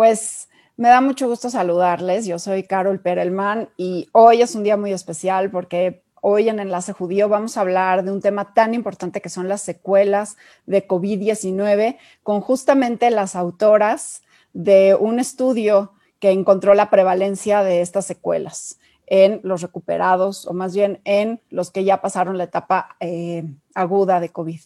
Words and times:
Pues 0.00 0.48
me 0.78 0.88
da 0.88 1.02
mucho 1.02 1.28
gusto 1.28 1.50
saludarles. 1.50 2.24
Yo 2.24 2.38
soy 2.38 2.62
Carol 2.62 3.00
Perelman 3.00 3.68
y 3.76 4.08
hoy 4.12 4.40
es 4.40 4.54
un 4.54 4.62
día 4.62 4.78
muy 4.78 4.94
especial 4.94 5.50
porque 5.50 6.02
hoy 6.22 6.48
en 6.48 6.58
Enlace 6.58 6.94
Judío 6.94 7.28
vamos 7.28 7.58
a 7.58 7.60
hablar 7.60 8.02
de 8.02 8.10
un 8.10 8.22
tema 8.22 8.54
tan 8.54 8.72
importante 8.72 9.20
que 9.20 9.28
son 9.28 9.46
las 9.46 9.60
secuelas 9.60 10.38
de 10.64 10.88
COVID-19 10.88 11.98
con 12.22 12.40
justamente 12.40 13.10
las 13.10 13.36
autoras 13.36 14.22
de 14.54 14.96
un 14.98 15.20
estudio 15.20 15.92
que 16.18 16.30
encontró 16.30 16.72
la 16.72 16.88
prevalencia 16.88 17.62
de 17.62 17.82
estas 17.82 18.06
secuelas 18.06 18.78
en 19.06 19.40
los 19.42 19.60
recuperados 19.60 20.46
o 20.46 20.54
más 20.54 20.74
bien 20.74 21.02
en 21.04 21.42
los 21.50 21.70
que 21.70 21.84
ya 21.84 22.00
pasaron 22.00 22.38
la 22.38 22.44
etapa 22.44 22.96
eh, 23.00 23.44
aguda 23.74 24.18
de 24.18 24.30
COVID. 24.30 24.60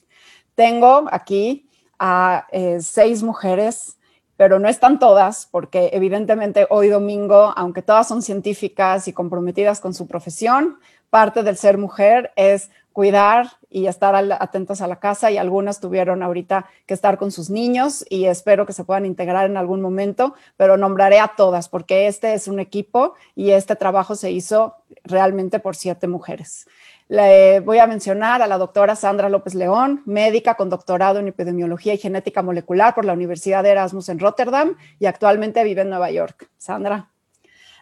Tengo 0.55 1.09
aquí 1.11 1.69
a 1.98 2.46
eh, 2.52 2.79
seis 2.80 3.24
mujeres, 3.24 3.96
pero 4.37 4.59
no 4.59 4.69
están 4.69 4.98
todas, 4.98 5.48
porque 5.51 5.91
evidentemente 5.93 6.66
hoy 6.70 6.88
domingo, 6.88 7.52
aunque 7.56 7.83
todas 7.83 8.09
son 8.09 8.23
científicas 8.23 9.09
y 9.09 9.12
comprometidas 9.12 9.80
con 9.80 9.95
su 9.95 10.07
profesión, 10.07 10.79
parte 11.10 11.43
del 11.43 11.57
ser 11.57 11.79
mujer 11.79 12.33
es 12.37 12.70
cuidar 12.93 13.48
y 13.70 13.88
estar 13.88 14.15
atentas 14.15 14.80
a 14.80 14.87
la 14.87 15.01
casa 15.01 15.29
y 15.30 15.37
algunas 15.37 15.80
tuvieron 15.80 16.23
ahorita 16.23 16.66
que 16.87 16.95
estar 16.95 17.19
con 17.19 17.33
sus 17.33 17.51
niños 17.51 18.05
y 18.09 18.27
espero 18.27 18.66
que 18.66 18.73
se 18.73 18.84
puedan 18.84 19.05
integrar 19.05 19.51
en 19.51 19.57
algún 19.57 19.80
momento, 19.80 20.35
pero 20.57 20.77
nombraré 20.77 21.19
a 21.19 21.32
todas 21.37 21.69
porque 21.69 22.07
este 22.07 22.35
es 22.35 22.46
un 22.46 22.60
equipo 22.60 23.15
y 23.35 23.51
este 23.51 23.74
trabajo 23.74 24.15
se 24.15 24.30
hizo 24.30 24.77
realmente 25.02 25.59
por 25.59 25.74
siete 25.74 26.07
mujeres. 26.07 26.69
Le 27.07 27.61
voy 27.61 27.79
a 27.79 27.87
mencionar 27.87 28.41
a 28.41 28.47
la 28.47 28.57
doctora 28.57 28.97
Sandra 28.97 29.29
López 29.29 29.55
León, 29.55 30.03
médica 30.07 30.55
con 30.55 30.71
doctorado 30.71 31.19
en 31.19 31.29
epidemiología 31.29 31.93
y 31.93 31.99
genética 31.99 32.43
molecular 32.43 32.95
por 32.95 33.05
la 33.05 33.13
Universidad 33.13 33.63
de 33.63 33.71
Erasmus 33.71 34.09
en 34.09 34.19
Rotterdam 34.19 34.77
y 34.99 35.05
actualmente 35.05 35.63
vive 35.65 35.83
en 35.83 35.91
Nueva 35.91 36.11
York. 36.11 36.49
Sandra. 36.57 37.11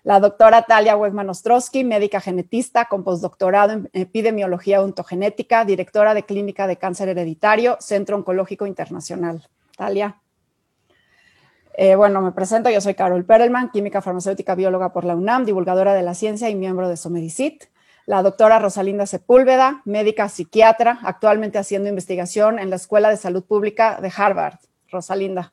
La 0.02 0.18
doctora 0.18 0.62
Talia 0.62 0.96
Wegman 0.96 1.30
Ostrowski, 1.30 1.84
médica 1.84 2.20
genetista 2.20 2.86
con 2.86 3.04
postdoctorado 3.04 3.74
en 3.74 3.90
epidemiología 3.92 4.82
ontogenética, 4.82 5.64
directora 5.64 6.14
de 6.14 6.24
Clínica 6.24 6.66
de 6.66 6.76
Cáncer 6.76 7.08
Hereditario, 7.08 7.76
Centro 7.78 8.16
Oncológico 8.16 8.66
Internacional. 8.66 9.46
Talia. 9.76 10.20
Eh, 11.74 11.94
bueno, 11.94 12.20
me 12.20 12.32
presento, 12.32 12.70
yo 12.70 12.80
soy 12.80 12.94
Carol 12.94 13.24
Perelman, 13.24 13.70
química 13.70 14.02
farmacéutica 14.02 14.56
bióloga 14.56 14.92
por 14.92 15.04
la 15.04 15.14
UNAM, 15.14 15.44
divulgadora 15.44 15.94
de 15.94 16.02
la 16.02 16.14
ciencia 16.14 16.50
y 16.50 16.56
miembro 16.56 16.88
de 16.88 16.96
Somedicit 16.96 17.71
la 18.06 18.22
doctora 18.22 18.58
Rosalinda 18.58 19.06
Sepúlveda, 19.06 19.82
médica 19.84 20.28
psiquiatra, 20.28 20.98
actualmente 21.02 21.58
haciendo 21.58 21.88
investigación 21.88 22.58
en 22.58 22.70
la 22.70 22.76
Escuela 22.76 23.08
de 23.10 23.16
Salud 23.16 23.44
Pública 23.44 24.00
de 24.00 24.12
Harvard. 24.14 24.58
Rosalinda. 24.90 25.52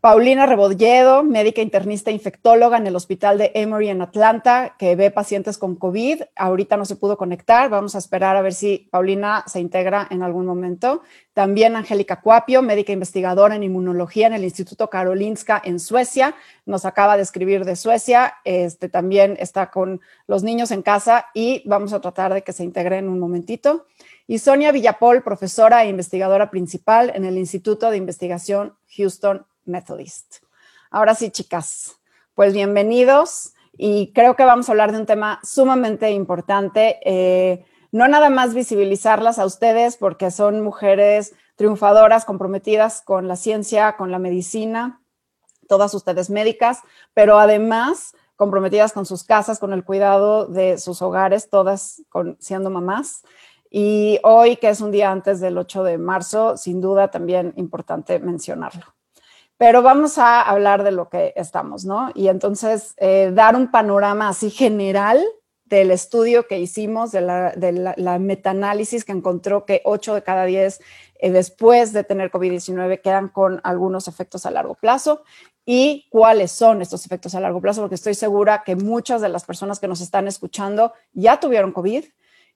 Paulina 0.00 0.46
Rebolledo, 0.46 1.24
médica 1.24 1.60
internista 1.60 2.12
infectóloga 2.12 2.78
en 2.78 2.86
el 2.86 2.94
hospital 2.94 3.36
de 3.36 3.50
Emory 3.54 3.88
en 3.88 4.00
Atlanta, 4.00 4.76
que 4.78 4.94
ve 4.94 5.10
pacientes 5.10 5.58
con 5.58 5.74
COVID. 5.74 6.22
Ahorita 6.36 6.76
no 6.76 6.84
se 6.84 6.94
pudo 6.94 7.16
conectar. 7.16 7.68
Vamos 7.68 7.96
a 7.96 7.98
esperar 7.98 8.36
a 8.36 8.42
ver 8.42 8.54
si 8.54 8.86
Paulina 8.92 9.42
se 9.48 9.58
integra 9.58 10.06
en 10.08 10.22
algún 10.22 10.46
momento. 10.46 11.02
También 11.32 11.74
Angélica 11.74 12.20
Cuapio, 12.20 12.62
médica 12.62 12.92
investigadora 12.92 13.56
en 13.56 13.64
inmunología 13.64 14.28
en 14.28 14.34
el 14.34 14.44
Instituto 14.44 14.88
Karolinska 14.88 15.60
en 15.64 15.80
Suecia. 15.80 16.36
Nos 16.64 16.84
acaba 16.84 17.16
de 17.16 17.24
escribir 17.24 17.64
de 17.64 17.74
Suecia. 17.74 18.34
Este, 18.44 18.88
también 18.88 19.36
está 19.40 19.72
con 19.72 20.00
los 20.28 20.44
niños 20.44 20.70
en 20.70 20.82
casa 20.82 21.26
y 21.34 21.64
vamos 21.68 21.92
a 21.92 22.00
tratar 22.00 22.32
de 22.34 22.42
que 22.42 22.52
se 22.52 22.62
integre 22.62 22.98
en 22.98 23.08
un 23.08 23.18
momentito. 23.18 23.86
Y 24.28 24.38
Sonia 24.38 24.70
Villapol, 24.70 25.24
profesora 25.24 25.82
e 25.82 25.88
investigadora 25.88 26.50
principal 26.50 27.10
en 27.16 27.24
el 27.24 27.36
Instituto 27.36 27.90
de 27.90 27.96
Investigación 27.96 28.74
Houston 28.96 29.44
Methodist. 29.68 30.42
Ahora 30.90 31.14
sí, 31.14 31.30
chicas, 31.30 32.00
pues 32.34 32.52
bienvenidos 32.52 33.54
y 33.72 34.12
creo 34.12 34.34
que 34.34 34.44
vamos 34.44 34.68
a 34.68 34.72
hablar 34.72 34.92
de 34.92 34.98
un 34.98 35.06
tema 35.06 35.40
sumamente 35.42 36.10
importante. 36.10 36.98
Eh, 37.04 37.64
no 37.92 38.08
nada 38.08 38.30
más 38.30 38.54
visibilizarlas 38.54 39.38
a 39.38 39.46
ustedes 39.46 39.96
porque 39.96 40.30
son 40.30 40.62
mujeres 40.62 41.34
triunfadoras, 41.56 42.24
comprometidas 42.24 43.02
con 43.02 43.28
la 43.28 43.36
ciencia, 43.36 43.96
con 43.96 44.10
la 44.10 44.18
medicina, 44.18 45.02
todas 45.68 45.94
ustedes 45.94 46.30
médicas, 46.30 46.80
pero 47.14 47.38
además 47.38 48.14
comprometidas 48.36 48.92
con 48.92 49.04
sus 49.04 49.24
casas, 49.24 49.58
con 49.58 49.72
el 49.72 49.84
cuidado 49.84 50.46
de 50.46 50.78
sus 50.78 51.02
hogares, 51.02 51.50
todas 51.50 52.02
siendo 52.38 52.70
mamás. 52.70 53.22
Y 53.70 54.20
hoy, 54.22 54.56
que 54.56 54.68
es 54.68 54.80
un 54.80 54.92
día 54.92 55.10
antes 55.10 55.40
del 55.40 55.58
8 55.58 55.82
de 55.82 55.98
marzo, 55.98 56.56
sin 56.56 56.80
duda 56.80 57.10
también 57.10 57.52
importante 57.56 58.18
mencionarlo. 58.20 58.97
Pero 59.58 59.82
vamos 59.82 60.18
a 60.18 60.40
hablar 60.40 60.84
de 60.84 60.92
lo 60.92 61.08
que 61.08 61.32
estamos, 61.36 61.84
¿no? 61.84 62.10
Y 62.14 62.28
entonces 62.28 62.94
eh, 62.96 63.32
dar 63.34 63.56
un 63.56 63.70
panorama 63.70 64.28
así 64.28 64.50
general 64.50 65.22
del 65.64 65.90
estudio 65.90 66.46
que 66.46 66.58
hicimos, 66.58 67.12
de 67.12 67.20
la, 67.20 67.52
de 67.52 67.72
la, 67.72 68.18
metaanálisis 68.18 69.04
que 69.04 69.12
encontró 69.12 69.66
que 69.66 69.82
8 69.84 70.14
de 70.14 70.22
cada 70.22 70.44
10 70.44 70.80
eh, 71.18 71.30
después 71.30 71.92
de 71.92 72.04
tener 72.04 72.30
COVID-19 72.30 73.02
quedan 73.02 73.28
con 73.28 73.60
algunos 73.64 74.08
efectos 74.08 74.46
a 74.46 74.50
largo 74.50 74.76
plazo 74.76 75.24
y 75.66 76.06
cuáles 76.08 76.52
son 76.52 76.80
estos 76.80 77.04
efectos 77.04 77.34
a 77.34 77.40
largo 77.40 77.60
plazo, 77.60 77.82
porque 77.82 77.96
estoy 77.96 78.14
segura 78.14 78.62
que 78.64 78.76
muchas 78.76 79.20
de 79.20 79.28
las 79.28 79.44
personas 79.44 79.78
que 79.78 79.88
nos 79.88 80.00
están 80.00 80.26
escuchando 80.26 80.94
ya 81.12 81.40
tuvieron 81.40 81.72
COVID 81.72 82.04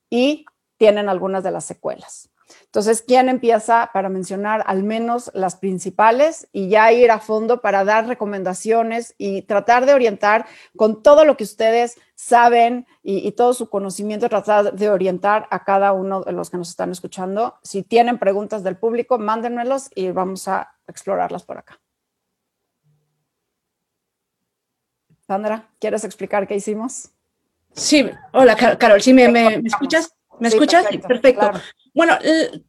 y 0.08 0.46
tienen 0.78 1.10
algunas 1.10 1.42
de 1.44 1.50
las 1.50 1.64
secuelas. 1.64 2.31
Entonces, 2.64 3.02
¿quién 3.06 3.28
empieza 3.28 3.90
para 3.92 4.08
mencionar 4.08 4.62
al 4.66 4.82
menos 4.82 5.30
las 5.34 5.56
principales 5.56 6.48
y 6.52 6.68
ya 6.68 6.92
ir 6.92 7.10
a 7.10 7.18
fondo 7.18 7.60
para 7.60 7.84
dar 7.84 8.06
recomendaciones 8.06 9.14
y 9.18 9.42
tratar 9.42 9.86
de 9.86 9.94
orientar 9.94 10.46
con 10.76 11.02
todo 11.02 11.24
lo 11.24 11.36
que 11.36 11.44
ustedes 11.44 11.98
saben 12.14 12.86
y, 13.02 13.32
todo 13.32 13.52
su 13.52 13.68
conocimiento, 13.68 14.28
tratar 14.28 14.74
de 14.74 14.90
orientar 14.90 15.48
a 15.50 15.64
cada 15.64 15.92
uno 15.92 16.22
de 16.22 16.32
los 16.32 16.50
que 16.50 16.56
nos 16.56 16.70
están 16.70 16.92
escuchando? 16.92 17.58
Si 17.62 17.82
tienen 17.82 18.18
preguntas 18.18 18.62
del 18.62 18.76
público, 18.76 19.18
mándenmelos 19.18 19.90
y 19.94 20.10
vamos 20.10 20.48
a 20.48 20.74
explorarlas 20.86 21.44
por 21.44 21.58
acá. 21.58 21.80
Sandra, 25.26 25.68
¿quieres 25.78 26.04
explicar 26.04 26.46
qué 26.46 26.56
hicimos? 26.56 27.10
Sí, 27.74 28.08
hola 28.32 28.54
Carol, 28.54 29.00
¿sí 29.00 29.14
me, 29.14 29.62
escuchas? 29.64 30.14
¿Me 30.42 30.48
escuchas? 30.48 30.84
perfecto. 31.06 31.52
Bueno, 31.94 32.18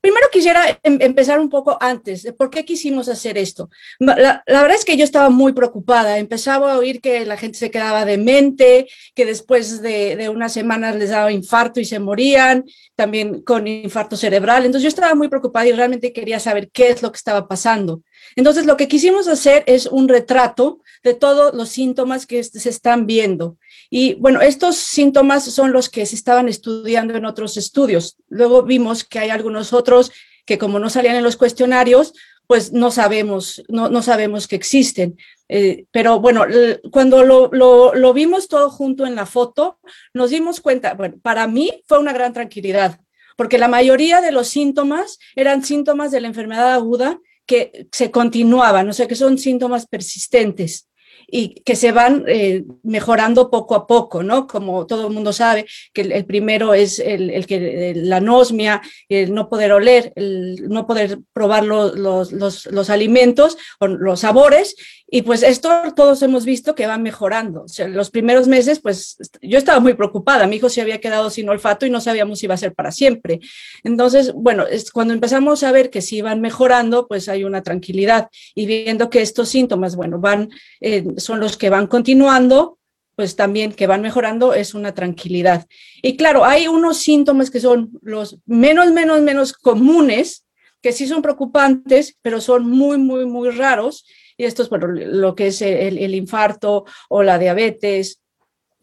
primero 0.01 0.27
quisiera 0.31 0.79
em, 0.83 0.97
empezar 1.01 1.39
un 1.39 1.49
poco 1.49 1.77
antes 1.79 2.23
de 2.23 2.33
por 2.33 2.49
qué 2.49 2.65
quisimos 2.65 3.09
hacer 3.09 3.37
esto. 3.37 3.69
La, 3.99 4.43
verdad 4.45 4.75
es 4.75 4.85
que 4.85 4.97
yo 4.97 5.03
estaba 5.03 5.29
muy 5.29 5.53
preocupada. 5.53 6.17
Empezaba 6.17 6.73
a 6.73 6.77
oír 6.77 7.01
que 7.01 7.25
la 7.25 7.37
gente 7.37 7.57
se 7.57 7.71
quedaba 7.71 8.05
demente, 8.05 8.87
que 9.15 9.25
después 9.25 9.81
de, 9.81 10.15
de 10.15 10.29
unas 10.29 10.53
semanas 10.53 10.95
les 10.95 11.09
daba 11.09 11.31
infarto 11.31 11.79
y 11.79 11.85
se 11.85 11.99
morían, 11.99 12.65
también 12.95 13.41
con 13.41 13.67
infarto 13.67 14.15
cerebral. 14.15 14.65
Entonces 14.65 14.83
yo 14.83 14.89
estaba 14.89 15.15
muy 15.15 15.29
preocupada 15.29 15.67
y 15.67 15.71
realmente 15.71 16.13
quería 16.13 16.39
saber 16.39 16.69
qué 16.69 16.89
es 16.89 17.01
lo 17.01 17.11
que 17.11 17.17
estaba 17.17 17.47
pasando. 17.47 18.01
Entonces 18.35 18.65
lo 18.65 18.77
que 18.77 18.87
quisimos 18.87 19.27
hacer 19.27 19.63
es 19.67 19.85
un 19.85 20.07
retrato 20.07 20.81
de 21.03 21.13
todos 21.13 21.53
los 21.53 21.69
síntomas 21.69 22.25
que 22.25 22.43
se 22.43 22.69
están 22.69 23.05
viendo. 23.05 23.57
Y 23.89 24.15
bueno, 24.15 24.41
estos 24.41 24.77
síntomas 24.77 25.45
son 25.45 25.71
los 25.71 25.89
que 25.89 26.05
se 26.05 26.15
estaban 26.15 26.49
estudiando 26.49 27.15
en 27.15 27.25
otros 27.25 27.57
estudios. 27.57 28.17
Luego 28.29 28.63
vimos 28.63 29.03
que 29.03 29.19
hay 29.19 29.29
algunos 29.29 29.73
otros 29.73 30.11
que 30.45 30.57
como 30.57 30.79
no 30.79 30.89
salían 30.89 31.15
en 31.15 31.23
los 31.23 31.37
cuestionarios, 31.37 32.13
pues 32.47 32.73
no 32.73 32.91
sabemos, 32.91 33.63
no, 33.69 33.89
no 33.89 34.01
sabemos 34.01 34.47
que 34.47 34.55
existen. 34.55 35.17
Eh, 35.47 35.85
pero 35.91 36.19
bueno, 36.19 36.45
cuando 36.91 37.23
lo, 37.23 37.49
lo, 37.51 37.93
lo, 37.93 38.13
vimos 38.13 38.47
todo 38.47 38.69
junto 38.69 39.05
en 39.05 39.15
la 39.15 39.25
foto, 39.25 39.79
nos 40.13 40.29
dimos 40.29 40.59
cuenta, 40.59 40.93
bueno, 40.93 41.15
para 41.21 41.47
mí 41.47 41.71
fue 41.87 41.99
una 41.99 42.13
gran 42.13 42.33
tranquilidad, 42.33 42.99
porque 43.37 43.57
la 43.57 43.67
mayoría 43.67 44.21
de 44.21 44.31
los 44.31 44.47
síntomas 44.47 45.19
eran 45.35 45.63
síntomas 45.63 46.11
de 46.11 46.21
la 46.21 46.27
enfermedad 46.27 46.73
aguda 46.73 47.19
que 47.45 47.87
se 47.91 48.11
continuaban, 48.11 48.89
o 48.89 48.93
sea, 48.93 49.07
que 49.07 49.15
son 49.15 49.37
síntomas 49.37 49.87
persistentes 49.87 50.87
y 51.27 51.55
que 51.61 51.75
se 51.75 51.91
van 51.91 52.25
eh, 52.27 52.63
mejorando 52.83 53.49
poco 53.49 53.75
a 53.75 53.87
poco, 53.87 54.23
¿no? 54.23 54.47
Como 54.47 54.85
todo 54.85 55.07
el 55.07 55.13
mundo 55.13 55.33
sabe, 55.33 55.65
que 55.93 56.01
el, 56.01 56.25
primero 56.25 56.73
es 56.73 56.99
el, 56.99 57.45
que 57.47 57.93
la 57.95 58.17
anosmia, 58.17 58.81
el 59.09 59.33
no 59.33 59.49
poder 59.49 59.71
oler, 59.71 60.13
el 60.15 60.69
no 60.69 60.85
poder 60.85 61.19
probar 61.33 61.65
los, 61.65 61.95
los, 61.97 62.31
los, 62.31 62.89
alimentos 62.89 63.57
o 63.79 63.87
los 63.87 64.19
sabores, 64.19 64.75
y 65.15 65.21
pues 65.21 65.43
esto 65.43 65.69
todos 65.95 66.23
hemos 66.23 66.43
visto 66.43 66.73
que 66.73 66.87
va 66.87 66.97
mejorando. 66.97 67.65
los 67.89 68.09
primeros 68.09 68.47
meses, 68.47 68.79
pues 68.79 69.15
yo 69.43 69.59
estaba 69.59 69.79
muy 69.79 69.93
preocupada, 69.93 70.47
mi 70.47 70.55
hijo 70.55 70.69
se 70.69 70.81
había 70.81 70.99
quedado 70.99 71.29
sin 71.29 71.47
olfato 71.49 71.85
y 71.85 71.91
no 71.91 72.01
sabíamos 72.01 72.39
si 72.39 72.47
iba 72.47 72.55
a 72.55 72.57
ser 72.57 72.73
para 72.73 72.91
siempre. 72.91 73.39
Entonces, 73.83 74.33
bueno, 74.33 74.65
es, 74.65 74.91
cuando 74.91 75.13
empezamos 75.13 75.61
a 75.61 75.71
ver 75.71 75.91
que 75.91 76.01
si 76.01 76.23
van 76.23 76.41
mejorando, 76.41 77.07
pues 77.07 77.29
hay 77.29 77.43
una 77.43 77.61
tranquilidad 77.61 78.29
y 78.55 78.65
viendo 78.65 79.11
que 79.11 79.21
estos 79.21 79.49
síntomas, 79.49 79.95
bueno, 79.95 80.17
van... 80.17 80.49
Eh, 80.81 81.05
son 81.17 81.39
los 81.39 81.57
que 81.57 81.69
van 81.69 81.85
continuando, 81.85 82.79
pues 83.15 83.35
también 83.35 83.71
que 83.71 83.85
van 83.85 84.01
mejorando 84.01 84.55
es 84.55 84.73
una 84.73 84.95
tranquilidad. 84.95 85.67
Y 86.01 86.17
claro, 86.17 86.43
hay 86.43 86.67
unos 86.67 86.97
síntomas 86.97 87.51
que 87.51 87.59
son 87.59 87.91
los 88.01 88.39
menos, 88.47 88.91
menos, 88.91 89.21
menos 89.21 89.53
comunes, 89.53 90.47
que 90.81 90.91
sí 90.91 91.05
son 91.05 91.21
preocupantes, 91.21 92.17
pero 92.23 92.41
son 92.41 92.67
muy, 92.67 92.97
muy, 92.97 93.27
muy 93.27 93.51
raros 93.51 94.05
y 94.37 94.45
esto 94.45 94.63
es 94.63 94.69
bueno, 94.69 94.87
lo 94.87 95.35
que 95.35 95.47
es 95.47 95.61
el, 95.61 95.97
el 95.97 96.15
infarto 96.15 96.85
o 97.09 97.23
la 97.23 97.37
diabetes, 97.39 98.21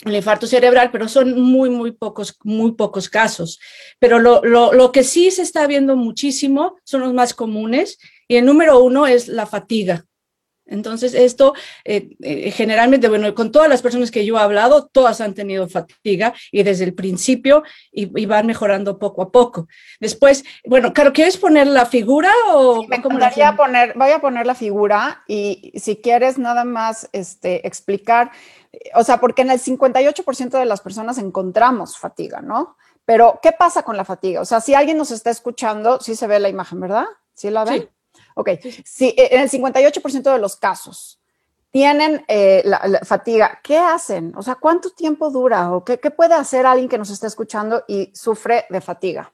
el 0.04 0.16
infarto 0.16 0.46
cerebral, 0.46 0.90
pero 0.90 1.08
son 1.08 1.40
muy, 1.40 1.68
muy 1.68 1.92
pocos, 1.92 2.36
muy 2.42 2.72
pocos 2.72 3.08
casos. 3.08 3.60
Pero 3.98 4.18
lo, 4.18 4.42
lo, 4.42 4.72
lo, 4.72 4.92
que 4.92 5.04
sí 5.04 5.30
se 5.30 5.42
está 5.42 5.66
viendo 5.66 5.96
muchísimo 5.96 6.76
son 6.84 7.02
los 7.02 7.12
más 7.12 7.34
comunes 7.34 7.98
y 8.26 8.36
el 8.36 8.46
número 8.46 8.82
uno 8.82 9.06
es 9.06 9.28
la 9.28 9.46
fatiga. 9.46 10.06
Entonces, 10.70 11.14
esto 11.14 11.54
eh, 11.84 12.10
eh, 12.22 12.50
generalmente, 12.50 13.08
bueno, 13.08 13.34
con 13.34 13.52
todas 13.52 13.68
las 13.68 13.82
personas 13.82 14.10
que 14.10 14.24
yo 14.24 14.38
he 14.38 14.40
hablado, 14.40 14.86
todas 14.86 15.20
han 15.20 15.34
tenido 15.34 15.68
fatiga 15.68 16.32
y 16.50 16.62
desde 16.62 16.84
el 16.84 16.94
principio 16.94 17.62
y, 17.92 18.10
y 18.20 18.26
van 18.26 18.46
mejorando 18.46 18.98
poco 18.98 19.22
a 19.22 19.30
poco. 19.30 19.68
Después, 19.98 20.44
bueno, 20.64 20.92
claro, 20.92 21.12
¿quieres 21.12 21.36
poner 21.36 21.66
la 21.66 21.86
figura 21.86 22.30
o 22.48 22.86
me 22.86 22.98
gustaría 22.98 23.56
poner, 23.56 23.92
voy 23.96 24.10
a 24.10 24.20
poner 24.20 24.46
la 24.46 24.54
figura 24.54 25.22
y 25.26 25.72
si 25.76 25.96
quieres 25.96 26.38
nada 26.38 26.64
más 26.64 27.08
este, 27.12 27.66
explicar, 27.66 28.30
o 28.94 29.04
sea, 29.04 29.18
porque 29.18 29.42
en 29.42 29.50
el 29.50 29.60
58% 29.60 30.50
de 30.50 30.64
las 30.64 30.80
personas 30.80 31.18
encontramos 31.18 31.98
fatiga, 31.98 32.40
¿no? 32.40 32.76
Pero, 33.04 33.40
¿qué 33.42 33.52
pasa 33.52 33.82
con 33.82 33.96
la 33.96 34.04
fatiga? 34.04 34.40
O 34.40 34.44
sea, 34.44 34.60
si 34.60 34.74
alguien 34.74 34.96
nos 34.96 35.10
está 35.10 35.30
escuchando, 35.30 35.98
sí 36.00 36.14
se 36.14 36.26
ve 36.26 36.38
la 36.38 36.48
imagen, 36.48 36.80
¿verdad? 36.80 37.06
¿Sí 37.34 37.50
la 37.50 37.64
ven? 37.64 37.82
Sí. 37.82 37.88
Ok, 38.40 38.48
si 38.86 39.08
eh, 39.08 39.28
en 39.32 39.40
el 39.42 39.50
58% 39.50 40.32
de 40.32 40.38
los 40.38 40.56
casos 40.56 41.20
tienen 41.70 42.24
eh, 42.26 42.62
la, 42.64 43.00
fatiga, 43.04 43.60
¿qué 43.62 43.76
hacen? 43.76 44.32
O 44.34 44.42
sea, 44.42 44.54
¿cuánto 44.54 44.90
tiempo 44.90 45.30
dura? 45.30 45.72
¿O 45.72 45.84
qué, 45.84 46.00
qué 46.00 46.10
puede 46.10 46.32
hacer 46.32 46.64
alguien 46.64 46.88
que 46.88 46.96
nos 46.96 47.10
está 47.10 47.26
escuchando 47.26 47.84
y 47.86 48.10
sufre 48.14 48.64
de 48.70 48.80
fatiga? 48.80 49.30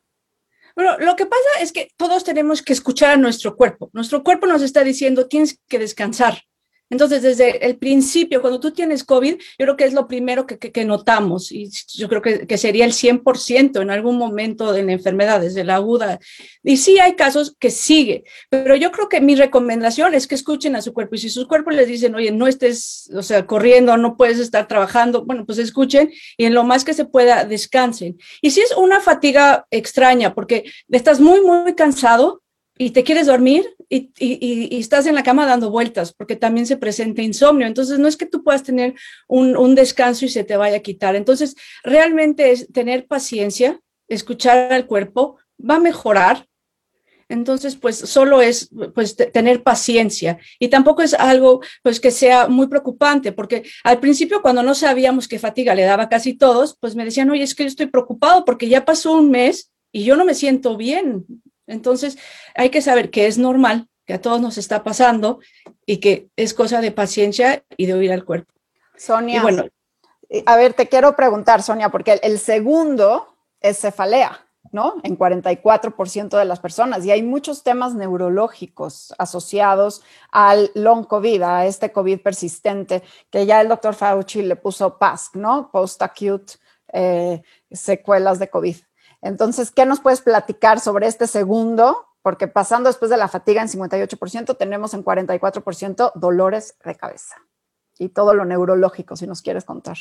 Bueno, 0.75 0.99
lo 0.99 1.15
que 1.15 1.25
pasa 1.25 1.49
es 1.61 1.71
que 1.71 1.93
todos 1.97 2.25
tenemos 2.25 2.63
que 2.63 2.73
escuchar 2.73 3.13
a 3.13 3.17
nuestro 3.17 3.55
cuerpo. 3.57 3.91
Nuestro 3.93 4.25
cuerpo 4.25 4.47
nos 4.47 4.61
está 4.61 4.83
diciendo, 4.83 5.29
tienes 5.29 5.61
que 5.69 5.79
descansar. 5.79 6.43
Entonces, 6.89 7.23
desde 7.23 7.67
el 7.67 7.77
principio, 7.79 8.41
cuando 8.41 8.61
tú 8.61 8.71
tienes 8.71 9.03
COVID, 9.03 9.35
yo 9.35 9.65
creo 9.65 9.77
que 9.77 9.85
es 9.85 9.93
lo 9.93 10.07
primero 10.07 10.47
que, 10.47 10.85
notamos 10.85 11.51
y 11.51 11.69
yo 11.95 12.09
creo 12.09 12.23
que, 12.23 12.47
que, 12.47 12.59
sería 12.59 12.85
el 12.85 12.93
100% 12.93 13.83
en 13.83 13.91
algún 13.91 14.19
momento 14.19 14.73
de 14.73 14.85
la 14.85 14.93
enfermedad, 14.93 15.41
desde 15.41 15.65
la 15.65 15.77
aguda. 15.77 16.21
Y 16.63 16.77
sí 16.77 16.99
hay 16.99 17.15
casos 17.15 17.57
que 17.59 17.71
sigue, 17.71 18.25
pero 18.51 18.77
yo 18.77 18.93
creo 18.93 19.09
que 19.09 19.21
mi 19.21 19.35
recomendación 19.35 20.15
es 20.15 20.27
que 20.27 20.37
escuchen 20.37 20.77
a 20.77 20.83
su 20.83 20.93
cuerpo 20.93 21.17
y 21.17 21.19
si 21.19 21.31
sus 21.31 21.47
cuerpos 21.47 21.75
les 21.75 21.89
dicen, 21.89 22.15
oye, 22.15 22.31
no 22.31 22.47
estés, 22.47 23.11
o 23.15 23.23
sea, 23.23 23.47
corriendo, 23.47 23.97
no 23.97 24.17
puedes 24.17 24.39
estar 24.39 24.69
trabajando, 24.69 25.25
bueno, 25.25 25.45
pues 25.45 25.59
escuchen 25.59 26.13
y 26.37 26.45
en 26.45 26.55
lo 26.55 26.63
más 26.65 26.85
que 26.85 26.95
se 26.95 27.05
pueda 27.05 27.45
descansen. 27.45 28.19
Y 28.41 28.51
si 28.51 28.61
es 28.61 28.73
una 28.77 29.01
fatiga 29.01 29.67
extraña, 29.71 30.35
porque 30.35 30.65
estás 30.89 31.21
muy, 31.21 31.41
muy 31.41 31.75
cansado, 31.75 32.43
y 32.79 32.91
te 32.91 33.05
quieres 33.05 33.27
dormir 33.27 33.75
y, 33.89 34.11
y, 34.19 34.75
y, 34.75 34.79
estás 34.79 35.07
en 35.07 35.15
la 35.15 35.23
cama 35.23 35.47
dando 35.47 35.71
vueltas, 35.71 36.13
porque 36.13 36.37
también 36.37 36.67
se 36.67 36.77
presenta 36.77 37.23
insomnio. 37.23 37.67
Entonces, 37.67 37.99
no 37.99 38.09
es 38.09 38.17
que 38.17 38.27
tú 38.27 38.43
puedas 38.43 38.63
tener 38.63 38.95
un, 39.29 39.75
descanso 39.75 40.25
y 40.25 40.29
se 40.29 40.45
te 40.45 40.57
vaya 40.57 40.79
a 40.79 40.83
quitar. 40.83 41.17
Entonces, 41.17 41.55
realmente 41.83 42.51
es 42.51 42.71
tener 42.73 43.07
paciencia, 43.07 43.81
escuchar 44.09 44.73
al 44.73 44.87
cuerpo, 44.87 45.39
va 45.59 45.77
a 45.77 45.81
mejorar. 45.81 46.47
Entonces, 47.29 47.75
pues 47.77 47.97
solo 47.97 48.41
es 48.41 48.71
pues 48.95 49.17
tener 49.17 49.65
paciencia 49.65 50.39
y 50.61 50.69
tampoco 50.69 51.03
es 51.03 51.13
algo 51.13 51.61
pues 51.83 51.99
que 51.99 52.13
sea 52.13 52.47
muy 52.47 52.69
preocupante, 52.69 53.33
porque 53.33 53.65
al 53.83 53.99
principio 53.99 54.43
cuando 54.43 54.63
no 54.63 54.77
sabíamos 54.77 55.27
qué 55.27 55.41
fatiga 55.41 55.75
le 55.75 55.83
daba 55.83 56.09
casi 56.09 56.35
todos, 56.35 56.77
pues 56.79 56.95
me 56.95 57.05
decían, 57.05 57.29
oye, 57.31 57.43
es 57.43 57.57
que 57.57 57.65
yo 57.65 57.69
estoy 57.69 57.87
preocupado 57.87 58.45
porque 58.45 58.69
ya 58.69 58.85
pasó 58.85 59.15
un 59.15 59.31
mes 59.31 59.73
y 59.91 60.05
yo 60.05 60.15
no 60.15 60.25
me 60.25 60.35
siento 60.35 60.77
bien, 60.77 61.27
entonces, 61.67 62.19
hay 62.55 62.71
que 62.71 62.83
saber 62.83 63.11
que 63.11 63.27
es 63.27 63.39
normal, 63.39 63.89
que 64.05 64.15
a 64.15 64.21
todos 64.21 64.41
nos 64.41 64.59
está 64.59 64.83
pasando 64.85 65.41
y 65.85 65.99
que 65.99 66.29
es 66.37 66.55
cosa 66.55 66.81
de 66.81 66.93
paciencia 66.93 67.65
y 67.77 67.87
de 67.87 67.95
oír 67.95 68.13
al 68.13 68.25
cuerpo. 68.25 68.53
Sonia, 68.97 69.43
bueno, 69.43 69.65
a 70.47 70.57
ver, 70.57 70.75
te 70.75 70.89
quiero 70.89 71.17
preguntar, 71.17 71.63
Sonia, 71.63 71.91
porque 71.91 72.13
el, 72.13 72.21
el 72.23 72.39
segundo 72.39 73.37
es 73.61 73.81
cefalea, 73.81 74.47
¿no? 74.73 74.97
En 75.03 75.19
44% 75.19 76.39
de 76.39 76.45
las 76.45 76.61
personas. 76.61 77.05
Y 77.05 77.11
hay 77.11 77.23
muchos 77.23 77.63
temas 77.63 77.95
neurológicos 77.95 79.15
asociados 79.19 80.03
al 80.31 80.71
long 80.75 81.05
COVID, 81.05 81.43
a 81.43 81.67
este 81.67 81.93
COVID 81.93 82.21
persistente, 82.21 83.03
que 83.31 83.47
ya 83.47 83.61
el 83.61 83.69
doctor 83.69 83.95
Fauci 83.95 84.43
le 84.43 84.57
puso 84.57 84.99
PASC, 84.99 85.37
¿no? 85.37 85.71
Post-acute 85.71 86.55
eh, 86.93 87.43
secuelas 87.71 88.39
de 88.39 88.49
COVID. 88.49 88.77
Entonces, 89.23 89.71
¿qué 89.71 89.87
nos 89.87 90.01
puedes 90.01 90.21
platicar 90.21 90.81
sobre 90.81 91.07
este 91.07 91.27
segundo? 91.27 92.07
Porque 92.23 92.49
pasando 92.49 92.89
después 92.89 93.11
de 93.11 93.17
la 93.17 93.29
fatiga 93.29 93.63
en 93.63 93.69
58%, 93.69 94.57
tenemos 94.57 94.95
en 94.95 95.05
44% 95.05 96.13
dolores 96.15 96.77
de 96.85 96.95
cabeza 96.95 97.37
y 97.99 98.09
todo 98.11 98.35
lo 98.35 98.45
neurológico, 98.45 99.17
si 99.17 99.27
nos 99.27 99.43
quieres 99.43 99.65
contar. 99.65 99.97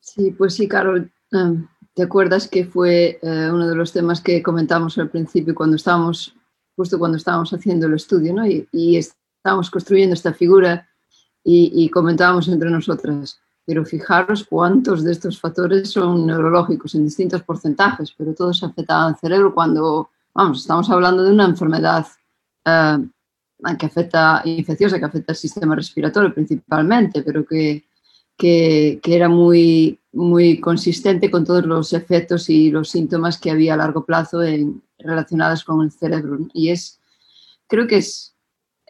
Sí, 0.00 0.30
pues 0.30 0.54
sí, 0.54 0.68
Carol. 0.68 1.12
Um, 1.32 1.68
¿Te 1.94 2.04
acuerdas 2.04 2.48
que 2.48 2.64
fue 2.64 3.18
uh, 3.22 3.52
uno 3.52 3.68
de 3.68 3.74
los 3.74 3.92
temas 3.92 4.20
que 4.20 4.42
comentamos 4.42 4.96
al 4.98 5.10
principio 5.10 5.54
cuando 5.54 5.76
estábamos, 5.76 6.34
justo 6.76 6.98
cuando 6.98 7.18
estábamos 7.18 7.52
haciendo 7.52 7.86
el 7.86 7.94
estudio, 7.94 8.32
¿no? 8.32 8.46
Y, 8.46 8.66
y 8.72 8.96
estábamos 8.96 9.70
construyendo 9.70 10.14
esta 10.14 10.32
figura 10.32 10.88
y, 11.44 11.72
y 11.74 11.90
comentábamos 11.90 12.48
entre 12.48 12.70
nosotras 12.70 13.40
pero 13.70 13.84
fijaros 13.84 14.42
cuántos 14.42 15.04
de 15.04 15.12
estos 15.12 15.38
factores 15.38 15.92
son 15.92 16.26
neurológicos 16.26 16.96
en 16.96 17.04
distintos 17.04 17.44
porcentajes, 17.44 18.12
pero 18.18 18.34
todos 18.34 18.64
afectan 18.64 19.02
al 19.02 19.16
cerebro 19.16 19.54
cuando, 19.54 20.10
vamos, 20.34 20.62
estamos 20.62 20.90
hablando 20.90 21.22
de 21.22 21.32
una 21.32 21.44
enfermedad 21.44 22.04
eh, 22.64 22.98
que 23.78 23.86
afecta, 23.86 24.42
infecciosa, 24.44 24.98
que 24.98 25.04
afecta 25.04 25.30
al 25.30 25.36
sistema 25.36 25.76
respiratorio 25.76 26.34
principalmente, 26.34 27.22
pero 27.22 27.46
que, 27.46 27.84
que, 28.36 28.98
que, 29.00 29.14
era 29.14 29.28
muy, 29.28 30.00
muy 30.14 30.58
consistente 30.58 31.30
con 31.30 31.44
todos 31.44 31.64
los 31.64 31.92
efectos 31.92 32.50
y 32.50 32.72
los 32.72 32.90
síntomas 32.90 33.38
que 33.38 33.52
había 33.52 33.74
a 33.74 33.76
largo 33.76 34.04
plazo 34.04 34.42
en, 34.42 34.82
relacionados 34.98 35.62
con 35.62 35.84
el 35.84 35.92
cerebro. 35.92 36.38
Y 36.54 36.70
es, 36.70 36.98
creo 37.68 37.86
que 37.86 37.98
es 37.98 38.34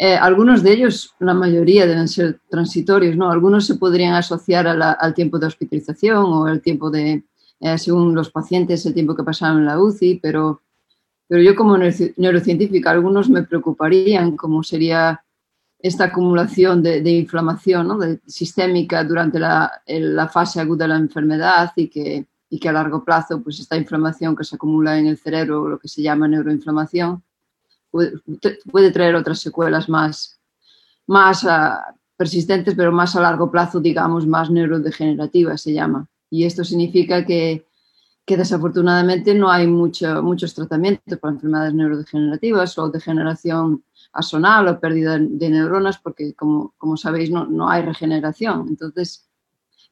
eh, 0.02 0.16
algunos 0.16 0.62
de 0.62 0.72
ellos, 0.72 1.14
la 1.18 1.34
mayoría 1.34 1.86
deben 1.86 2.08
ser 2.08 2.40
transitorios, 2.48 3.18
¿no? 3.18 3.30
Algunos 3.30 3.66
se 3.66 3.74
podrían 3.74 4.14
asociar 4.14 4.64
la, 4.74 4.92
al 4.92 5.12
tiempo 5.12 5.38
de 5.38 5.46
hospitalización 5.46 6.24
o 6.24 6.48
el 6.48 6.62
tiempo 6.62 6.90
de, 6.90 7.24
eh, 7.60 7.76
según 7.76 8.14
los 8.14 8.30
pacientes, 8.30 8.86
el 8.86 8.94
tiempo 8.94 9.14
que 9.14 9.24
pasaron 9.24 9.58
en 9.58 9.66
la 9.66 9.78
UCI, 9.78 10.18
pero, 10.22 10.62
pero 11.28 11.42
yo 11.42 11.54
como 11.54 11.76
neurocientífica, 11.76 12.90
algunos 12.90 13.28
me 13.28 13.42
preocuparían, 13.42 14.38
como 14.38 14.62
sería 14.62 15.22
esta 15.78 16.04
acumulación 16.04 16.82
de, 16.82 17.10
inflamación 17.10 17.88
¿no? 17.88 17.98
sistémica 18.26 19.04
durante 19.04 19.38
la, 19.38 19.82
la, 19.86 20.28
fase 20.28 20.62
aguda 20.62 20.86
de 20.86 20.94
la 20.94 20.96
enfermedad 20.96 21.72
y 21.76 21.88
que, 21.88 22.26
y 22.48 22.58
que 22.58 22.68
a 22.70 22.72
largo 22.72 23.04
plazo, 23.04 23.42
pues 23.42 23.60
esta 23.60 23.76
inflamación 23.76 24.34
que 24.34 24.44
se 24.44 24.56
acumula 24.56 24.98
en 24.98 25.08
el 25.08 25.18
cerebro, 25.18 25.68
lo 25.68 25.78
que 25.78 25.88
se 25.88 26.00
llama 26.00 26.26
neuroinflamación, 26.26 27.22
puede, 27.90 28.90
traer 28.90 29.14
otras 29.14 29.40
secuelas 29.40 29.88
más, 29.88 30.38
más 31.06 31.44
uh, 31.44 31.94
persistentes, 32.16 32.74
pero 32.74 32.92
más 32.92 33.16
a 33.16 33.20
largo 33.20 33.50
plazo, 33.50 33.80
digamos, 33.80 34.26
más 34.26 34.50
neurodegenerativas 34.50 35.62
se 35.62 35.72
llama. 35.72 36.06
Y 36.30 36.44
esto 36.44 36.64
significa 36.64 37.24
que, 37.26 37.66
que 38.24 38.36
desafortunadamente 38.36 39.34
no 39.34 39.50
hay 39.50 39.66
mucho, 39.66 40.22
muchos 40.22 40.54
tratamientos 40.54 41.18
para 41.18 41.34
enfermedades 41.34 41.74
neurodegenerativas 41.74 42.78
o 42.78 42.88
degeneración 42.88 43.82
asonal 44.12 44.68
o 44.68 44.80
pérdida 44.80 45.18
de 45.18 45.50
neuronas, 45.50 45.98
porque 45.98 46.34
como, 46.34 46.74
como 46.78 46.96
sabéis 46.96 47.30
no, 47.30 47.46
no 47.46 47.68
hay 47.68 47.82
regeneración. 47.82 48.66
Entonces, 48.68 49.28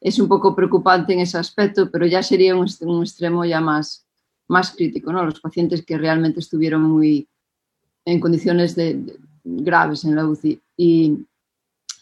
es 0.01 0.19
un 0.19 0.27
poco 0.27 0.55
preocupante 0.55 1.13
en 1.13 1.19
ese 1.19 1.37
aspecto, 1.37 1.91
pero 1.91 2.05
ya 2.05 2.23
sería 2.23 2.55
un, 2.55 2.67
un 2.81 3.01
extremo 3.01 3.43
ya 3.43 3.59
más, 3.59 4.05
más 4.47 4.71
crítico, 4.71 5.11
¿no? 5.11 5.25
Los 5.25 5.41
pacientes 5.41 5.85
que 5.85 5.97
realmente 5.97 6.39
estuvieron 6.39 6.83
muy, 6.83 7.27
en 8.11 8.19
condiciones 8.19 8.75
de, 8.75 8.95
de, 8.95 9.19
graves 9.43 10.03
en 10.03 10.15
la 10.15 10.25
UCI. 10.25 10.61
Y, 10.77 11.25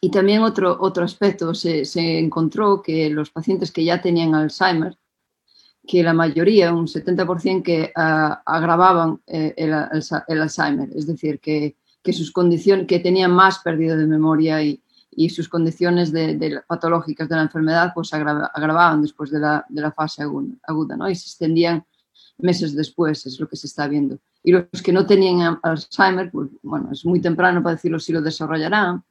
y 0.01 0.11
también 0.11 0.41
otro, 0.41 0.77
otro 0.79 1.03
aspecto, 1.03 1.53
se, 1.53 1.85
se, 1.85 2.19
encontró 2.19 2.81
que 2.81 3.09
los 3.09 3.29
pacientes 3.29 3.71
que 3.71 3.83
ya 3.83 4.01
tenían 4.01 4.35
Alzheimer, 4.35 4.97
que 5.85 6.03
la 6.03 6.13
mayoría, 6.13 6.73
un 6.73 6.87
70%, 6.87 7.63
que 7.63 7.93
uh, 7.95 8.35
agravaban 8.45 9.21
eh, 9.25 9.53
el, 9.57 9.71
el, 9.71 10.03
el, 10.27 10.41
Alzheimer, 10.41 10.89
es 10.95 11.07
decir, 11.07 11.39
que, 11.39 11.77
que, 12.03 12.13
sus 12.13 12.31
condiciones, 12.31 12.87
que 12.87 12.99
tenían 12.99 13.31
más 13.31 13.59
pérdida 13.59 13.95
de 13.95 14.05
memoria 14.05 14.61
y, 14.61 14.81
y 15.11 15.29
sus 15.29 15.49
condiciones 15.49 16.11
de, 16.11 16.35
de, 16.35 16.61
patológicas 16.67 17.27
de 17.27 17.35
la 17.35 17.41
enfermedad 17.43 17.91
pues 17.95 18.13
agrava, 18.13 18.51
agravaban 18.53 19.01
después 19.01 19.31
de 19.31 19.39
la, 19.39 19.65
de 19.67 19.81
la 19.81 19.91
fase 19.91 20.21
aguda, 20.21 20.53
aguda 20.63 20.95
¿no? 20.95 21.09
y 21.09 21.15
se 21.15 21.25
extendían 21.27 21.83
meses 22.37 22.75
después, 22.75 23.25
es 23.25 23.39
lo 23.39 23.47
que 23.47 23.55
se 23.55 23.67
está 23.67 23.87
viendo. 23.87 24.19
Y 24.43 24.51
los 24.51 24.81
que 24.83 24.93
no 24.93 25.05
tenían 25.05 25.59
Alzheimer, 25.63 26.31
pues 26.31 26.49
bueno, 26.63 26.89
es 26.91 27.05
muy 27.05 27.19
temprano 27.19 27.61
para 27.63 27.75
decirlo 27.75 27.99
si 27.99 28.13
lo 28.13 28.21
desarrollarán, 28.21 29.03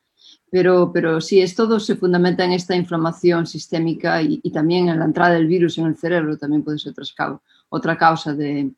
pero, 0.51 0.93
pero 0.93 1.21
sí, 1.21 1.41
es 1.41 1.55
todo 1.55 1.81
se 1.81 1.97
fundamenta 1.97 2.45
en 2.45 2.53
esta 2.53 2.75
inflamación 2.75 3.47
sistémica 3.47 4.23
y, 4.23 4.41
y, 4.43 4.51
también 4.51 4.89
en 4.89 4.99
la 4.99 5.05
entrada 5.05 5.35
del 5.35 5.47
virus 5.47 5.79
en 5.79 5.87
el 5.87 5.97
cerebro, 5.97 6.39
también 6.39 6.63
puede 6.63 6.79
ser 6.79 6.95
otra, 7.69 7.99
causa 7.99 8.33
de, 8.33 8.71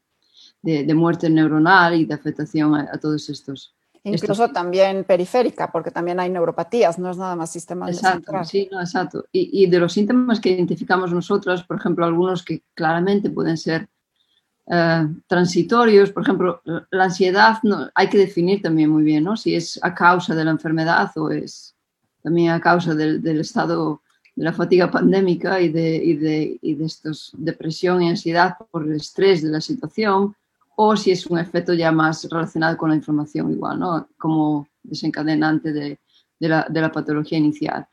de, 0.63 0.85
de 0.85 0.95
muerte 0.95 1.29
neuronal 1.31 1.95
y 1.95 2.07
de 2.07 2.15
afectación 2.15 2.75
a, 2.75 2.89
a 2.93 2.99
todos 2.99 3.29
estos 3.29 3.75
Incluso 4.05 4.49
también 4.49 5.05
periférica, 5.05 5.71
porque 5.71 5.91
también 5.91 6.21
hay 6.21 6.31
neuropatías, 6.31 6.99
no 6.99 7.11
es 7.11 7.17
nada 7.17 7.37
más 7.37 7.51
sistema 7.51 7.89
exacto, 7.89 8.33
Sí, 8.45 8.69
no, 8.71 8.81
exacto. 8.81 9.25
Y, 9.33 9.67
de 9.67 9.79
los 9.79 9.93
síntomas 9.93 10.41
que 10.41 10.51
identificamos 10.51 11.13
nosotros, 11.13 11.65
por 11.65 11.79
ejemplo, 11.79 12.05
algunos 12.05 12.43
que 12.43 12.63
claramente 12.75 13.31
pueden 13.31 13.57
ser 13.57 13.89
eh, 14.71 15.09
transitorios, 15.27 16.13
por 16.13 16.23
ejemplo, 16.23 16.61
la 16.91 17.05
ansiedad 17.05 17.59
no, 17.63 17.89
hay 17.95 18.09
que 18.09 18.19
definir 18.19 18.61
también 18.61 18.91
muy 18.91 19.03
bien, 19.03 19.25
¿no? 19.25 19.35
Si 19.35 19.55
es 19.55 19.79
a 19.83 19.95
causa 19.95 20.35
de 20.35 20.45
la 20.45 20.51
enfermedad 20.51 21.11
o 21.17 21.31
es 21.31 21.75
también 22.23 22.51
a 22.51 22.61
causa 22.61 22.95
del, 22.95 23.27
estado 23.41 24.03
de 24.37 24.45
la 24.45 24.53
fatiga 24.53 24.91
pandémica 24.91 25.61
y 25.61 25.71
de, 25.71 25.97
y 25.97 26.17
de, 26.17 26.59
y 26.61 26.75
de 26.75 26.85
estos, 26.85 27.33
depresión 27.39 28.03
y 28.03 28.11
ansiedad 28.11 28.57
por 28.71 28.85
el 28.85 28.97
estrés 28.97 29.43
de 29.43 29.49
la 29.49 29.63
situación 29.63 30.35
o 30.77 30.97
si 30.97 31.13
es 31.13 31.27
un 31.27 31.39
efecto 31.39 31.73
ya 31.73 31.91
más 31.91 32.29
relacionado 32.31 32.77
con 32.77 32.91
la 32.91 32.97
inflamación 32.97 33.51
igual, 33.51 33.79
¿no? 33.79 34.09
Como 34.19 34.69
desencadenante 34.83 35.73
de, 35.73 35.99
de, 36.39 36.49
la, 36.49 36.67
de 36.69 36.81
la, 36.81 36.93
patología 36.93 37.39
inicial. 37.39 37.87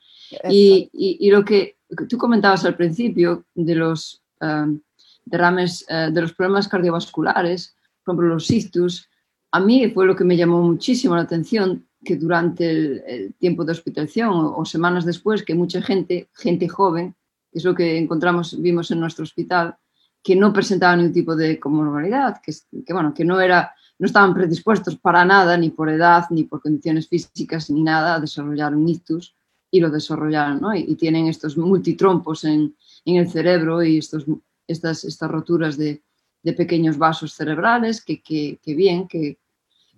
Y, 0.50 0.90
y, 0.92 1.30
lo 1.32 1.46
que 1.46 1.78
tú 2.10 2.18
comentabas 2.18 2.66
al 2.66 2.76
principio 2.76 3.46
de 3.56 3.76
los 3.76 4.22
um, 4.42 4.80
derrames, 5.26 5.86
uh, 5.90 6.12
de 6.12 6.22
los 6.22 6.34
problemas 6.34 6.68
cardiovasculares, 6.68 7.76
por 8.04 8.14
ejemplo, 8.14 8.36
los 8.36 8.50
ictus, 8.52 9.10
a 9.52 9.60
mí 9.60 9.90
fue 9.90 10.06
lo 10.06 10.16
que 10.16 10.24
me 10.24 10.38
llamó 10.38 10.62
muchísimo 10.62 11.16
la 11.16 11.24
atención 11.24 11.88
que 12.04 12.16
durante 12.18 12.70
el, 12.70 13.34
tiempo 13.36 13.66
de 13.66 13.72
hospitalización 13.72 14.32
o, 14.34 14.64
semanas 14.66 15.06
después, 15.06 15.44
que 15.44 15.56
mucha 15.56 15.82
gente, 15.82 16.30
gente 16.34 16.68
joven, 16.68 17.16
que 17.52 17.60
es 17.60 17.66
lo 17.66 17.74
que 17.74 17.98
encontramos, 17.98 18.62
vimos 18.62 18.92
en 18.92 19.00
nuestro 19.00 19.24
hospital, 19.24 19.76
que 20.22 20.36
no 20.36 20.54
presentaban 20.54 21.00
ningún 21.00 21.14
tipo 21.14 21.36
de 21.36 21.60
comorbilidad, 21.60 22.42
que, 22.42 22.54
bueno, 22.94 23.14
que 23.14 23.26
no, 23.26 23.40
era, 23.42 23.74
no 23.98 24.06
estaban 24.08 24.34
predispuestos 24.34 24.98
para 24.98 25.26
nada, 25.26 25.58
ni 25.58 25.70
por 25.70 25.90
edad, 25.90 26.26
ni 26.30 26.44
por 26.44 26.62
condiciones 26.62 27.08
físicas, 27.08 27.70
ni 27.70 27.82
nada, 27.82 28.16
a 28.16 28.20
desarrollar 28.20 28.76
un 28.76 28.88
ictus 28.88 29.36
y 29.72 29.80
lo 29.80 29.90
desarrollaron, 29.90 30.62
¿no? 30.62 30.76
y, 30.76 30.96
tienen 30.96 31.28
estos 31.28 31.58
multitrompos 31.58 32.44
en, 32.44 32.76
el 33.06 33.30
cerebro 33.30 33.84
y 33.84 33.98
estos, 33.98 34.26
estas, 34.68 35.04
estas 35.04 35.30
roturas 35.30 35.78
de, 35.78 36.02
de 36.44 36.54
pequeños 36.54 36.98
vasos 36.98 37.34
cerebrales 37.34 38.04
que, 38.04 38.22
que, 38.22 38.60
que 38.62 38.76
bien, 38.76 39.08
que, 39.08 39.38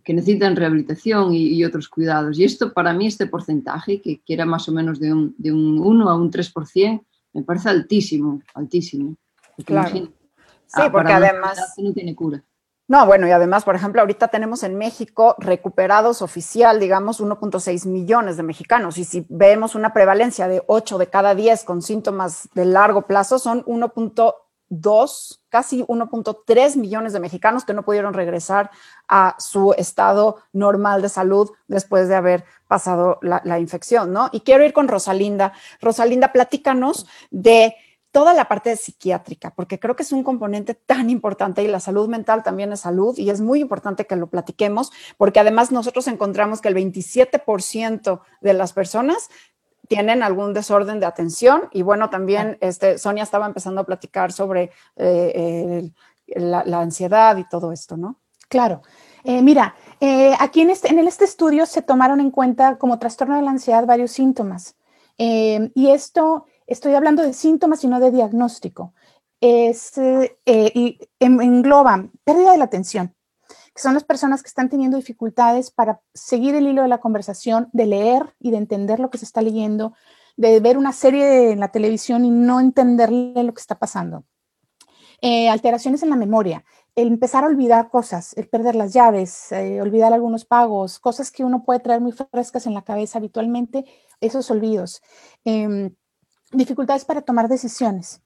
que, 0.03 0.13
necesitan 0.13 0.55
rehabilitación 0.55 1.33
y, 1.33 1.47
y, 1.47 1.65
otros 1.65 1.89
cuidados. 1.89 2.39
Y 2.39 2.45
esto, 2.45 2.74
para 2.74 2.93
mí, 2.93 3.07
este 3.07 3.27
porcentaje, 3.27 4.01
que, 4.01 4.21
era 4.27 4.45
más 4.45 4.69
o 4.69 4.71
menos 4.71 5.00
de 5.00 5.12
un, 5.13 5.36
de 5.38 5.51
un 5.51 5.79
1 5.79 6.09
a 6.09 6.15
un 6.15 6.31
3%, 6.31 7.03
me 7.33 7.43
parece 7.43 7.69
altísimo, 7.69 8.41
altísimo. 8.53 9.15
Claro. 9.65 9.89
Sí, 9.89 10.12
ah, 10.74 10.91
porque 10.91 11.13
además... 11.13 11.59
No 11.77 11.93
tiene 11.93 12.15
cura. 12.15 12.43
No, 12.89 13.05
bueno, 13.05 13.27
y 13.27 13.31
además, 13.31 13.65
por 13.65 13.75
ejemplo, 13.75 14.00
ahorita 14.00 14.29
tenemos 14.29 14.63
en 14.63 14.77
México 14.77 15.36
recuperados 15.39 16.21
oficial, 16.21 16.79
digamos, 16.79 17.19
1.6 17.19 17.86
millones 17.86 18.38
de 18.38 18.43
mexicanos. 18.43 18.97
Y 18.97 19.03
si 19.03 19.25
vemos 19.27 19.75
una 19.75 19.91
prevalencia 19.91 20.47
de 20.47 20.63
8 20.67 20.97
de 20.97 21.07
cada 21.07 21.36
10 21.36 21.65
con 21.65 21.81
síntomas 21.81 22.47
de 22.53 22.63
largo 22.63 23.01
plazo, 23.01 23.39
son 23.39 23.62
1.2, 24.69 25.39
casi 25.50 25.83
1.3 25.83 26.75
millones 26.77 27.13
de 27.13 27.19
mexicanos 27.19 27.65
que 27.65 27.74
no 27.74 27.83
pudieron 27.83 28.13
regresar 28.13 28.71
a 29.07 29.36
su 29.39 29.74
estado 29.77 30.38
normal 30.53 31.01
de 31.01 31.09
salud 31.09 31.51
después 31.67 32.07
de 32.07 32.15
haber 32.15 32.45
pasado 32.67 33.19
la, 33.21 33.41
la 33.45 33.59
infección, 33.59 34.12
¿no? 34.12 34.29
Y 34.31 34.41
quiero 34.41 34.65
ir 34.65 34.74
con 34.74 34.88
Rosalinda. 34.88 35.53
Rosalinda, 35.81 36.33
platícanos 36.33 37.07
de 37.31 37.75
toda 38.12 38.33
la 38.33 38.47
parte 38.47 38.75
psiquiátrica, 38.75 39.53
porque 39.53 39.79
creo 39.79 39.95
que 39.95 40.03
es 40.03 40.12
un 40.12 40.24
componente 40.24 40.74
tan 40.74 41.09
importante 41.09 41.62
y 41.62 41.67
la 41.67 41.79
salud 41.79 42.07
mental 42.07 42.41
también 42.41 42.74
es 42.74 42.79
salud 42.79 43.17
y 43.17 43.29
es 43.29 43.41
muy 43.41 43.59
importante 43.59 44.07
que 44.07 44.15
lo 44.15 44.27
platiquemos, 44.27 44.91
porque 45.17 45.39
además 45.39 45.71
nosotros 45.71 46.07
encontramos 46.07 46.62
que 46.62 46.69
el 46.69 46.75
27% 46.75 48.21
de 48.41 48.53
las 48.53 48.74
personas 48.74 49.29
tienen 49.88 50.24
algún 50.24 50.53
desorden 50.53 51.00
de 51.00 51.06
atención 51.06 51.70
y 51.72 51.82
bueno, 51.82 52.10
también 52.10 52.58
este, 52.62 52.98
Sonia 52.98 53.24
estaba 53.24 53.46
empezando 53.46 53.82
a 53.82 53.86
platicar 53.86 54.32
sobre 54.32 54.72
eh, 54.96 55.89
la, 56.27 56.79
ansiedad 56.79 57.38
y 57.38 57.48
todo 57.48 57.72
esto, 57.72 57.98
¿no? 57.98 58.20
Claro. 58.50 58.82
Eh, 59.24 59.41
mira, 59.41 59.75
eh, 60.00 60.34
aquí 60.39 60.62
en 60.62 60.70
este, 60.70 60.89
en 60.89 61.00
este 61.00 61.25
estudio 61.25 61.65
se 61.65 61.82
tomaron 61.82 62.20
en 62.20 62.32
cuenta 62.32 62.77
como 62.77 63.00
trastorno 63.00 63.36
de 63.36 63.41
la 63.41 63.51
ansiedad 63.51 63.86
varios 63.86 64.12
síntomas 64.12 64.75
y 65.20 65.89
esto 65.89 66.46
estoy 66.67 66.94
hablando 66.94 67.24
de 67.24 67.34
síntomas 67.34 67.84
y 67.84 67.88
no 67.88 68.00
de 68.00 68.12
diagnóstico, 68.12 68.94
es, 69.41 69.94
y 70.46 71.00
engloban 71.20 72.12
pérdida 72.24 72.51
de 72.51 72.60
la 72.60 72.65
atención, 72.65 73.15
que 73.77 73.84
son 73.84 73.93
las 73.93 74.03
personas 74.03 74.41
que 74.41 74.48
están 74.48 74.69
teniendo 74.69 74.98
dificultades 74.98 75.69
para 75.69 76.01
seguir 76.15 76.55
el 76.55 76.65
hilo 76.65 76.81
de 76.81 76.88
la 76.88 76.98
conversación, 76.98 77.69
de 77.74 77.86
leer 77.86 78.36
y 78.39 78.50
de 78.50 78.57
entender 78.57 79.00
lo 79.00 79.12
que 79.12 79.19
se 79.19 79.25
está 79.25 79.43
leyendo, 79.43 79.93
de 80.36 80.60
ver 80.60 80.79
una 80.79 80.91
serie 80.91 81.51
en 81.51 81.60
la 81.60 81.67
televisión 81.67 82.25
y 82.25 82.31
no 82.31 82.60
entenderle 82.60 83.43
lo 83.43 83.53
que 83.53 83.62
está 83.62 83.77
pasando. 83.77 84.25
Eh, 85.22 85.48
alteraciones 85.50 86.01
en 86.01 86.10
la 86.10 86.15
memoria, 86.15 86.65
el 86.96 87.10
empezar 87.10 87.43
a 87.43 87.48
olvidar 87.48 87.91
cosas, 87.91 88.36
el 88.36 88.50
perder 88.50 88.74
las 88.74 88.93
llaves, 88.93 89.51
eh, 89.51 89.79
olvidar 89.79 90.12
algunos 90.12 90.43
pagos, 90.43 90.98
cosas 90.98 91.29
que 91.29 91.43
uno 91.43 91.63
puede 91.63 91.79
traer 91.79 92.01
muy 92.01 92.13
frescas 92.13 92.65
en 92.65 92.74
la 92.74 92.81
cabeza 92.81 93.19
habitualmente, 93.19 93.86
esos 94.22 94.50
olvidos. 94.50 95.03
Em, 95.46 95.93
dificultades 96.51 97.05
para 97.05 97.22
tomar 97.22 97.48
decisiones. 97.48 98.24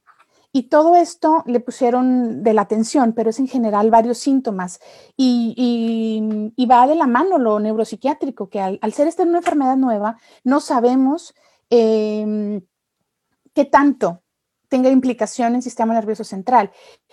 Y 0.54 0.64
todo 0.64 0.96
esto 0.96 1.44
le 1.46 1.62
pusieron 1.62 2.44
de 2.44 2.54
la 2.54 2.64
atención, 2.64 3.14
pero 3.14 3.30
es 3.30 3.40
en 3.40 3.48
general 3.48 3.90
varios 3.90 4.18
síntomas. 4.18 4.80
Y, 5.16 6.54
va 6.70 6.88
de 6.88 6.96
la 6.96 7.08
mano 7.08 7.38
lo 7.38 7.60
neuropsiquiátrico, 7.60 8.50
que 8.50 8.60
al, 8.60 8.94
ser 8.94 9.08
esta 9.08 9.24
una 9.24 9.38
enfermedad 9.38 9.78
nueva, 9.78 10.18
no 10.44 10.60
sabemos 10.60 11.34
em, 11.70 12.62
qué 13.54 13.66
tanto 13.66 14.22
tenga 14.68 14.90
implicación 14.90 15.50
en 15.50 15.56
el 15.56 15.62
sistema 15.62 15.94
nervioso 15.94 16.24
central. 16.24 16.72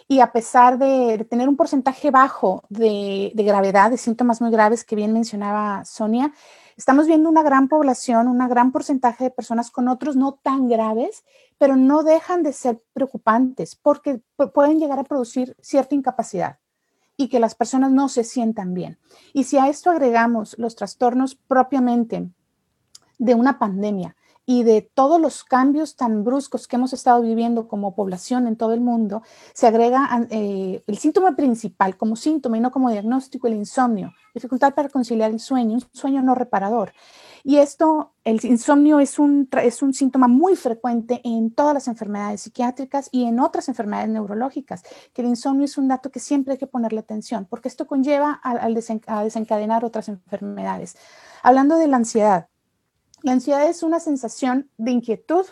Y 0.09 0.21
a 0.21 0.33
pesar 0.33 0.79
de, 0.79 1.25
tener 1.29 1.49
un 1.49 1.57
porcentaje 1.57 2.11
bajo 2.11 2.65
de, 2.69 3.33
de, 3.35 3.43
gravedad, 3.45 3.91
de 3.91 3.99
síntomas 3.99 4.41
muy 4.41 4.51
graves 4.51 4.85
que 4.85 4.97
bien 4.97 5.13
mencionaba 5.13 5.85
Sonia, 5.85 6.33
Estamos 6.79 7.09
viendo 7.09 7.29
una 7.29 7.43
gran 7.43 7.67
población, 7.67 8.29
un 8.29 8.39
gran 8.49 8.71
porcentaje 8.71 9.25
de 9.25 9.31
personas 9.33 9.73
con 9.73 9.89
otros 9.89 10.15
no 10.15 10.35
tan 10.35 10.69
graves, 10.69 11.25
pero 11.59 11.75
no 11.75 12.05
dejan 12.05 12.45
de 12.45 12.53
ser 12.53 12.81
preocupantes 12.93 13.75
porque 13.75 14.23
pueden 14.55 14.79
llegar 14.79 15.01
a 15.01 15.05
producir 15.05 15.57
cierta 15.61 15.97
incapacidad 15.97 16.61
y 17.17 17.31
que 17.31 17.41
las 17.41 17.57
personas 17.57 17.91
no 17.91 18.09
se 18.09 18.23
sientan 18.23 18.75
bien. 18.75 18.97
Y 19.33 19.43
si 19.43 19.59
a 19.59 19.69
esto 19.69 19.91
agregamos 19.91 20.57
los 20.57 20.77
trastornos 20.77 21.35
propiamente 21.35 22.31
de 23.19 23.35
una 23.35 23.59
pandemia, 23.59 24.15
y 24.51 24.63
de 24.63 24.81
todos 24.81 25.21
los 25.21 25.45
cambios 25.45 25.95
tan 25.95 26.25
bruscos 26.25 26.67
que 26.67 26.77
hemos 26.77 26.95
estado 26.95 27.21
viviendo 27.21 27.69
como 27.69 27.95
población 27.95 28.47
en 28.47 28.57
todo 28.57 28.73
el 28.73 28.81
mundo, 28.81 29.23
se 29.53 29.67
agrega 29.67 30.27
eh, 30.31 30.83
el 30.87 30.97
síntoma 30.97 31.37
principal 31.37 31.99
como 31.99 32.17
síntoma 32.17 32.57
y 32.57 32.61
no 32.61 32.71
como 32.71 32.91
diagnóstico, 32.91 33.47
el 33.47 33.53
insomnio, 33.53 34.15
dificultad 34.33 34.73
para 34.73 34.89
conciliar 34.89 35.33
el 35.33 35.39
sueño, 35.39 35.75
un 35.75 35.83
sueño 35.93 36.23
no 36.23 36.35
reparador. 36.35 36.95
Y 37.45 37.59
esto, 37.59 38.15
el 38.25 38.43
insomnio 38.43 39.01
es 39.01 39.19
un, 39.19 39.51
síntoma 39.93 40.29
muy 40.29 40.57
frecuente 40.57 41.21
en 41.25 41.51
todas 41.51 41.75
las 41.75 41.87
enfermedades 41.87 42.41
psiquiátricas 42.41 43.11
y 43.13 43.25
en 43.25 43.41
otras 43.41 43.69
enfermedades 43.69 44.09
neurológicas, 44.09 44.83
que 45.13 45.21
el 45.21 45.29
insomnio 45.29 45.67
es 45.67 45.77
un 45.77 45.89
dato 45.89 46.11
que 46.11 46.21
siempre 46.21 46.53
hay 46.53 46.59
que 46.59 46.67
ponerle 46.67 47.01
atención, 47.01 47.47
porque 47.51 47.69
esto 47.69 47.87
conlleva 47.87 48.41
a, 48.43 48.67
a 49.09 49.25
desencadenar 49.25 49.85
otras 49.85 50.09
enfermedades. 50.09 50.97
Hablando 51.43 51.77
de 51.77 51.89
la 51.89 51.99
ansiedad, 51.99 52.49
la 53.23 53.33
ansiedad 53.33 53.69
es 53.69 53.83
una 53.83 54.01
sensación 54.01 54.71
de 54.77 54.93
inquietud, 54.93 55.47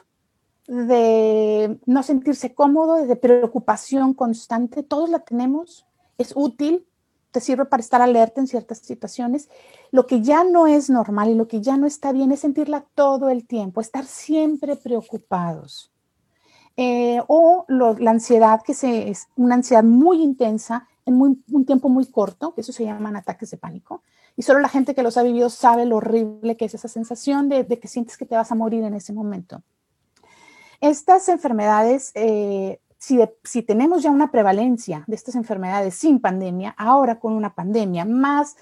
de 0.67 1.79
no 1.87 2.03
sentirse 2.03 2.55
cómodo, 2.55 3.07
de 3.07 3.17
preocupación 3.17 4.15
constante. 4.15 4.83
Todos 4.83 5.11
la 5.11 5.21
tenemos, 5.21 5.87
es 6.19 6.33
útil, 6.35 6.87
te 7.31 7.41
sirve 7.41 7.67
para 7.67 7.83
estar 7.83 8.01
alerta 8.01 8.41
en 8.41 8.47
ciertas 8.47 8.79
situaciones. 8.79 9.49
Lo 9.91 10.07
que 10.07 10.23
ya 10.23 10.45
no 10.45 10.67
es 10.67 10.91
normal 10.91 11.31
y 11.31 11.35
lo 11.35 11.49
que 11.49 11.61
ya 11.61 11.77
no 11.77 11.87
está 11.87 12.13
bien 12.13 12.33
es 12.33 12.41
sentirla 12.41 12.87
todo 12.95 13.29
el 13.29 13.47
tiempo, 13.47 13.81
estar 13.81 14.07
siempre 14.07 14.77
preocupados. 14.77 15.93
Eh, 16.77 17.21
o 17.27 17.65
la 17.69 18.11
ansiedad, 18.11 18.63
que 18.63 18.73
es 18.73 19.29
una 19.37 19.55
ansiedad 19.55 19.83
muy 19.83 20.23
intensa 20.23 20.87
en 21.07 21.21
un 21.21 21.65
tiempo 21.65 21.89
muy 21.89 22.07
corto, 22.07 22.55
que 22.55 22.61
eso 22.61 22.73
se 22.73 22.85
llaman 22.85 23.17
ataques 23.17 23.51
de 23.51 23.57
pánico. 23.57 24.03
Y 24.37 24.43
solo 24.43 24.61
la 24.61 24.69
gente 24.69 24.95
que 24.95 25.03
los 25.03 25.17
ha 25.17 25.23
vivido 25.23 25.49
sabe 25.49 25.87
lo 25.87 25.97
horrible 25.97 26.57
que 26.57 26.67
es 26.67 26.75
esa 26.75 26.89
sensación 26.89 27.49
de, 27.49 27.67
que 27.67 27.89
sientes 27.89 28.19
que 28.19 28.27
te 28.27 28.37
vas 28.37 28.53
a 28.53 28.55
morir 28.55 28.85
en 28.85 28.95
ese 28.95 29.13
momento. 29.13 29.63
Estas 30.81 31.29
enfermedades, 31.31 32.13
eh, 32.15 32.81
si, 32.99 33.63
tenemos 33.63 34.03
ya 34.03 34.11
una 34.11 34.31
prevalencia 34.31 35.05
de 35.07 35.17
estas 35.17 35.37
enfermedades 35.37 35.95
sin 35.95 36.21
pandemia, 36.21 36.75
ahora 36.77 37.19
con 37.19 37.33
una 37.33 37.55
pandemia, 37.55 38.05
más, 38.05 38.57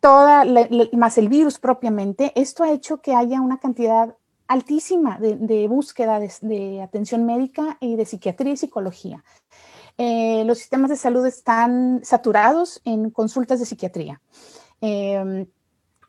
toda 0.00 0.44
más 0.92 1.16
el 1.16 1.30
virus 1.30 1.58
propiamente, 1.58 2.38
esto 2.38 2.64
ha 2.64 2.70
hecho 2.70 3.00
que 3.00 3.14
haya 3.14 3.40
una 3.40 3.58
cantidad 3.58 4.14
altísima 4.48 5.18
de, 5.18 5.68
búsqueda 5.68 6.20
de, 6.20 6.32
de, 6.42 6.82
atención 6.82 7.24
médica 7.24 7.76
y 7.80 7.96
de 7.96 8.04
psiquiatría 8.04 8.52
y 8.52 8.56
psicología. 8.56 9.24
Eh, 9.96 10.44
los 10.44 10.58
sistemas 10.58 10.90
de 10.90 10.96
salud 10.96 11.24
están 11.26 12.00
saturados 12.02 12.80
en 12.84 13.10
consultas 13.10 13.60
de 13.60 13.66
psiquiatría. 13.66 14.20
em, 14.80 15.46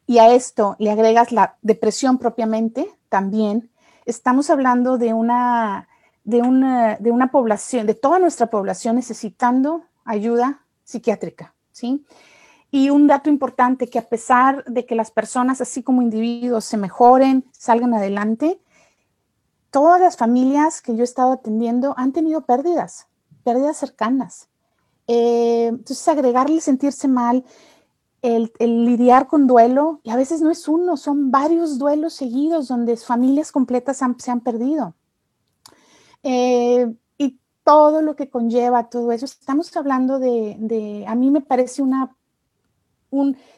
y 0.07 0.19
a 0.19 0.33
esto 0.33 0.75
le 0.79 0.91
agregas 0.91 1.31
la 1.31 1.57
depresión 1.61 2.17
propiamente, 2.19 2.89
también, 3.09 3.71
estamos 4.05 4.49
hablando 4.49 4.97
de 4.97 5.13
una, 5.13 5.87
de 6.23 6.41
una, 6.41 6.97
de 6.97 7.11
una 7.11 7.31
población, 7.31 7.87
de 7.87 7.95
toda 7.95 8.19
nuestra 8.19 8.47
población 8.47 8.97
necesitando 8.97 9.83
ayuda 10.03 10.65
psiquiátrica, 10.83 11.55
¿sí? 11.71 12.05
Y 12.75 12.89
un 12.89 13.07
dato 13.07 13.29
importante, 13.29 13.87
que 13.87 13.99
a 13.99 14.09
pesar 14.09 14.65
de 14.65 14.85
que 14.85 14.95
las 14.95 15.09
personas, 15.09 15.61
así 15.61 15.81
como 15.81 16.01
individuos, 16.01 16.65
se 16.65 16.75
mejoren, 16.75 17.45
salgan 17.53 17.93
adelante, 17.93 18.59
todas 19.71 20.01
las 20.01 20.17
familias 20.17 20.81
que 20.81 20.93
yo 20.93 20.99
he 20.99 21.05
estado 21.05 21.31
atendiendo 21.31 21.93
han 21.95 22.11
tenido 22.11 22.41
pérdidas, 22.41 23.07
pérdidas 23.45 23.77
cercanas. 23.77 24.49
Eh, 25.07 25.67
entonces, 25.67 26.05
agregarle 26.09 26.59
sentirse 26.59 27.07
mal, 27.07 27.45
el, 28.21 28.51
lidiar 28.59 29.27
con 29.27 29.47
duelo, 29.47 30.01
y 30.03 30.09
a 30.09 30.17
veces 30.17 30.41
no 30.41 30.51
es 30.51 30.67
uno, 30.67 30.97
son 30.97 31.31
varios 31.31 31.77
duelos 31.77 32.13
seguidos 32.13 32.67
donde 32.67 32.97
familias 32.97 33.53
completas 33.53 34.01
se 34.17 34.31
han 34.31 34.41
perdido. 34.41 34.95
Eh, 36.23 36.93
y 37.17 37.39
todo 37.63 38.01
lo 38.01 38.17
que 38.17 38.29
conlleva 38.29 38.89
todo 38.89 39.13
eso, 39.13 39.23
estamos 39.23 39.73
hablando 39.77 40.19
de, 40.19 41.05
a 41.07 41.15
mí 41.15 41.31
me 41.31 41.39
parece 41.39 41.81
una, 41.81 42.13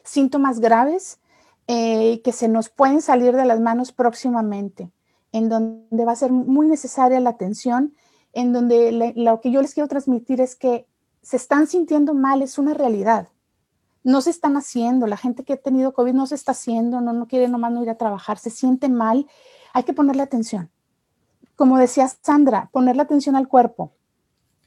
síntomas 0.03 0.59
graves 0.59 1.19
eh, 1.67 2.21
que 2.23 2.31
se 2.31 2.47
nos 2.47 2.69
pueden 2.69 3.01
salir 3.01 3.35
de 3.35 3.45
las 3.45 3.59
manos 3.59 3.91
próximamente, 3.91 4.91
en 5.31 5.49
donde 5.49 6.05
va 6.05 6.13
a 6.13 6.15
ser 6.15 6.31
muy 6.31 6.67
necesaria 6.67 7.19
la 7.19 7.31
atención, 7.31 7.93
en 8.33 8.53
donde 8.53 9.13
lo 9.15 9.41
que 9.41 9.51
yo 9.51 9.61
les 9.61 9.73
quiero 9.73 9.87
transmitir 9.87 10.41
es 10.41 10.55
que 10.55 10.85
se 11.21 11.37
están 11.37 11.67
sintiendo 11.67 12.13
mal, 12.13 12.41
es 12.41 12.57
una 12.57 12.73
realidad 12.73 13.27
no 14.07 14.21
se 14.21 14.29
están 14.29 14.55
haciendo, 14.55 15.05
la 15.05 15.17
gente 15.17 15.43
que 15.43 15.51
ha 15.51 15.57
tenido 15.57 15.91
COVID 15.91 16.13
no 16.13 16.27
se 16.27 16.35
está 16.35 16.53
haciendo, 16.53 17.01
no, 17.01 17.11
no 17.11 17.27
quiere 17.27 17.49
nomás 17.49 17.73
no 17.73 17.83
ir 17.83 17.89
a 17.89 17.97
trabajar, 17.97 18.39
se 18.39 18.49
siente 18.49 18.87
mal, 18.87 19.27
hay 19.73 19.83
que 19.83 19.91
ponerle 19.91 20.23
atención. 20.23 20.69
Como 21.57 21.77
decía 21.77 22.07
Sandra, 22.07 22.69
ponerle 22.71 23.01
atención 23.01 23.35
al 23.35 23.49
cuerpo 23.49 23.91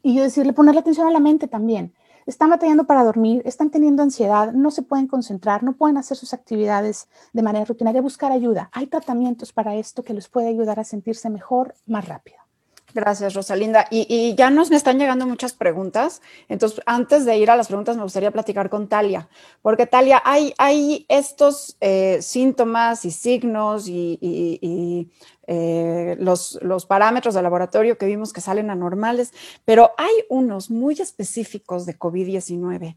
y 0.03 0.15
yo 0.15 0.23
decirle 0.23 0.53
ponerle 0.53 0.81
atención 0.81 1.07
a 1.07 1.11
la 1.11 1.21
mente 1.21 1.49
también. 1.49 1.95
Están 2.27 2.51
batallando 2.51 2.85
para 2.85 3.05
dormir, 3.05 3.43
están 3.45 3.71
teniendo 3.71 4.03
ansiedad, 4.03 4.53
no 4.53 4.71
se 4.71 4.83
pueden 4.83 5.07
concentrar, 5.07 5.63
no 5.63 5.77
pueden 5.77 5.97
hacer 5.97 6.17
sus 6.17 6.35
actividades 6.35 7.09
de 7.33 7.43
manera 7.43 7.65
rutinaria, 7.65 8.03
buscar 8.03 8.33
ayuda. 8.33 8.71
Hay 8.73 8.87
tratamientos 8.87 9.53
para 9.53 9.75
esto 9.75 10.03
que 10.03 10.15
les 10.15 10.29
puede 10.29 10.49
ayudar 10.49 10.79
a 10.81 10.85
sentirse 10.85 11.31
mejor 11.31 11.75
más 11.87 12.07
rápido. 12.07 12.50
Gracias, 12.95 13.35
Rosalinda. 13.35 13.87
Y, 13.91 14.35
ya 14.37 14.51
nos 14.51 14.71
me 14.71 14.77
están 14.77 14.99
llegando 14.99 15.27
muchas 15.27 15.53
preguntas. 15.53 16.23
Entonces, 16.49 16.81
antes 16.87 17.25
de 17.25 17.37
ir 17.37 17.51
a 17.51 17.57
las 17.57 17.69
preguntas, 17.69 17.97
me 17.97 18.03
gustaría 18.03 18.31
platicar 18.31 18.69
con 18.69 18.89
Talia, 18.89 19.29
porque 19.63 19.87
Talia, 19.87 20.21
hay, 20.25 20.55
hay 20.59 21.07
estos 21.09 21.77
eh, 21.81 22.19
síntomas 22.21 23.05
y 23.05 23.11
signos 23.11 23.89
y, 23.89 25.09
eh, 25.47 26.17
los, 26.21 26.59
los, 26.63 26.87
parámetros 26.87 27.35
de 27.35 27.43
laboratorio 27.43 27.99
que 27.99 28.07
vimos 28.07 28.33
que 28.33 28.41
salen 28.41 28.71
anormales, 28.71 29.33
pero 29.65 29.91
hay 29.99 30.13
unos 30.29 30.71
muy 30.71 30.95
específicos 30.95 31.87
de 31.87 31.99
COVID-19 31.99 32.97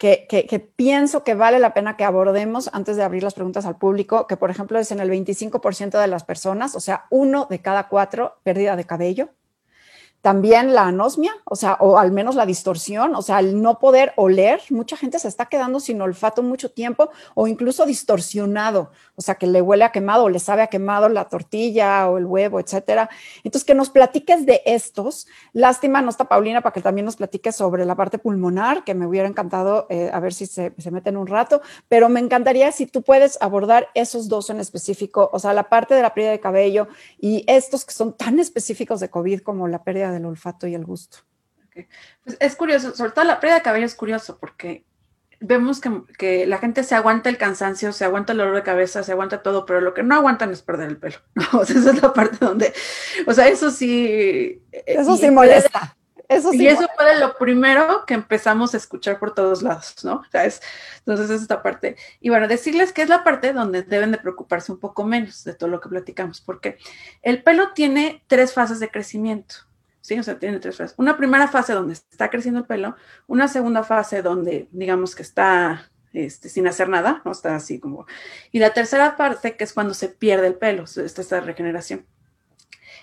que, 0.00 0.26
que, 0.26 0.58
pienso 0.60 1.24
que 1.24 1.34
vale 1.34 1.58
la 1.58 1.74
pena 1.74 1.98
que 1.98 2.04
abordemos 2.04 2.70
antes 2.72 2.96
de 2.96 3.02
abrir 3.02 3.22
las 3.22 3.34
preguntas 3.34 3.66
al 3.66 3.76
público, 3.76 4.26
que 4.26 4.38
por 4.38 4.50
ejemplo 4.50 4.78
es 4.78 4.90
en 4.92 4.98
el 4.98 5.10
25% 5.10 6.00
de 6.00 6.06
las 6.06 6.24
personas, 6.24 6.74
o 6.74 6.80
sea, 6.80 7.04
uno 7.10 7.46
de 7.50 7.60
cada 7.60 7.88
cuatro 7.88 8.38
pérdida 8.42 8.76
de 8.76 8.86
cabello. 8.86 9.28
También 10.20 10.74
la 10.74 10.86
anosmia, 10.86 11.32
o 11.44 11.56
sea, 11.56 11.78
o 11.80 11.98
al 11.98 12.12
menos 12.12 12.34
la 12.34 12.44
distorsión, 12.44 13.14
o 13.14 13.22
sea, 13.22 13.40
el 13.40 13.62
no 13.62 13.78
poder 13.78 14.12
oler. 14.16 14.60
Mucha 14.68 14.96
gente 14.96 15.18
se 15.18 15.28
está 15.28 15.46
quedando 15.46 15.80
sin 15.80 16.00
olfato 16.02 16.42
mucho 16.42 16.70
tiempo 16.70 17.10
o 17.34 17.46
incluso 17.46 17.86
distorsionado, 17.86 18.90
o 19.16 19.22
sea, 19.22 19.36
que 19.36 19.46
le 19.46 19.62
huele 19.62 19.84
a 19.84 19.92
quemado 19.92 20.24
o 20.24 20.28
le 20.28 20.38
sabe 20.38 20.60
a 20.62 20.66
quemado 20.66 21.08
la 21.08 21.28
tortilla 21.28 22.08
o 22.10 22.18
el 22.18 22.26
huevo, 22.26 22.60
etcétera. 22.60 23.08
Entonces, 23.44 23.64
que 23.64 23.74
nos 23.74 23.88
platiques 23.88 24.44
de 24.44 24.62
estos. 24.66 25.26
Lástima, 25.54 26.02
no 26.02 26.10
está 26.10 26.24
Paulina 26.26 26.60
para 26.60 26.74
que 26.74 26.82
también 26.82 27.06
nos 27.06 27.16
platiques 27.16 27.56
sobre 27.56 27.86
la 27.86 27.94
parte 27.94 28.18
pulmonar, 28.18 28.84
que 28.84 28.94
me 28.94 29.06
hubiera 29.06 29.26
encantado 29.26 29.86
eh, 29.88 30.10
a 30.12 30.20
ver 30.20 30.34
si 30.34 30.44
se, 30.46 30.74
se 30.76 30.90
mete 30.90 31.08
en 31.08 31.16
un 31.16 31.26
rato, 31.26 31.62
pero 31.88 32.10
me 32.10 32.20
encantaría 32.20 32.70
si 32.72 32.86
tú 32.86 33.02
puedes 33.02 33.40
abordar 33.40 33.88
esos 33.94 34.28
dos 34.28 34.50
en 34.50 34.60
específico, 34.60 35.30
o 35.32 35.38
sea, 35.38 35.54
la 35.54 35.68
parte 35.68 35.94
de 35.94 36.02
la 36.02 36.12
pérdida 36.12 36.32
de 36.32 36.40
cabello 36.40 36.88
y 37.18 37.44
estos 37.46 37.84
que 37.84 37.92
son 37.92 38.12
tan 38.12 38.38
específicos 38.38 39.00
de 39.00 39.08
COVID 39.08 39.40
como 39.40 39.66
la 39.68 39.82
pérdida 39.82 40.09
del 40.12 40.26
olfato 40.26 40.66
y 40.66 40.74
el 40.74 40.84
gusto. 40.84 41.18
Pues 42.24 42.36
es 42.40 42.56
curioso, 42.56 42.94
sobre 42.94 43.12
todo 43.12 43.24
la 43.24 43.40
pérdida 43.40 43.56
de 43.56 43.62
cabello 43.62 43.86
es 43.86 43.94
curioso 43.94 44.38
porque 44.38 44.84
vemos 45.40 45.80
que, 46.18 46.46
la 46.46 46.58
gente 46.58 46.84
se 46.84 46.94
aguanta 46.94 47.30
el 47.30 47.38
cansancio, 47.38 47.92
se 47.92 48.04
aguanta 48.04 48.32
el 48.32 48.38
dolor 48.38 48.54
de 48.54 48.62
cabeza, 48.62 49.02
se 49.02 49.12
aguanta 49.12 49.42
todo, 49.42 49.64
pero 49.64 49.80
lo 49.80 49.94
que 49.94 50.02
no 50.02 50.14
aguantan 50.14 50.52
es 50.52 50.62
perder 50.62 50.90
el 50.90 50.98
pelo. 50.98 51.16
O 51.52 51.64
sea, 51.64 51.80
esa 51.80 51.90
es 51.90 52.02
la 52.02 52.12
parte 52.12 52.44
donde, 52.44 52.72
o 53.26 53.32
sea, 53.32 53.48
eso 53.48 53.70
sí. 53.70 54.62
Eh, 54.70 54.84
eso 54.86 55.16
sí 55.16 55.30
molesta. 55.30 55.96
Eso 56.28 56.52
sí 56.52 56.62
y 56.62 56.68
eso 56.68 56.86
fue 56.96 57.18
lo 57.18 57.36
primero 57.36 58.04
que 58.06 58.14
empezamos 58.14 58.72
a 58.72 58.76
escuchar 58.76 59.18
por 59.18 59.34
todos 59.34 59.62
lados, 59.62 59.96
¿no? 60.04 60.16
O 60.16 60.30
sea, 60.30 60.44
es, 60.44 60.62
entonces 60.98 61.28
es 61.28 61.42
esta 61.42 61.60
parte. 61.60 61.96
Y 62.20 62.28
bueno, 62.28 62.46
decirles 62.46 62.92
que 62.92 63.02
es 63.02 63.08
la 63.08 63.24
parte 63.24 63.52
donde 63.52 63.82
deben 63.82 64.12
de 64.12 64.18
preocuparse 64.18 64.70
un 64.70 64.78
poco 64.78 65.02
menos 65.02 65.42
de 65.42 65.54
todo 65.54 65.68
lo 65.68 65.80
que 65.80 65.88
platicamos, 65.88 66.40
porque 66.40 66.78
el 67.22 67.42
pelo 67.42 67.72
tiene 67.72 68.22
tres 68.28 68.52
fases 68.52 68.78
de 68.78 68.90
crecimiento. 68.90 69.56
Tiene 70.38 70.58
tres 70.58 70.76
fases. 70.76 70.94
Una 70.96 71.16
primera 71.16 71.48
fase 71.48 71.72
donde 71.72 71.94
está 71.94 72.30
creciendo 72.30 72.60
el 72.60 72.66
pelo, 72.66 72.96
una 73.26 73.48
segunda 73.48 73.84
fase 73.84 74.22
donde 74.22 74.68
digamos 74.72 75.14
que 75.14 75.22
está 75.22 75.90
este, 76.12 76.48
sin 76.48 76.66
hacer 76.66 76.88
nada, 76.88 77.22
¿no? 77.24 77.32
Está 77.32 77.54
así 77.54 77.78
como... 77.78 78.06
Y 78.50 78.58
la 78.58 78.72
tercera 78.72 79.16
parte 79.16 79.56
que 79.56 79.64
es 79.64 79.72
cuando 79.72 79.94
se 79.94 80.08
pierde 80.08 80.48
el 80.48 80.54
pelo, 80.54 80.84
esta, 80.84 81.20
esta 81.20 81.40
regeneración. 81.40 82.06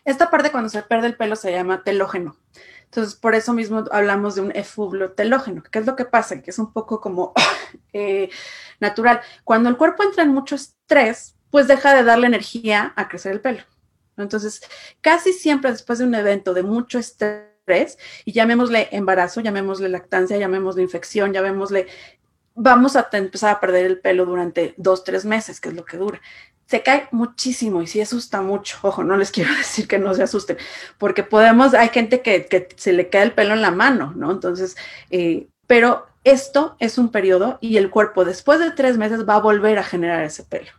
Esta 0.03 0.29
parte 0.29 0.51
cuando 0.51 0.69
se 0.69 0.83
pierde 0.83 1.07
el 1.07 1.15
pelo 1.15 1.35
se 1.35 1.51
llama 1.51 1.83
telógeno. 1.83 2.37
Entonces, 2.85 3.15
por 3.15 3.35
eso 3.35 3.53
mismo 3.53 3.83
hablamos 3.91 4.35
de 4.35 4.41
un 4.41 4.55
efluvio 4.55 5.11
telógeno. 5.11 5.63
¿Qué 5.69 5.79
es 5.79 5.85
lo 5.85 5.95
que 5.95 6.05
pasa? 6.05 6.41
Que 6.41 6.51
es 6.51 6.59
un 6.59 6.71
poco 6.71 7.01
como 7.01 7.33
eh, 7.93 8.29
natural. 8.79 9.21
Cuando 9.43 9.69
el 9.69 9.77
cuerpo 9.77 10.03
entra 10.03 10.23
en 10.23 10.33
mucho 10.33 10.55
estrés, 10.55 11.35
pues 11.49 11.67
deja 11.67 11.93
de 11.93 12.03
darle 12.03 12.27
energía 12.27 12.93
a 12.95 13.07
crecer 13.07 13.33
el 13.33 13.41
pelo. 13.41 13.63
Entonces, 14.17 14.61
casi 15.01 15.33
siempre 15.33 15.71
después 15.71 15.99
de 15.99 16.05
un 16.05 16.15
evento 16.15 16.53
de 16.53 16.63
mucho 16.63 16.99
estrés, 16.99 17.97
y 18.25 18.31
llamémosle 18.31 18.87
embarazo, 18.91 19.41
llamémosle 19.41 19.89
lactancia, 19.89 20.37
llamémosle 20.37 20.81
infección, 20.81 21.33
llamémosle, 21.33 21.87
vamos 22.55 22.95
a 22.95 23.07
empezar 23.11 23.55
a 23.55 23.59
perder 23.59 23.85
el 23.85 23.99
pelo 23.99 24.25
durante 24.25 24.73
dos, 24.77 25.03
tres 25.03 25.25
meses, 25.25 25.59
que 25.59 25.69
es 25.69 25.75
lo 25.75 25.85
que 25.85 25.97
dura. 25.97 26.21
Se 26.65 26.81
cae 26.81 27.07
muchísimo 27.11 27.81
y 27.81 27.87
sí 27.87 28.01
asusta 28.01 28.41
mucho. 28.41 28.77
Ojo, 28.81 29.03
no 29.03 29.17
les 29.17 29.31
quiero 29.33 29.53
decir 29.55 29.87
que 29.87 29.99
no 29.99 30.13
se 30.13 30.23
asusten, 30.23 30.57
porque 30.97 31.23
podemos, 31.23 31.73
hay 31.73 31.89
gente 31.89 32.21
que, 32.21 32.69
se 32.75 32.93
le 32.93 33.09
cae 33.09 33.23
el 33.23 33.33
pelo 33.33 33.53
en 33.53 33.61
la 33.61 33.71
mano, 33.71 34.13
¿no? 34.15 34.31
Entonces, 34.31 34.77
eh, 35.09 35.47
pero 35.67 36.07
esto 36.23 36.75
es 36.79 36.97
un 36.97 37.09
periodo 37.09 37.57
y 37.61 37.77
el 37.77 37.89
cuerpo 37.89 38.25
después 38.25 38.59
de 38.59 38.71
tres 38.71 38.97
meses 38.97 39.27
va 39.27 39.35
a 39.35 39.41
volver 39.41 39.77
a 39.77 39.83
generar 39.83 40.23
ese 40.23 40.43
pelo. 40.43 40.71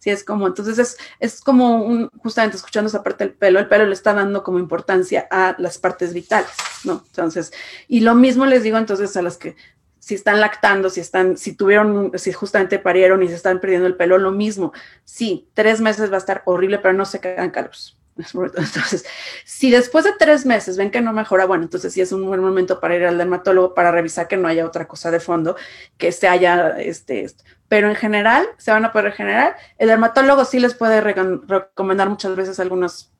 Sí, 0.00 0.10
es 0.10 0.24
como, 0.24 0.46
entonces 0.46 0.78
es, 0.78 0.96
es 1.20 1.40
como 1.42 1.84
un, 1.84 2.08
justamente 2.18 2.56
escuchando 2.56 2.88
esa 2.88 3.02
parte 3.02 3.24
del 3.24 3.34
pelo, 3.34 3.58
el 3.58 3.68
pelo 3.68 3.84
le 3.84 3.92
está 3.92 4.14
dando 4.14 4.42
como 4.42 4.58
importancia 4.58 5.28
a 5.30 5.54
las 5.58 5.76
partes 5.76 6.14
vitales, 6.14 6.50
¿no? 6.84 7.04
Entonces, 7.06 7.52
y 7.86 8.00
lo 8.00 8.14
mismo 8.14 8.46
les 8.46 8.62
digo 8.62 8.78
entonces 8.78 9.14
a 9.18 9.22
las 9.22 9.36
que 9.36 9.56
si 9.98 10.14
están 10.14 10.40
lactando, 10.40 10.88
si 10.88 11.00
están, 11.00 11.36
si 11.36 11.54
tuvieron, 11.54 12.12
si 12.18 12.32
justamente 12.32 12.78
parieron 12.78 13.22
y 13.22 13.28
se 13.28 13.34
están 13.34 13.60
perdiendo 13.60 13.86
el 13.86 13.96
pelo, 13.96 14.16
lo 14.16 14.32
mismo. 14.32 14.72
Sí, 15.04 15.48
tres 15.52 15.82
meses 15.82 16.10
va 16.10 16.14
a 16.14 16.18
estar 16.18 16.42
horrible, 16.46 16.78
pero 16.78 16.94
no 16.94 17.04
se 17.04 17.20
quedan 17.20 17.50
calvos. 17.50 17.98
Entonces, 18.16 19.04
si 19.44 19.70
después 19.70 20.04
de 20.04 20.12
tres 20.18 20.46
meses 20.46 20.76
ven 20.76 20.90
que 20.90 21.00
no 21.00 21.12
mejora, 21.12 21.46
bueno, 21.46 21.64
entonces 21.64 21.92
sí 21.92 22.00
es 22.00 22.12
un 22.12 22.26
buen 22.26 22.40
momento 22.40 22.80
para 22.80 22.96
ir 22.96 23.04
al 23.04 23.18
dermatólogo 23.18 23.74
para 23.74 23.92
revisar 23.92 24.28
que 24.28 24.36
no 24.36 24.48
haya 24.48 24.66
otra 24.66 24.88
cosa 24.88 25.10
de 25.10 25.20
fondo, 25.20 25.56
que 25.96 26.12
se 26.12 26.28
haya, 26.28 26.80
este, 26.80 27.26
pero 27.70 27.88
en 27.88 27.94
general 27.94 28.48
se 28.58 28.72
van 28.72 28.84
a 28.84 28.90
poder 28.90 29.04
regenerar. 29.04 29.56
El 29.78 29.86
dermatólogo 29.86 30.44
sí 30.44 30.58
les 30.58 30.74
puede 30.74 31.00
recomendar 31.00 32.08
muchas 32.08 32.34
veces 32.34 32.58
algunos 32.58 33.12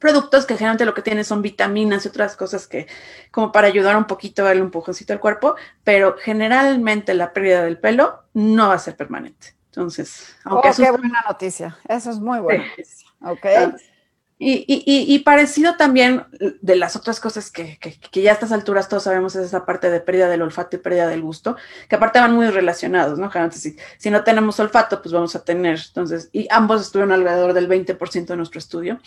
productos 0.00 0.46
que 0.46 0.54
generalmente 0.54 0.86
lo 0.86 0.94
que 0.94 1.02
tienen 1.02 1.26
son 1.26 1.42
vitaminas 1.42 2.06
y 2.06 2.08
otras 2.08 2.34
cosas 2.34 2.66
que 2.66 2.86
como 3.30 3.52
para 3.52 3.66
ayudar 3.66 3.94
un 3.98 4.06
poquito 4.06 4.40
a 4.40 4.46
darle 4.46 4.62
un 4.62 4.68
empujoncito 4.68 5.12
al 5.12 5.20
cuerpo, 5.20 5.56
pero 5.84 6.16
generalmente 6.16 7.12
la 7.12 7.34
pérdida 7.34 7.64
del 7.64 7.78
pelo 7.78 8.22
no 8.32 8.68
va 8.68 8.74
a 8.74 8.78
ser 8.78 8.96
permanente. 8.96 9.54
Entonces, 9.66 10.36
aunque 10.44 10.70
oh, 10.70 10.74
qué 10.74 10.90
buena 10.90 11.22
noticia. 11.28 11.76
Eso 11.86 12.12
es 12.12 12.18
muy 12.18 12.40
buena 12.40 12.64
noticia. 12.66 13.08
Ok. 13.20 13.46
Y, 14.44 15.18
parecido 15.20 15.76
también 15.76 16.24
de 16.60 16.74
las 16.74 16.96
otras 16.96 17.20
cosas 17.20 17.50
que, 17.52 17.78
ya 18.12 18.32
a 18.32 18.34
estas 18.34 18.50
alturas 18.50 18.88
todos 18.88 19.04
sabemos 19.04 19.36
es 19.36 19.46
esa 19.46 19.64
parte 19.64 19.88
de 19.88 20.00
pérdida 20.00 20.28
del 20.28 20.42
olfato 20.42 20.76
y 20.76 20.80
pérdida 20.80 21.06
del 21.06 21.22
gusto, 21.22 21.56
que 21.88 21.94
aparte 21.94 22.18
van 22.18 22.34
muy 22.34 22.48
relacionados, 22.48 23.20
¿no? 23.20 23.30
Si, 23.52 23.76
si 23.98 24.10
no 24.10 24.24
tenemos 24.24 24.58
olfato, 24.58 25.00
pues 25.00 25.12
vamos 25.12 25.36
a 25.36 25.44
tener, 25.44 25.78
entonces, 25.86 26.28
y 26.32 26.48
ambos 26.50 26.82
estuvieron 26.82 27.12
alrededor 27.12 27.52
del 27.52 27.68
20% 27.68 28.26
de 28.26 28.36
nuestro 28.36 28.58
estudio. 28.58 28.98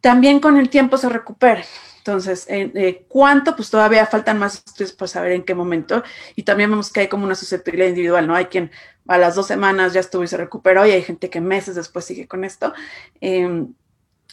También 0.00 0.40
con 0.40 0.56
el 0.56 0.70
tiempo 0.70 0.96
se 0.96 1.10
recupera. 1.10 1.62
Entonces, 1.98 2.46
eh, 2.48 3.04
¿cuánto? 3.06 3.54
Pues 3.54 3.68
todavía 3.68 4.06
faltan 4.06 4.38
más 4.38 4.62
estudios 4.66 4.92
para 4.92 5.08
saber 5.08 5.32
en 5.32 5.42
qué 5.42 5.54
momento. 5.54 6.02
Y 6.36 6.44
también 6.44 6.70
vemos 6.70 6.90
que 6.90 7.00
hay 7.00 7.08
como 7.08 7.24
una 7.24 7.34
susceptibilidad 7.34 7.88
individual, 7.90 8.26
¿no? 8.26 8.34
Hay 8.34 8.46
quien 8.46 8.70
a 9.08 9.18
las 9.18 9.34
dos 9.34 9.46
semanas 9.46 9.92
ya 9.92 10.00
estuvo 10.00 10.22
y 10.22 10.26
se 10.28 10.38
recuperó 10.38 10.86
y 10.86 10.92
hay 10.92 11.02
gente 11.02 11.28
que 11.28 11.42
meses 11.42 11.74
después 11.74 12.06
sigue 12.06 12.26
con 12.26 12.44
esto. 12.44 12.72
Em, 13.20 13.74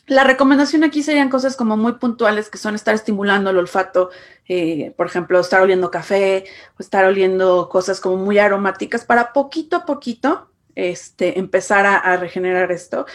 la 0.08 0.24
recomendación 0.24 0.84
aquí 0.84 1.02
serían 1.02 1.30
cosas 1.30 1.56
como 1.56 1.78
muy 1.78 1.94
puntuales, 1.94 2.50
que 2.50 2.58
son 2.58 2.76
estar 2.76 2.94
estimulando 2.94 3.50
el 3.50 3.58
olfato, 3.58 4.12
eh, 4.48 4.94
por 4.98 5.08
ejemplo, 5.08 5.40
estar 5.40 5.62
oliendo 5.62 5.90
café 5.90 6.46
estar 6.80 7.06
oliendo 7.06 7.70
cosas 7.70 8.00
como 8.00 8.18
muy 8.18 8.38
aromáticas 8.38 9.04
para 9.04 9.34
poquito 9.34 9.78
a 9.78 9.86
poquito 9.86 10.50
este, 10.76 11.40
empezar 11.40 11.86
a, 11.86 12.18
regenerar 12.18 12.72
esto. 12.72 13.06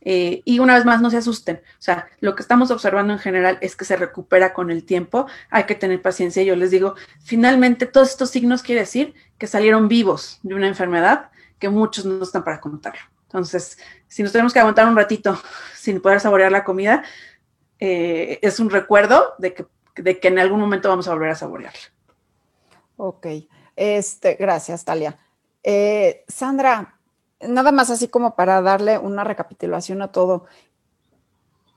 Eh, 0.00 0.42
y 0.44 0.60
una 0.60 0.76
vez 0.76 0.84
más, 0.84 1.02
no 1.02 1.10
se 1.10 1.18
asusten. 1.18 1.56
O 1.56 1.82
sea, 1.82 2.08
lo 2.20 2.34
que 2.34 2.42
estamos 2.42 2.70
observando 2.70 3.12
en 3.12 3.18
general 3.18 3.58
es 3.60 3.76
que 3.76 3.84
se 3.84 3.96
recupera 3.96 4.54
con 4.54 4.70
el 4.70 4.84
tiempo. 4.84 5.26
Hay 5.50 5.64
que 5.64 5.74
tener 5.74 6.00
paciencia. 6.00 6.42
Yo 6.42 6.56
les 6.56 6.70
digo, 6.70 6.94
finalmente, 7.22 7.86
todos 7.86 8.10
estos 8.10 8.30
signos 8.30 8.62
quiere 8.62 8.82
decir 8.82 9.14
que 9.38 9.46
salieron 9.46 9.88
vivos 9.88 10.38
de 10.42 10.54
una 10.54 10.68
enfermedad 10.68 11.30
que 11.58 11.68
muchos 11.68 12.06
no 12.06 12.22
están 12.22 12.44
para 12.44 12.60
contarlo. 12.60 13.00
Entonces, 13.30 13.78
si 14.08 14.24
nos 14.24 14.32
tenemos 14.32 14.52
que 14.52 14.58
aguantar 14.58 14.88
un 14.88 14.96
ratito 14.96 15.40
sin 15.76 16.00
poder 16.02 16.18
saborear 16.18 16.50
la 16.50 16.64
comida, 16.64 17.04
eh, 17.78 18.40
es 18.42 18.58
un 18.58 18.70
recuerdo 18.70 19.34
de 19.38 19.54
que, 19.54 19.66
de 19.94 20.18
que 20.18 20.28
en 20.28 20.40
algún 20.40 20.58
momento 20.58 20.88
vamos 20.88 21.06
a 21.06 21.12
volver 21.12 21.30
a 21.30 21.36
saborearla. 21.36 21.80
Ok, 22.96 23.26
este, 23.76 24.34
gracias, 24.34 24.84
Talia. 24.84 25.16
Eh, 25.62 26.24
Sandra, 26.26 26.98
nada 27.40 27.70
más 27.70 27.88
así 27.90 28.08
como 28.08 28.34
para 28.34 28.60
darle 28.62 28.98
una 28.98 29.22
recapitulación 29.22 30.02
a 30.02 30.08
todo. 30.08 30.46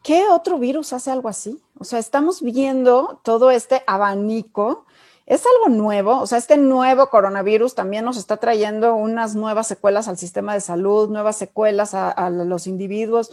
¿Qué 0.02 0.28
otro 0.28 0.58
virus 0.58 0.92
hace 0.92 1.12
algo 1.12 1.30
así? 1.30 1.64
O 1.78 1.84
sea, 1.84 2.00
estamos 2.00 2.42
viendo 2.42 3.22
todo 3.24 3.52
este 3.52 3.84
abanico. 3.86 4.83
Es 5.26 5.44
algo 5.46 5.76
nuevo, 5.76 6.20
o 6.20 6.28
sea, 6.28 6.38
este 6.38 6.58
nuevo 6.58 7.10
coronavirus 7.10 7.76
también 7.76 8.04
nos 8.04 8.18
está 8.18 8.38
trayendo 8.38 8.96
unas 8.96 9.36
nuevas 9.36 9.68
secuelas 9.68 10.08
al 10.08 10.18
sistema 10.18 10.54
de 10.54 10.62
salud, 10.62 11.10
nuevas 11.10 11.38
secuelas 11.38 11.94
a, 11.94 12.30
los 12.30 12.68
individuos. 12.68 13.32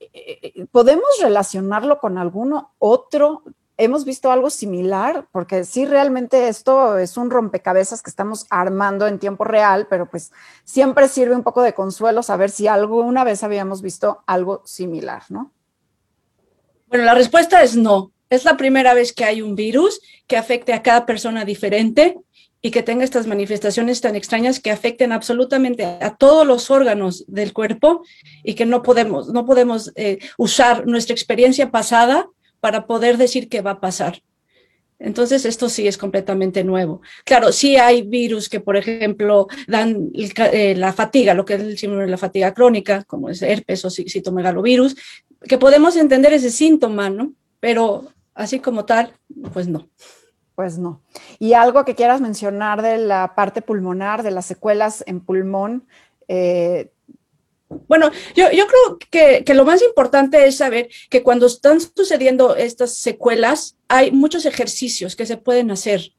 Eh, 0.00 0.66
¿Podemos 0.72 1.04
relacionarlo 1.20 1.98
con 1.98 2.16
alguno 2.16 2.72
otro 2.78 3.42
hemos 3.78 4.04
visto 4.04 4.30
algo 4.30 4.50
similar, 4.50 5.28
porque 5.30 5.64
sí, 5.64 5.86
realmente 5.86 6.48
esto 6.48 6.98
es 6.98 7.16
un 7.16 7.30
rompecabezas 7.30 8.02
que 8.02 8.10
estamos 8.10 8.46
armando 8.50 9.06
en 9.06 9.20
tiempo 9.20 9.44
real, 9.44 9.86
pero 9.88 10.10
pues 10.10 10.32
siempre 10.64 11.08
sirve 11.08 11.34
un 11.34 11.44
poco 11.44 11.62
de 11.62 11.74
consuelo 11.74 12.22
saber 12.22 12.50
si 12.50 12.66
alguna 12.66 13.22
vez 13.22 13.44
habíamos 13.44 13.80
visto 13.80 14.22
algo 14.26 14.62
similar, 14.64 15.22
¿no? 15.28 15.52
Bueno, 16.88 17.04
la 17.04 17.14
respuesta 17.14 17.62
es 17.62 17.76
no. 17.76 18.10
Es 18.30 18.44
la 18.44 18.56
primera 18.56 18.94
vez 18.94 19.12
que 19.12 19.24
hay 19.24 19.42
un 19.42 19.54
virus 19.54 20.00
que 20.26 20.36
afecte 20.36 20.72
a 20.72 20.82
cada 20.82 21.06
persona 21.06 21.44
diferente 21.44 22.16
y 22.60 22.70
que 22.70 22.82
tenga 22.82 23.04
estas 23.04 23.26
manifestaciones 23.26 24.00
tan 24.00 24.16
extrañas 24.16 24.60
que 24.60 24.70
afecten 24.70 25.12
absolutamente 25.12 25.84
a 25.84 26.16
todos 26.16 26.46
los 26.46 26.70
órganos 26.70 27.24
del 27.28 27.52
cuerpo 27.52 28.02
y 28.42 28.54
que 28.54 28.66
no 28.66 28.82
podemos, 28.82 29.28
no 29.28 29.46
podemos 29.46 29.92
eh, 29.94 30.18
usar 30.36 30.86
nuestra 30.86 31.14
experiencia 31.14 31.70
pasada 31.70 32.28
para 32.60 32.86
poder 32.86 33.16
decir 33.16 33.48
qué 33.48 33.60
va 33.60 33.72
a 33.72 33.80
pasar. 33.80 34.22
Entonces, 34.98 35.44
esto 35.44 35.68
sí 35.68 35.86
es 35.86 35.96
completamente 35.96 36.64
nuevo. 36.64 37.00
Claro, 37.24 37.52
sí 37.52 37.76
hay 37.76 38.02
virus 38.02 38.48
que, 38.48 38.58
por 38.58 38.76
ejemplo, 38.76 39.46
dan 39.68 40.10
eh, 40.12 40.74
la 40.76 40.92
fatiga, 40.92 41.34
lo 41.34 41.44
que 41.44 41.54
es 41.54 41.60
el 41.60 41.78
síndrome 41.78 42.06
de 42.06 42.10
la 42.10 42.18
fatiga 42.18 42.52
crónica, 42.52 43.04
como 43.04 43.30
es 43.30 43.40
herpes 43.42 43.84
o 43.84 43.90
citomegalovirus, 43.90 44.96
que 45.48 45.56
podemos 45.56 45.94
entender 45.94 46.32
ese 46.32 46.50
síntoma, 46.50 47.10
¿no? 47.10 47.32
Pero 47.60 48.08
así 48.38 48.60
como 48.60 48.84
tal, 48.84 49.12
pues 49.52 49.68
no. 49.68 49.88
Pues 50.54 50.78
no. 50.78 51.02
Y 51.38 51.52
algo 51.52 51.84
que 51.84 51.94
quieras 51.94 52.20
mencionar 52.20 52.82
de 52.82 52.98
la 52.98 53.34
parte 53.36 53.62
pulmonar, 53.62 54.22
de 54.22 54.30
las 54.30 54.46
secuelas 54.46 55.04
en 55.06 55.20
pulmón, 55.20 55.86
eh, 56.26 56.90
bueno, 57.86 58.10
yo, 58.34 58.46
creo 58.48 58.98
que, 59.44 59.54
lo 59.54 59.64
más 59.64 59.82
importante 59.82 60.46
es 60.46 60.56
saber 60.56 60.88
que 61.10 61.22
cuando 61.22 61.46
están 61.46 61.80
sucediendo 61.80 62.56
estas 62.56 62.94
secuelas, 62.94 63.76
hay 63.88 64.10
muchos 64.10 64.46
ejercicios 64.46 65.14
que 65.14 65.26
se 65.26 65.36
pueden 65.36 65.70
hacer. 65.70 66.12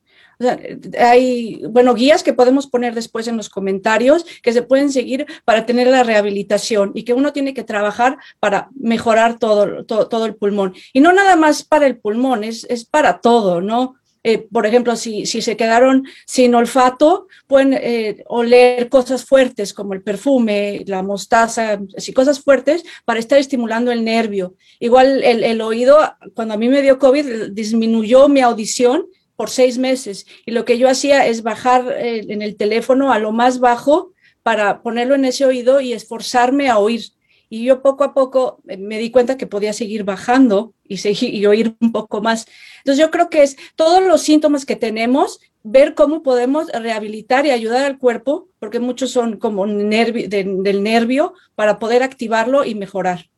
Hay, 0.97 1.62
bueno, 1.69 1.93
guías 1.93 2.23
que 2.23 2.34
podemos 2.34 2.67
poner 2.67 2.95
después 2.95 3.28
en 3.28 3.38
los 3.38 3.49
comentarios 3.49 4.25
que 4.41 4.54
se 4.54 4.62
pueden 4.62 4.91
seguir 4.91 5.25
para 5.45 5.65
tener 5.65 5.88
la 5.88 6.04
rehabilitación 6.04 6.91
y 6.95 7.04
que 7.04 7.13
uno 7.13 7.34
tiene 7.34 7.54
que 7.54 7.63
trabajar 7.63 8.17
para 8.39 8.69
mejorar 8.80 9.38
todo, 9.38 9.86
todo, 9.86 10.25
el 10.25 10.36
pulmón. 10.36 10.73
Y 10.93 11.02
no 11.02 11.12
nada 11.12 11.36
más 11.36 11.63
para 11.63 11.88
el 11.88 11.97
pulmón, 11.97 12.43
es, 12.43 12.65
es 12.69 12.86
para 12.86 13.19
todo, 13.19 13.62
¿no? 13.62 13.95
Eh, 14.23 14.47
por 14.52 14.65
ejemplo, 14.65 14.97
si, 14.97 15.25
si, 15.25 15.41
se 15.41 15.56
quedaron 15.56 16.06
sin 16.25 16.54
olfato, 16.54 17.28
pueden 17.47 17.73
eh, 17.73 18.23
oler 18.28 18.89
cosas 18.89 19.23
fuertes 19.23 19.73
como 19.73 19.93
el 19.93 20.02
perfume, 20.02 20.84
la 20.88 21.02
mostaza, 21.02 21.80
así 21.95 22.12
cosas 22.12 22.41
fuertes 22.41 22.84
para 23.06 23.19
estar 23.19 23.39
estimulando 23.39 23.91
el 23.91 24.04
nervio. 24.04 24.56
Igual 24.80 25.23
el, 25.23 25.43
el 25.43 25.62
oído, 25.62 25.99
cuando 26.34 26.54
a 26.54 26.58
mí 26.58 26.67
me 26.67 26.82
dio 26.82 26.99
COVID, 26.99 27.52
disminuyó 27.52 28.28
mi 28.28 28.41
audición 28.41 29.06
por 29.39 29.49
seis 29.49 29.78
meses 29.78 30.25
y 30.45 30.52
lo 30.52 30.65
que 30.65 30.78
yo 30.78 30.89
hacía 30.89 31.25
es 31.25 31.43
bajar 31.43 31.95
eh, 31.97 32.25
en 32.28 32.41
el 32.41 32.58
teléfono 32.58 33.13
a 33.13 33.19
lo 33.19 33.32
más 33.32 33.62
bajo 33.62 34.12
para 34.43 34.82
ponerlo 34.82 35.15
en 35.15 35.23
ese 35.23 35.45
oído 35.45 35.80
y 35.80 35.93
esforzarme 35.93 36.67
a 36.67 36.78
oír 36.78 37.04
y 37.49 37.63
yo 37.63 37.82
poco 37.82 38.04
a 38.04 38.13
poco 38.13 38.60
me 38.65 38.97
di 38.97 39.12
cuenta 39.12 39.38
que 39.38 39.47
podía 39.47 39.71
seguir 39.71 40.04
bajando 40.04 40.73
y, 40.86 40.97
seguir, 40.97 41.34
y 41.34 41.45
oír 41.45 41.73
un 41.80 41.93
poco 41.93 42.21
más. 42.21 42.47
Entonces 42.80 42.99
yo 43.02 43.12
creo 43.12 43.30
que 43.30 43.43
es 43.43 43.56
todos 43.78 44.04
los 44.04 44.23
síntomas 44.23 44.65
que 44.65 44.75
tenemos, 44.75 45.39
ver 45.63 45.95
cómo 45.95 46.21
podemos 46.21 46.67
rehabilitar 46.73 47.45
y 47.45 47.52
ayudar 47.52 47.86
al 47.86 47.97
cuerpo, 47.97 48.49
porque 48.60 48.82
muchos 48.82 49.12
son 49.12 49.38
como 49.38 49.65
del 49.65 50.84
nervio, 50.84 51.34
para 51.56 51.80
poder 51.80 52.04
activarlo 52.04 52.65
y 52.65 52.75
mejorar. 52.75 53.30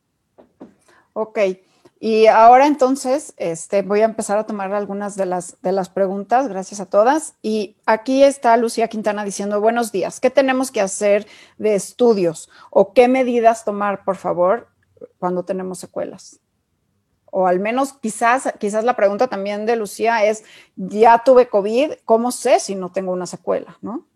Ok. 1.12 1.38
Y 2.04 2.26
ahora 2.26 2.66
entonces 2.66 3.32
este, 3.36 3.82
voy 3.82 4.00
a 4.00 4.06
empezar 4.06 4.36
a 4.36 4.44
tomar 4.44 4.72
algunas 4.74 5.14
de 5.14 5.24
las, 5.24 5.62
de 5.62 5.70
las 5.70 5.88
preguntas, 5.88 6.48
gracias 6.48 6.80
a 6.80 6.86
todas. 6.86 7.36
Y 7.42 7.76
aquí 7.86 8.24
está 8.24 8.56
Lucía 8.56 8.88
Quintana 8.88 9.22
diciendo, 9.22 9.60
buenos 9.60 9.92
días, 9.92 10.18
¿qué 10.18 10.28
tenemos 10.28 10.72
que 10.72 10.80
hacer 10.80 11.28
de 11.58 11.76
estudios 11.76 12.50
o 12.72 12.92
qué 12.92 13.06
medidas 13.06 13.64
tomar, 13.64 14.02
por 14.02 14.16
favor, 14.16 14.66
cuando 15.20 15.44
tenemos 15.44 15.78
secuelas? 15.78 16.40
O 17.26 17.46
al 17.46 17.60
menos 17.60 17.92
quizás, 17.92 18.52
quizás 18.58 18.82
la 18.82 18.96
pregunta 18.96 19.28
también 19.28 19.64
de 19.64 19.76
Lucía 19.76 20.24
es, 20.24 20.42
ya 20.74 21.22
tuve 21.24 21.46
COVID, 21.48 21.92
¿cómo 22.04 22.32
sé 22.32 22.58
si 22.58 22.74
no 22.74 22.90
tengo 22.90 23.12
una 23.12 23.26
secuela? 23.26 23.78
¿no? 23.80 24.08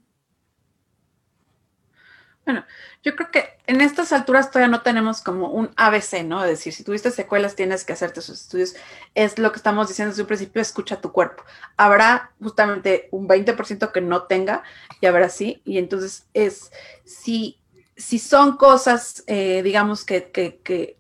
Bueno, 2.47 2.65
yo 3.03 3.17
creo 3.17 3.29
que 3.33 3.59
en 3.67 3.81
estas 3.81 4.13
alturas 4.13 4.53
todavía 4.53 4.71
no 4.71 4.83
tenemos 4.83 5.21
como 5.21 5.51
un 5.51 5.73
ABC, 5.77 6.23
¿no? 6.25 6.45
Es 6.45 6.51
decir, 6.51 6.73
si 6.73 6.85
tuviste 6.85 7.11
secuelas, 7.11 7.57
tienes 7.57 7.85
que 7.85 7.93
hacerte 7.93 8.21
esos 8.21 8.41
estudios. 8.41 8.77
Es 9.17 9.37
lo 9.41 9.51
que 9.51 9.57
estamos 9.57 9.89
diciendo 9.89 10.13
desde 10.13 10.23
un 10.23 10.29
principio, 10.29 10.63
escucha 10.63 11.01
tu 11.01 11.11
cuerpo. 11.11 11.43
Habrá 11.77 12.31
justamente 12.41 13.09
un 13.11 13.27
20% 13.27 13.91
que 13.91 14.01
no 14.01 14.23
tenga 14.23 14.63
y 15.01 15.07
habrá 15.07 15.29
sí. 15.29 15.61
Y 15.65 15.79
entonces 15.79 16.29
es, 16.35 16.71
si, 17.05 17.59
si 17.97 18.21
son 18.21 18.57
cosas, 18.57 19.25
eh, 19.27 19.63
digamos, 19.65 20.05
que, 20.05 20.31
que, 20.31 20.61
que 20.63 20.97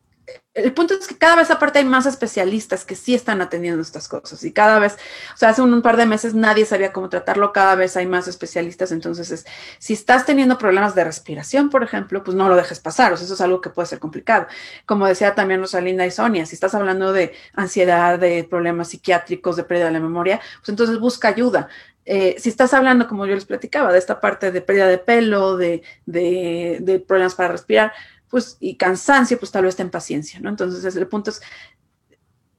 el 0.54 0.72
punto 0.72 0.94
es 0.94 1.06
que 1.06 1.18
cada 1.18 1.36
vez 1.36 1.50
aparte 1.50 1.78
hay 1.78 1.84
más 1.84 2.06
especialistas 2.06 2.84
que 2.84 2.94
sí 2.94 3.14
están 3.14 3.42
atendiendo 3.42 3.82
estas 3.82 4.08
cosas 4.08 4.42
y 4.42 4.52
cada 4.52 4.78
vez, 4.78 4.94
o 5.34 5.36
sea, 5.36 5.50
hace 5.50 5.60
un, 5.60 5.82
par 5.82 5.98
de 5.98 6.06
meses 6.06 6.34
nadie 6.34 6.64
sabía 6.64 6.92
cómo 6.92 7.10
tratarlo, 7.10 7.52
cada 7.52 7.74
vez 7.74 7.96
hay 7.96 8.06
más 8.06 8.26
especialistas, 8.26 8.90
entonces 8.90 9.30
es, 9.30 9.46
si 9.78 9.92
estás 9.92 10.24
teniendo 10.24 10.56
problemas 10.56 10.94
de 10.94 11.04
respiración, 11.04 11.68
por 11.68 11.84
ejemplo, 11.84 12.24
pues 12.24 12.36
no 12.36 12.48
lo 12.48 12.56
dejes 12.56 12.80
pasar, 12.80 13.12
o 13.12 13.16
sea, 13.16 13.26
eso 13.26 13.34
es 13.34 13.40
algo 13.42 13.60
que 13.60 13.70
puede 13.70 13.86
ser 13.86 13.98
complicado. 13.98 14.46
Como 14.86 15.06
decía 15.06 15.34
también 15.34 15.60
Rosalinda 15.60 16.06
y 16.06 16.10
Sonia, 16.10 16.46
si 16.46 16.54
estás 16.54 16.74
hablando 16.74 17.12
de 17.12 17.34
ansiedad, 17.52 18.18
de 18.18 18.44
problemas 18.44 18.88
psiquiátricos, 18.88 19.56
de 19.56 19.64
pérdida 19.64 19.86
de 19.86 19.92
la 19.92 20.00
memoria, 20.00 20.40
pues 20.58 20.70
entonces 20.70 20.98
busca 20.98 21.28
ayuda. 21.28 21.68
Eh, 22.06 22.36
si 22.38 22.48
estás 22.48 22.72
hablando, 22.72 23.08
como 23.08 23.26
yo 23.26 23.34
les 23.34 23.44
platicaba, 23.44 23.92
de 23.92 23.98
esta 23.98 24.20
parte 24.20 24.52
de 24.52 24.60
pérdida 24.60 24.86
de 24.86 24.98
pelo, 24.98 25.56
de, 25.56 25.82
de, 26.06 26.78
de 26.80 27.00
problemas 27.00 27.34
para 27.34 27.48
respirar, 27.48 27.92
pues, 28.30 28.56
y 28.60 28.76
cansancio, 28.76 29.38
pues 29.38 29.50
tal 29.52 29.64
vez 29.64 29.76
ten 29.76 29.90
paciencia, 29.90 30.40
¿no? 30.40 30.48
Entonces, 30.48 30.96
el 30.96 31.06
punto 31.06 31.30
es, 31.30 31.40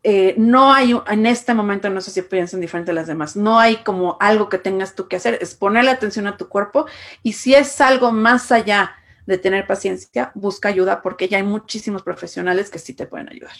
eh, 0.04 0.36
no 0.38 0.74
hay, 0.74 0.96
en 1.08 1.26
este 1.26 1.54
momento, 1.54 1.90
no 1.90 2.02
sé 2.02 2.12
si 2.12 2.22
piensan 2.22 2.62
diferente 2.62 2.92
a 2.92 2.94
las 2.94 3.08
demás, 3.08 3.36
no 3.36 3.60
hay 3.60 3.78
como 3.78 4.18
algo 4.20 4.48
que 4.48 4.58
tengas 4.58 4.96
tú 4.96 5.08
que 5.08 5.18
hacer, 5.18 5.38
es 5.42 5.56
ponerle 5.56 5.92
atención 5.92 6.28
a 6.28 6.38
tu 6.38 6.48
cuerpo 6.48 6.86
y 7.24 7.34
si 7.34 7.54
es 7.56 7.82
algo 7.82 8.12
más 8.12 8.52
allá 8.52 8.96
de 9.26 9.38
tener 9.38 9.68
paciencia, 9.68 10.32
busca 10.34 10.70
ayuda 10.70 11.02
porque 11.02 11.28
ya 11.28 11.38
hay 11.38 11.44
muchísimos 11.44 12.04
profesionales 12.04 12.70
que 12.70 12.80
sí 12.80 12.94
te 12.94 13.06
pueden 13.06 13.30
ayudar. 13.30 13.56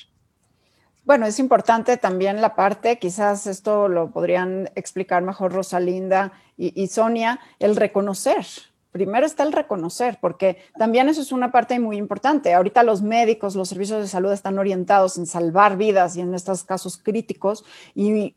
Bueno, 1.04 1.26
es 1.26 1.40
importante 1.40 1.98
también 1.98 2.40
la 2.40 2.56
parte, 2.56 3.00
quizás 3.00 3.48
esto 3.48 3.88
lo 3.88 4.12
podrían 4.12 4.70
explicar 4.76 5.24
mejor 5.24 5.54
Rosalinda 5.54 6.32
y 6.56 6.88
Sonia, 6.88 7.40
el 7.60 7.76
reconocer 7.76 8.46
primero 8.92 9.26
está 9.26 9.44
el 9.44 9.52
reconocer, 9.52 10.18
porque 10.22 10.58
también 10.78 11.10
eso 11.10 11.22
es 11.22 11.32
una 11.32 11.52
parte 11.52 11.80
muy 11.80 11.98
importante. 11.98 12.54
Ahorita 12.54 12.84
los 12.84 13.02
médicos, 13.02 13.56
los 13.56 13.70
servicios 13.70 14.02
de 14.02 14.08
salud 14.08 14.32
están 14.32 14.58
orientados 14.58 15.18
en 15.18 15.26
salvar 15.26 15.78
vidas 15.78 16.16
y 16.16 16.22
en 16.22 16.34
estos 16.34 16.64
casos 16.64 16.98
críticos 16.98 17.66
y 17.94 18.36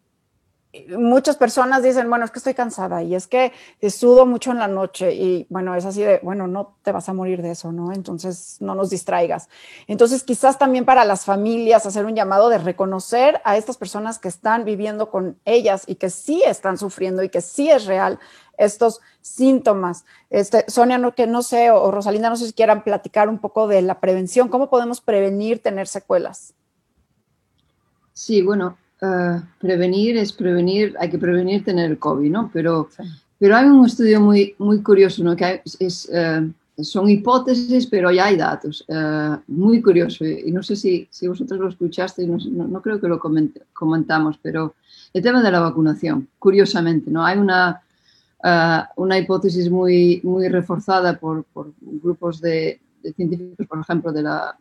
muchas 0.97 1.37
personas 1.37 1.83
dicen, 1.83 2.09
bueno, 2.09 2.25
es 2.25 2.31
que 2.31 2.39
estoy 2.39 2.55
cansada 2.55 3.03
y 3.03 3.15
es 3.15 3.27
que 3.27 3.53
sudo 3.91 4.25
mucho 4.25 4.53
en 4.53 4.59
la 4.59 4.69
noche 4.69 5.13
y 5.15 5.47
bueno, 5.49 5.75
es 5.75 5.85
así 5.85 6.03
de, 6.03 6.21
bueno, 6.23 6.47
no 6.47 6.77
te 6.83 6.93
vas 6.93 7.09
a 7.09 7.13
morir 7.13 7.43
de 7.43 7.53
eso, 7.53 7.73
¿no? 7.73 7.93
Entonces 7.93 8.57
no 8.61 8.75
nos 8.77 8.91
distraigas. 8.91 9.49
Entonces 9.89 10.23
quizás 10.23 10.59
también 10.59 10.85
para 10.85 11.05
las 11.05 11.25
familias 11.25 11.87
hacer 11.87 12.07
un 12.07 12.15
llamado 12.15 12.49
de 12.49 12.59
reconocer 12.59 13.41
a 13.45 13.57
estas 13.57 13.77
personas 13.77 14.19
que 14.19 14.29
están 14.29 14.65
viviendo 14.65 15.11
con 15.11 15.39
ellas 15.45 15.83
y 15.87 15.97
que 15.97 16.09
sí 16.09 16.43
están 16.47 16.79
sufriendo 16.79 17.23
y 17.25 17.31
que 17.31 17.41
sí 17.41 17.69
es 17.69 17.87
real 17.87 18.21
estos 18.57 19.01
síntomas. 19.23 20.05
Este, 20.29 20.65
Sonia, 20.69 20.99
no, 20.99 21.15
que 21.15 21.27
no 21.27 21.43
sé, 21.43 21.71
o 21.71 21.91
Rosalinda, 21.91 22.29
no 22.29 22.37
sé 22.37 22.47
si 22.47 22.53
quieran 22.53 22.85
platicar 22.85 23.29
un 23.29 23.39
poco 23.39 23.67
de 23.67 23.83
la 23.83 23.99
prevención, 23.99 24.49
cómo 24.49 24.71
podemos 24.71 25.01
prevenir 25.01 25.63
tener 25.63 25.89
secuelas. 25.89 26.55
Sí, 28.13 28.43
bueno, 28.43 28.77
Ah, 29.03 29.43
prevenir 29.59 30.19
es 30.19 30.33
prevenir, 30.33 30.95
hay 31.01 31.09
que 31.09 31.19
prevenir 31.19 31.65
tener 31.65 31.91
el 31.91 31.99
COVID, 31.99 32.31
¿no? 32.31 32.51
Pero, 32.53 32.91
pero 33.39 33.57
hay 33.57 33.67
un 33.67 33.87
estudio 33.87 34.21
muy, 34.21 34.55
muy 34.59 34.83
curioso, 34.83 35.25
¿no? 35.25 35.35
Que 35.35 35.63
es, 35.79 36.11
ah, 36.15 36.47
son 36.83 37.09
hipótesis, 37.09 37.87
pero 37.87 38.11
ya 38.11 38.27
hay 38.27 38.37
datos. 38.37 38.85
Ah, 38.91 39.41
muy 39.47 39.81
curioso. 39.81 40.27
Y 40.27 40.53
no 40.53 40.63
sé 40.63 40.77
si, 40.77 41.09
si 41.11 41.29
vosotros 41.29 41.59
lo 41.59 41.69
escuchaste, 41.69 42.27
no, 42.27 42.37
no, 42.37 42.83
creo 42.83 43.01
que 43.01 43.09
lo 43.09 43.19
comentamos, 43.73 44.39
pero 44.43 44.75
el 45.15 45.23
tema 45.23 45.43
de 45.43 45.51
la 45.51 45.61
vacunación, 45.61 46.29
curiosamente, 46.39 47.11
¿no? 47.11 47.25
Hay 47.25 47.39
una, 47.39 47.81
una 48.97 49.19
hipótesis 49.19 49.71
muy, 49.71 50.21
muy 50.25 50.49
reforzada 50.49 51.19
por, 51.19 51.45
por 51.45 51.73
grupos 51.81 52.41
de, 52.41 52.81
de 53.03 53.13
científicos, 53.15 53.67
por 53.67 53.81
ejemplo, 53.81 54.13
de 54.13 54.23
la 54.23 54.59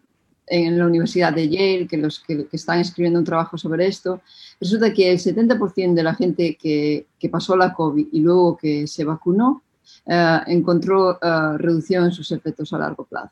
en 0.49 0.77
la 0.77 0.88
Universidad 0.88 1.33
de 1.33 1.47
Yale, 1.47 1.88
que, 1.88 1.97
los, 1.97 2.19
que, 2.19 2.47
están 2.51 2.79
escribiendo 2.79 3.19
un 3.19 3.25
trabajo 3.25 3.57
sobre 3.57 3.88
esto, 3.88 4.21
resulta 4.59 4.93
que 4.93 5.12
el 5.12 5.19
70% 5.19 5.93
de 5.93 6.03
la 6.03 6.15
gente 6.15 6.57
que, 6.59 7.05
que, 7.19 7.29
pasó 7.29 7.55
la 7.55 7.73
COVID 7.73 8.07
y 8.12 8.19
luego 8.21 8.57
que 8.57 8.88
se 8.88 9.03
vacunó 9.03 9.63
eh, 10.05 10.39
encontró 10.47 11.19
uh, 11.21 11.57
reducción 11.57 12.05
en 12.05 12.12
sus 12.12 12.31
efectos 12.31 12.73
a 12.73 12.79
largo 12.79 13.05
plazo. 13.05 13.31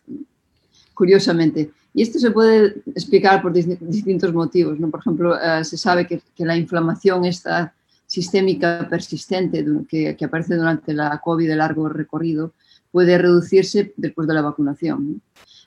Curiosamente. 0.93 1.71
Y 1.93 2.03
esto 2.03 2.19
se 2.19 2.31
puede 2.31 2.81
explicar 2.87 3.41
por 3.41 3.51
distintos 3.51 4.33
motivos. 4.33 4.79
¿no? 4.79 4.89
Por 4.89 4.99
ejemplo, 4.99 5.35
uh, 5.35 5.63
se 5.63 5.77
sabe 5.77 6.05
que, 6.05 6.21
que, 6.35 6.45
la 6.45 6.55
inflamación 6.55 7.25
esta 7.25 7.73
sistémica 8.05 8.87
persistente 8.89 9.65
que, 9.89 10.15
que, 10.15 10.25
aparece 10.25 10.55
durante 10.55 10.93
la 10.93 11.19
COVID 11.19 11.47
de 11.47 11.55
largo 11.55 11.89
recorrido 11.89 12.53
puede 12.91 13.17
reducirse 13.17 13.93
después 13.97 14.27
de 14.27 14.33
la 14.33 14.41
vacunación. 14.41 15.13
¿no? 15.13 15.19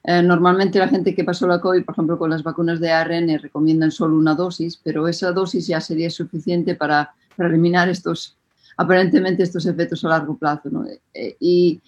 Eh, 0.03 0.23
normalmente 0.23 0.79
la 0.79 0.89
gente 0.89 1.15
que 1.15 1.25
pasó 1.25 1.47
la 1.47 1.61
COVID, 1.61 1.85
por 1.85 1.95
ejemplo, 1.95 2.19
con 2.19 2.31
las 2.31 2.43
vacunas 2.43 2.81
de 2.81 2.91
ARN, 2.91 3.39
recomiendan 3.39 3.91
solo 3.91 4.17
una 4.17 4.35
dosis, 4.35 4.81
pero 4.83 5.07
esa 5.09 5.33
dosis 5.33 5.67
ya 5.67 5.81
sería 5.81 6.11
suficiente 6.11 6.75
para, 6.75 7.13
eliminar 7.39 7.89
estos, 7.89 8.37
aparentemente, 8.77 9.43
estos 9.43 9.67
efectos 9.67 10.05
a 10.05 10.09
largo 10.09 10.37
plazo. 10.37 10.69
Eh, 11.15 11.37
y, 11.41 11.81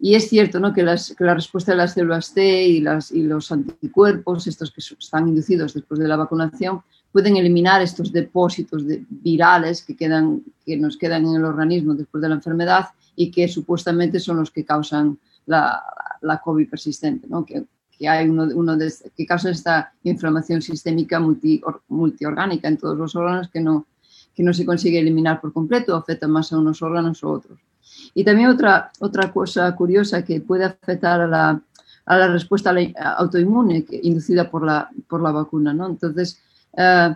es 0.00 0.28
cierto 0.28 0.58
¿no? 0.58 0.72
que, 0.72 0.82
la 0.82 1.34
respuesta 1.34 1.72
de 1.72 1.78
las 1.78 1.92
células 1.92 2.32
T 2.32 2.66
y 2.66 2.80
los 2.80 3.52
anticuerpos, 3.52 4.46
estos 4.46 4.70
que 4.70 4.80
están 4.80 5.28
inducidos 5.28 5.74
después 5.74 6.00
de 6.00 6.08
la 6.08 6.16
vacunación, 6.16 6.82
pueden 7.12 7.36
eliminar 7.36 7.82
estos 7.82 8.12
depósitos 8.12 8.86
de 8.86 9.04
virales 9.08 9.82
que, 9.82 9.96
quedan, 9.96 10.42
que 10.64 10.76
nos 10.76 10.96
quedan 10.96 11.26
en 11.26 11.36
el 11.36 11.44
organismo 11.44 11.94
después 11.94 12.22
de 12.22 12.28
la 12.28 12.36
enfermedad 12.36 12.88
y 13.16 13.30
que 13.30 13.48
supuestamente 13.48 14.20
son 14.20 14.38
los 14.38 14.50
que 14.50 14.64
causan 14.64 15.18
la, 15.46 15.82
la 16.22 16.40
COVID 16.40 16.68
persistente, 16.68 17.26
¿no? 17.28 17.44
que, 17.44 17.64
que, 17.96 18.08
hay 18.08 18.28
uno, 18.28 18.48
uno 18.54 18.76
de, 18.76 18.92
que 19.16 19.26
causa 19.26 19.50
esta 19.50 19.92
inflamación 20.04 20.62
sistémica 20.62 21.20
multi, 21.20 21.60
multiorgánica 21.88 22.68
en 22.68 22.76
todos 22.76 22.96
los 22.96 23.14
órganos 23.16 23.48
que 23.48 23.60
no, 23.60 23.86
que 24.34 24.42
no 24.42 24.52
se 24.52 24.64
consigue 24.64 24.98
eliminar 24.98 25.40
por 25.40 25.52
completo, 25.52 25.96
afecta 25.96 26.28
más 26.28 26.52
a 26.52 26.58
unos 26.58 26.82
órganos 26.82 27.22
o 27.24 27.30
otros. 27.30 27.58
Y 28.14 28.24
también 28.24 28.48
otra, 28.48 28.90
otra 29.00 29.32
cosa 29.32 29.74
curiosa 29.74 30.24
que 30.24 30.40
puede 30.40 30.64
afectar 30.64 31.20
a 31.20 31.26
la, 31.26 31.62
a 32.06 32.16
la 32.18 32.28
respuesta 32.28 32.74
autoinmune 33.16 33.84
inducida 34.02 34.50
por 34.50 34.64
la, 34.64 34.90
por 35.08 35.22
la 35.22 35.32
vacuna. 35.32 35.72
¿no? 35.72 35.86
Entonces, 35.88 36.40
uh, 36.72 37.14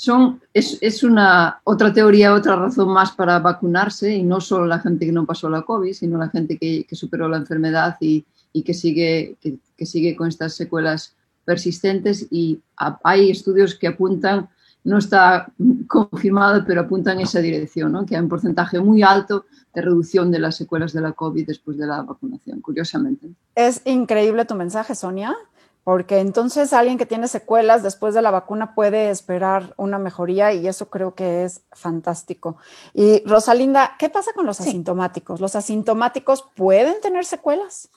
son, 0.00 0.40
es, 0.54 0.78
es, 0.80 1.02
una 1.02 1.60
otra 1.62 1.92
teoría, 1.92 2.32
otra 2.32 2.56
razón 2.56 2.88
más 2.88 3.12
para 3.12 3.38
vacunarse 3.38 4.14
y 4.14 4.22
no 4.22 4.40
solo 4.40 4.64
la 4.64 4.78
gente 4.78 5.04
que 5.04 5.12
no 5.12 5.26
pasó 5.26 5.50
la 5.50 5.60
COVID, 5.60 5.92
sino 5.92 6.16
la 6.16 6.30
gente 6.30 6.56
que, 6.56 6.86
que 6.88 6.96
superó 6.96 7.28
la 7.28 7.36
enfermedad 7.36 7.98
y, 8.00 8.24
y 8.50 8.62
que 8.62 8.72
sigue, 8.72 9.36
que, 9.42 9.84
sigue 9.84 10.16
con 10.16 10.28
estas 10.28 10.54
secuelas 10.54 11.14
persistentes 11.44 12.26
y 12.30 12.62
hay 13.04 13.30
estudios 13.30 13.74
que 13.74 13.88
apuntan, 13.88 14.48
no 14.84 14.96
está 14.96 15.52
confirmado, 15.86 16.64
pero 16.66 16.80
apuntan 16.80 17.18
en 17.18 17.24
esa 17.24 17.40
dirección, 17.40 17.92
¿no? 17.92 18.06
que 18.06 18.16
hay 18.16 18.22
un 18.22 18.30
porcentaje 18.30 18.80
muy 18.80 19.02
alto 19.02 19.44
de 19.74 19.82
reducción 19.82 20.30
de 20.30 20.38
las 20.38 20.56
secuelas 20.56 20.94
de 20.94 21.02
la 21.02 21.12
COVID 21.12 21.46
después 21.46 21.76
de 21.76 21.86
la 21.86 22.00
vacunación, 22.00 22.62
curiosamente. 22.62 23.28
Es 23.54 23.82
increíble 23.84 24.46
tu 24.46 24.54
mensaje, 24.54 24.94
Sonia, 24.94 25.36
porque 25.84 26.18
entonces 26.18 26.72
alguien 26.72 26.98
que 26.98 27.06
tiene 27.06 27.28
secuelas 27.28 27.82
después 27.82 28.14
de 28.14 28.22
la 28.22 28.30
vacuna 28.30 28.74
puede 28.74 29.10
esperar 29.10 29.74
una 29.76 29.98
mejoría 29.98 30.52
y 30.52 30.68
eso 30.68 30.90
creo 30.90 31.14
que 31.14 31.44
es 31.44 31.62
fantástico. 31.72 32.56
Y 32.92 33.22
Rosalinda, 33.26 33.96
¿qué 33.98 34.10
pasa 34.10 34.32
con 34.34 34.46
los 34.46 34.60
asintomáticos? 34.60 35.40
¿Los 35.40 35.56
asintomáticos 35.56 36.44
pueden 36.54 37.00
tener 37.00 37.24
secuelas? 37.24 37.90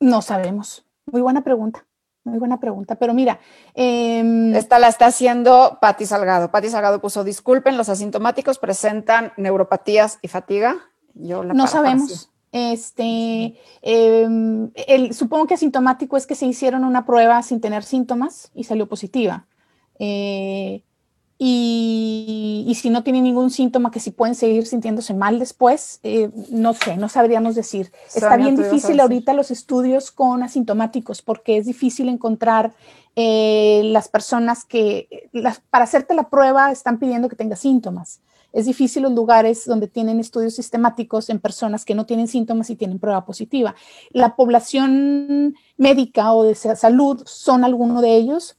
No 0.00 0.20
sabemos. 0.20 0.84
Muy 1.06 1.22
buena 1.22 1.42
pregunta. 1.42 1.86
Muy 2.24 2.38
buena 2.38 2.58
pregunta. 2.58 2.96
Pero 2.96 3.12
mira, 3.14 3.38
em, 3.74 4.54
esta 4.54 4.78
la 4.78 4.88
está 4.88 5.06
haciendo 5.06 5.78
Patti 5.80 6.06
Salgado. 6.06 6.50
Patti 6.50 6.70
Salgado 6.70 7.00
puso: 7.00 7.22
disculpen, 7.22 7.76
los 7.76 7.88
asintomáticos 7.88 8.58
presentan 8.58 9.32
neuropatías 9.36 10.18
y 10.22 10.28
fatiga. 10.28 10.76
Yo 11.12 11.44
no 11.44 11.66
sabemos. 11.66 12.33
Este, 12.54 13.58
em, 13.82 14.70
el, 14.86 15.12
supongo 15.12 15.48
que 15.48 15.54
asintomático 15.54 16.16
es 16.16 16.24
que 16.24 16.36
se 16.36 16.46
hicieron 16.46 16.84
una 16.84 17.04
prueba 17.04 17.42
sin 17.42 17.60
tener 17.60 17.82
síntomas 17.82 18.52
y 18.54 18.62
salió 18.62 18.88
positiva. 18.88 19.48
Eh, 19.98 20.84
y, 21.36 22.72
si 22.80 22.90
no 22.90 23.02
tienen 23.02 23.24
ningún 23.24 23.50
síntoma, 23.50 23.90
que 23.90 23.98
si 23.98 24.12
pueden 24.12 24.36
seguir 24.36 24.68
sintiéndose 24.68 25.14
mal 25.14 25.40
después, 25.40 25.98
eh, 26.04 26.30
no 26.50 26.74
sé, 26.74 26.96
no 26.96 27.08
sabríamos 27.08 27.56
decir. 27.56 27.90
Está 28.14 28.36
bien 28.36 28.54
difícil 28.54 29.00
ahorita 29.00 29.34
los 29.34 29.50
estudios 29.50 30.12
con 30.12 30.44
asintomáticos 30.44 31.22
porque 31.22 31.56
es 31.56 31.66
difícil 31.66 32.08
encontrar 32.08 32.72
eh, 33.16 33.80
las 33.86 34.06
personas 34.06 34.64
que, 34.64 35.28
para 35.70 35.84
hacerte 35.84 36.14
la 36.14 36.30
prueba, 36.30 36.70
están 36.70 37.00
pidiendo 37.00 37.28
que 37.28 37.34
tengas 37.34 37.58
síntomas. 37.58 38.20
Es 38.54 38.66
difícil 38.66 39.02
los 39.02 39.12
lugares 39.12 39.66
donde 39.66 39.88
tienen 39.88 40.20
estudios 40.20 40.54
sistemáticos 40.54 41.28
en 41.28 41.40
personas 41.40 41.84
que 41.84 41.96
no 41.96 42.06
tienen 42.06 42.28
síntomas 42.28 42.70
y 42.70 42.76
tienen 42.76 43.00
prueba 43.00 43.26
positiva. 43.26 43.74
La 44.10 44.36
población 44.36 45.56
médica 45.76 46.32
o 46.32 46.44
de 46.44 46.54
salud 46.54 47.20
son 47.26 47.64
alguno 47.64 48.00
de 48.00 48.14
ellos, 48.14 48.56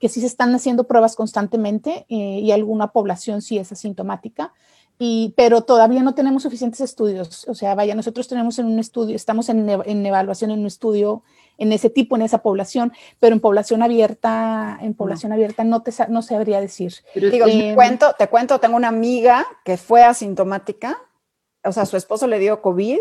que 0.00 0.08
sí 0.08 0.20
se 0.20 0.26
están 0.26 0.52
haciendo 0.52 0.88
pruebas 0.88 1.14
constantemente 1.14 2.06
eh, 2.08 2.40
y 2.40 2.50
alguna 2.50 2.88
población 2.88 3.40
sí 3.40 3.56
es 3.56 3.70
asintomática, 3.70 4.52
y, 4.98 5.32
pero 5.36 5.62
todavía 5.62 6.02
no 6.02 6.14
tenemos 6.14 6.42
suficientes 6.42 6.80
estudios. 6.80 7.46
O 7.48 7.54
sea, 7.54 7.74
vaya, 7.76 7.94
nosotros 7.94 8.26
tenemos 8.26 8.58
en 8.58 8.66
un 8.66 8.78
estudio, 8.80 9.14
estamos 9.14 9.48
en, 9.48 9.68
en, 9.68 10.04
evaluación 10.04 10.50
en 10.50 10.58
un 10.58 10.66
estudio 10.66 11.22
en 11.60 11.72
ese 11.72 11.90
tipo, 11.90 12.16
en 12.16 12.22
esa 12.22 12.38
población, 12.38 12.92
pero 13.20 13.34
en 13.34 13.40
población 13.40 13.82
abierta, 13.82 14.78
en 14.80 14.94
población 14.94 15.32
abierta 15.32 15.62
no 15.62 15.82
te 15.82 15.92
no 16.08 16.22
sabría 16.22 16.60
decir. 16.60 16.94
Digo, 17.14 17.46
te 17.46 17.74
cuento, 17.74 18.14
te 18.18 18.26
cuento, 18.26 18.58
tengo 18.58 18.76
una 18.76 18.88
amiga 18.88 19.46
que 19.64 19.76
fue 19.76 20.02
asintomática, 20.02 20.98
o 21.62 21.70
sea, 21.70 21.86
su 21.86 21.96
esposo 21.96 22.26
le 22.26 22.38
dio 22.38 22.62
COVID 22.62 22.98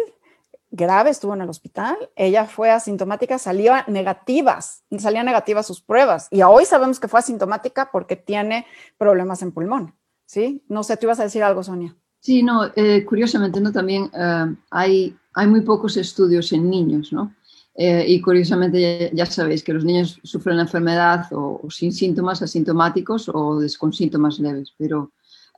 grave, 0.72 1.10
estuvo 1.10 1.34
en 1.34 1.42
el 1.42 1.50
hospital, 1.50 1.98
ella 2.16 2.46
fue 2.46 2.70
asintomática, 2.70 3.40
salió 3.40 3.74
negativas, 3.88 4.84
salían 5.00 5.26
negativas 5.26 5.66
sus 5.66 5.82
pruebas 5.82 6.28
y 6.30 6.42
hoy 6.44 6.66
sabemos 6.66 7.00
que 7.00 7.08
fue 7.08 7.20
asintomática 7.20 7.90
porque 7.92 8.16
tiene 8.16 8.68
problemas 8.98 9.42
en 9.42 9.52
pulmón, 9.52 9.96
¿sí? 10.26 10.64
No 10.68 10.84
sé, 10.84 10.98
tú 10.98 11.08
ibas 11.08 11.20
a 11.20 11.24
decir 11.24 11.44
algo, 11.44 11.64
Sonia. 11.64 11.96
Sí, 12.20 12.44
no, 12.44 12.70
eh, 12.76 13.06
curiosamente, 13.06 13.62
¿no? 13.62 13.72
También 13.72 14.12
eh, 14.14 14.56
hay, 14.70 15.18
hay 15.34 15.48
muy 15.48 15.62
pocos 15.62 15.98
estudios 15.98 16.52
en 16.52 16.70
niños, 16.70 17.14
¿no? 17.14 17.34
Eh, 17.76 18.06
y 18.08 18.20
curiosamente 18.20 19.12
ya, 19.14 19.26
sabéis 19.26 19.64
que 19.64 19.74
los 19.74 19.86
niños 19.86 20.20
sufren 20.24 20.58
la 20.58 20.64
enfermedad 20.64 21.28
o, 21.32 21.62
sin 21.70 21.92
síntomas 21.92 22.42
asintomáticos 22.42 23.30
o 23.30 23.62
con 23.78 23.94
síntomas 23.94 24.40
leves, 24.40 24.74
pero 24.78 25.12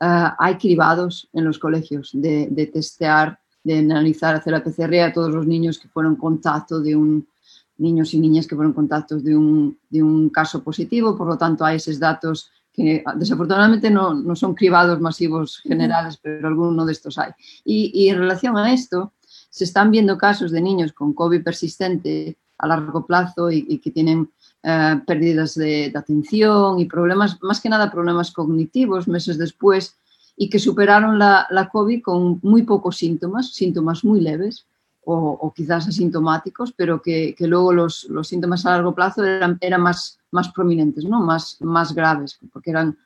hay 0.03 0.57
cribados 0.57 1.29
en 1.31 1.45
los 1.45 1.59
colegios 1.59 2.09
de, 2.11 2.47
de 2.49 2.65
testear 2.65 3.39
de 3.63 3.77
analizar, 3.77 4.35
hacer 4.35 4.53
la 4.53 4.63
PCR 4.63 4.99
a 5.01 5.13
todos 5.13 5.31
los 5.31 5.45
niños 5.45 5.79
que 5.79 5.87
fueron 5.87 6.15
contacto 6.15 6.81
de 6.81 6.95
un, 6.95 7.27
niños 7.77 8.13
y 8.13 8.19
niñas 8.19 8.47
que 8.47 8.55
fueron 8.55 8.73
contactos 8.73 9.23
de 9.23 9.35
un, 9.35 9.77
de 9.89 10.01
un 10.01 10.29
caso 10.29 10.63
positivo, 10.63 11.17
por 11.17 11.27
lo 11.27 11.37
tanto 11.37 11.65
hay 11.65 11.77
esos 11.77 11.99
datos 11.99 12.45
que 12.45 12.61
que 12.73 13.03
desafortunadamente 13.17 13.91
no, 13.91 14.13
no 14.13 14.33
son 14.33 14.55
cribados 14.55 15.01
masivos 15.01 15.57
generales, 15.57 16.17
pero 16.23 16.47
alguno 16.47 16.85
de 16.85 16.93
estos 16.93 17.17
hay. 17.17 17.31
Y, 17.65 17.91
y, 17.93 18.07
en 18.07 18.19
relación 18.19 18.55
a 18.55 18.71
esto, 18.71 19.11
se 19.51 19.65
están 19.65 19.91
viendo 19.91 20.17
casos 20.17 20.49
de 20.51 20.61
niños 20.61 20.93
con 20.93 21.13
COVID 21.13 21.43
persistente 21.43 22.37
a 22.57 22.67
largo 22.67 23.05
plazo 23.05 23.51
y, 23.51 23.77
que 23.79 23.91
tienen 23.91 24.29
eh, 24.63 25.01
pérdidas 25.05 25.55
de, 25.55 25.91
atención 25.93 26.79
y 26.79 26.85
problemas, 26.85 27.37
más 27.43 27.59
que 27.59 27.69
nada 27.69 27.91
problemas 27.91 28.31
cognitivos 28.31 29.07
meses 29.07 29.37
después 29.37 29.95
y 30.37 30.49
que 30.49 30.57
superaron 30.57 31.19
la, 31.19 31.69
COVID 31.71 32.01
con 32.01 32.39
muy 32.43 32.63
pocos 32.63 32.97
síntomas, 32.97 33.53
síntomas 33.53 34.05
muy 34.05 34.21
leves 34.21 34.65
o, 35.03 35.51
quizás 35.53 35.87
asintomáticos, 35.87 36.71
pero 36.71 37.01
que, 37.01 37.35
luego 37.39 37.73
los, 37.73 38.05
los, 38.05 38.27
síntomas 38.27 38.65
a 38.65 38.71
largo 38.71 38.95
plazo 38.95 39.25
eran, 39.25 39.57
eran 39.59 39.81
más, 39.81 40.19
más 40.31 40.49
prominentes, 40.49 41.03
¿no? 41.03 41.19
más, 41.19 41.57
más 41.59 41.93
graves, 41.93 42.39
porque 42.53 42.69
eran 42.69 42.97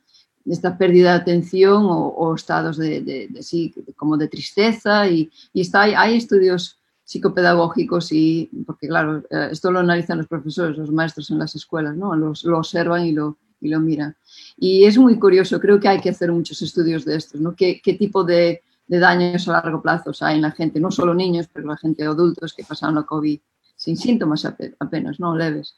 esta 0.45 0.77
pérdida 0.77 1.11
de 1.11 1.21
atención 1.21 1.85
o, 1.87 2.33
estados 2.35 2.77
de, 2.77 3.29
sí, 3.41 3.73
como 3.95 4.17
de 4.17 4.27
tristeza 4.27 5.07
y, 5.09 5.31
y 5.53 5.61
está, 5.61 5.83
hay, 5.83 5.93
hay, 5.95 6.17
estudios 6.17 6.77
psicopedagógicos 7.03 8.11
y, 8.11 8.49
porque 8.65 8.87
claro, 8.87 9.23
eh, 9.29 9.49
esto 9.51 9.71
lo 9.71 9.79
analizan 9.79 10.19
los 10.19 10.27
profesores, 10.27 10.77
los 10.77 10.91
maestros 10.91 11.31
en 11.31 11.39
las 11.39 11.55
escuelas, 11.55 11.95
¿no? 11.95 12.15
Los, 12.15 12.43
lo 12.43 12.57
observan 12.57 13.05
y 13.05 13.11
lo, 13.11 13.37
y 13.61 13.69
lo 13.69 13.79
miran. 13.79 14.15
Y 14.57 14.85
es 14.85 14.97
muy 14.97 15.17
curioso, 15.17 15.59
creo 15.59 15.79
que 15.79 15.87
hay 15.87 15.99
que 15.99 16.09
hacer 16.09 16.31
muchos 16.31 16.61
estudios 16.61 17.05
de 17.05 17.15
estos, 17.15 17.41
¿no? 17.41 17.55
¿Qué, 17.55 17.81
qué 17.83 17.93
tipo 17.93 18.23
de, 18.23 18.61
de 18.87 18.99
daños 18.99 19.47
a 19.47 19.53
largo 19.53 19.81
plazo 19.81 20.11
hay 20.21 20.35
en 20.35 20.41
la 20.41 20.51
gente, 20.51 20.79
no 20.79 20.91
solo 20.91 21.13
niños, 21.13 21.47
pero 21.51 21.67
la 21.67 21.77
gente 21.77 22.03
adultos 22.03 22.53
que 22.53 22.63
pasaron 22.63 22.95
la 22.95 23.03
COVID 23.03 23.39
sin 23.75 23.97
síntomas 23.97 24.45
apenas, 24.45 25.19
no 25.19 25.35
leves. 25.35 25.75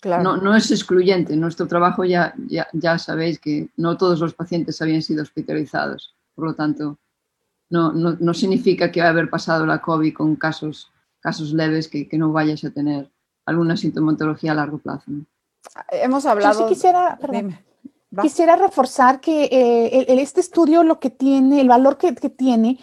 Claro. 0.00 0.22
No, 0.22 0.36
no, 0.38 0.56
es 0.56 0.70
excluyente. 0.70 1.36
nuestro 1.36 1.66
trabajo 1.66 2.04
ya, 2.04 2.34
ya, 2.48 2.66
ya, 2.72 2.98
sabéis 2.98 3.38
que 3.38 3.68
no 3.76 3.98
todos 3.98 4.20
los 4.20 4.32
pacientes 4.32 4.80
habían 4.80 5.02
sido 5.02 5.22
hospitalizados. 5.22 6.14
Por 6.34 6.46
lo 6.46 6.54
tanto, 6.54 6.98
no, 7.68 7.92
no, 7.92 8.16
no 8.18 8.34
significa 8.34 8.90
que 8.90 9.02
haber 9.02 9.28
pasado 9.28 9.66
la 9.66 9.82
COVID 9.82 10.14
con 10.14 10.36
casos, 10.36 10.90
casos 11.20 11.52
leves 11.52 11.88
que, 11.88 12.08
que, 12.08 12.16
no 12.16 12.32
vayas 12.32 12.64
a 12.64 12.70
tener 12.70 13.10
alguna 13.44 13.76
sintomatología 13.76 14.52
a 14.52 14.54
largo 14.54 14.78
plazo. 14.78 15.04
¿no? 15.08 15.26
Hemos 15.92 16.24
hablado. 16.24 16.60
Yo 16.60 16.68
sí 16.68 16.74
quisiera, 16.74 17.18
perdón, 17.20 17.58
quisiera 18.22 18.56
reforzar 18.56 19.20
que 19.20 19.44
eh, 19.44 20.06
el, 20.08 20.18
este 20.18 20.40
estudio 20.40 20.82
lo 20.82 20.98
que 20.98 21.10
tiene, 21.10 21.60
el 21.60 21.68
valor 21.68 21.98
que, 21.98 22.14
que 22.14 22.30
tiene, 22.30 22.78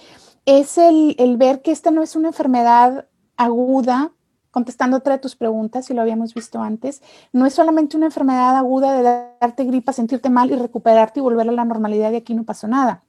es 0.45 0.77
el, 0.77 1.15
el 1.17 1.37
ver 1.37 1.63
que 1.63 1.71
esta 1.71 1.89
no 1.89 2.03
es 2.03 2.15
una 2.15 2.27
enfermedad 2.27 3.07
aguda 3.35 4.11
contestando 4.57 4.97
otra 4.97 5.13
de 5.13 5.19
tus 5.19 5.35
preguntas, 5.35 5.87
y 5.91 5.93
lo 5.93 6.01
habíamos 6.01 6.33
visto 6.33 6.59
antes, 6.59 7.03
no 7.31 7.45
es 7.45 7.53
solamente 7.53 7.95
una 7.95 8.07
enfermedad 8.07 8.55
aguda 8.57 8.91
de 8.93 9.03
darte 9.39 9.65
gripa, 9.65 9.93
sentirte 9.93 10.31
mal 10.31 10.49
y 10.49 10.55
recuperarte 10.55 11.19
y 11.19 11.21
volver 11.21 11.47
a 11.47 11.51
la 11.51 11.63
normalidad 11.63 12.11
y 12.11 12.15
aquí 12.15 12.33
no 12.33 12.43
pasó 12.43 12.67
nada. 12.67 13.03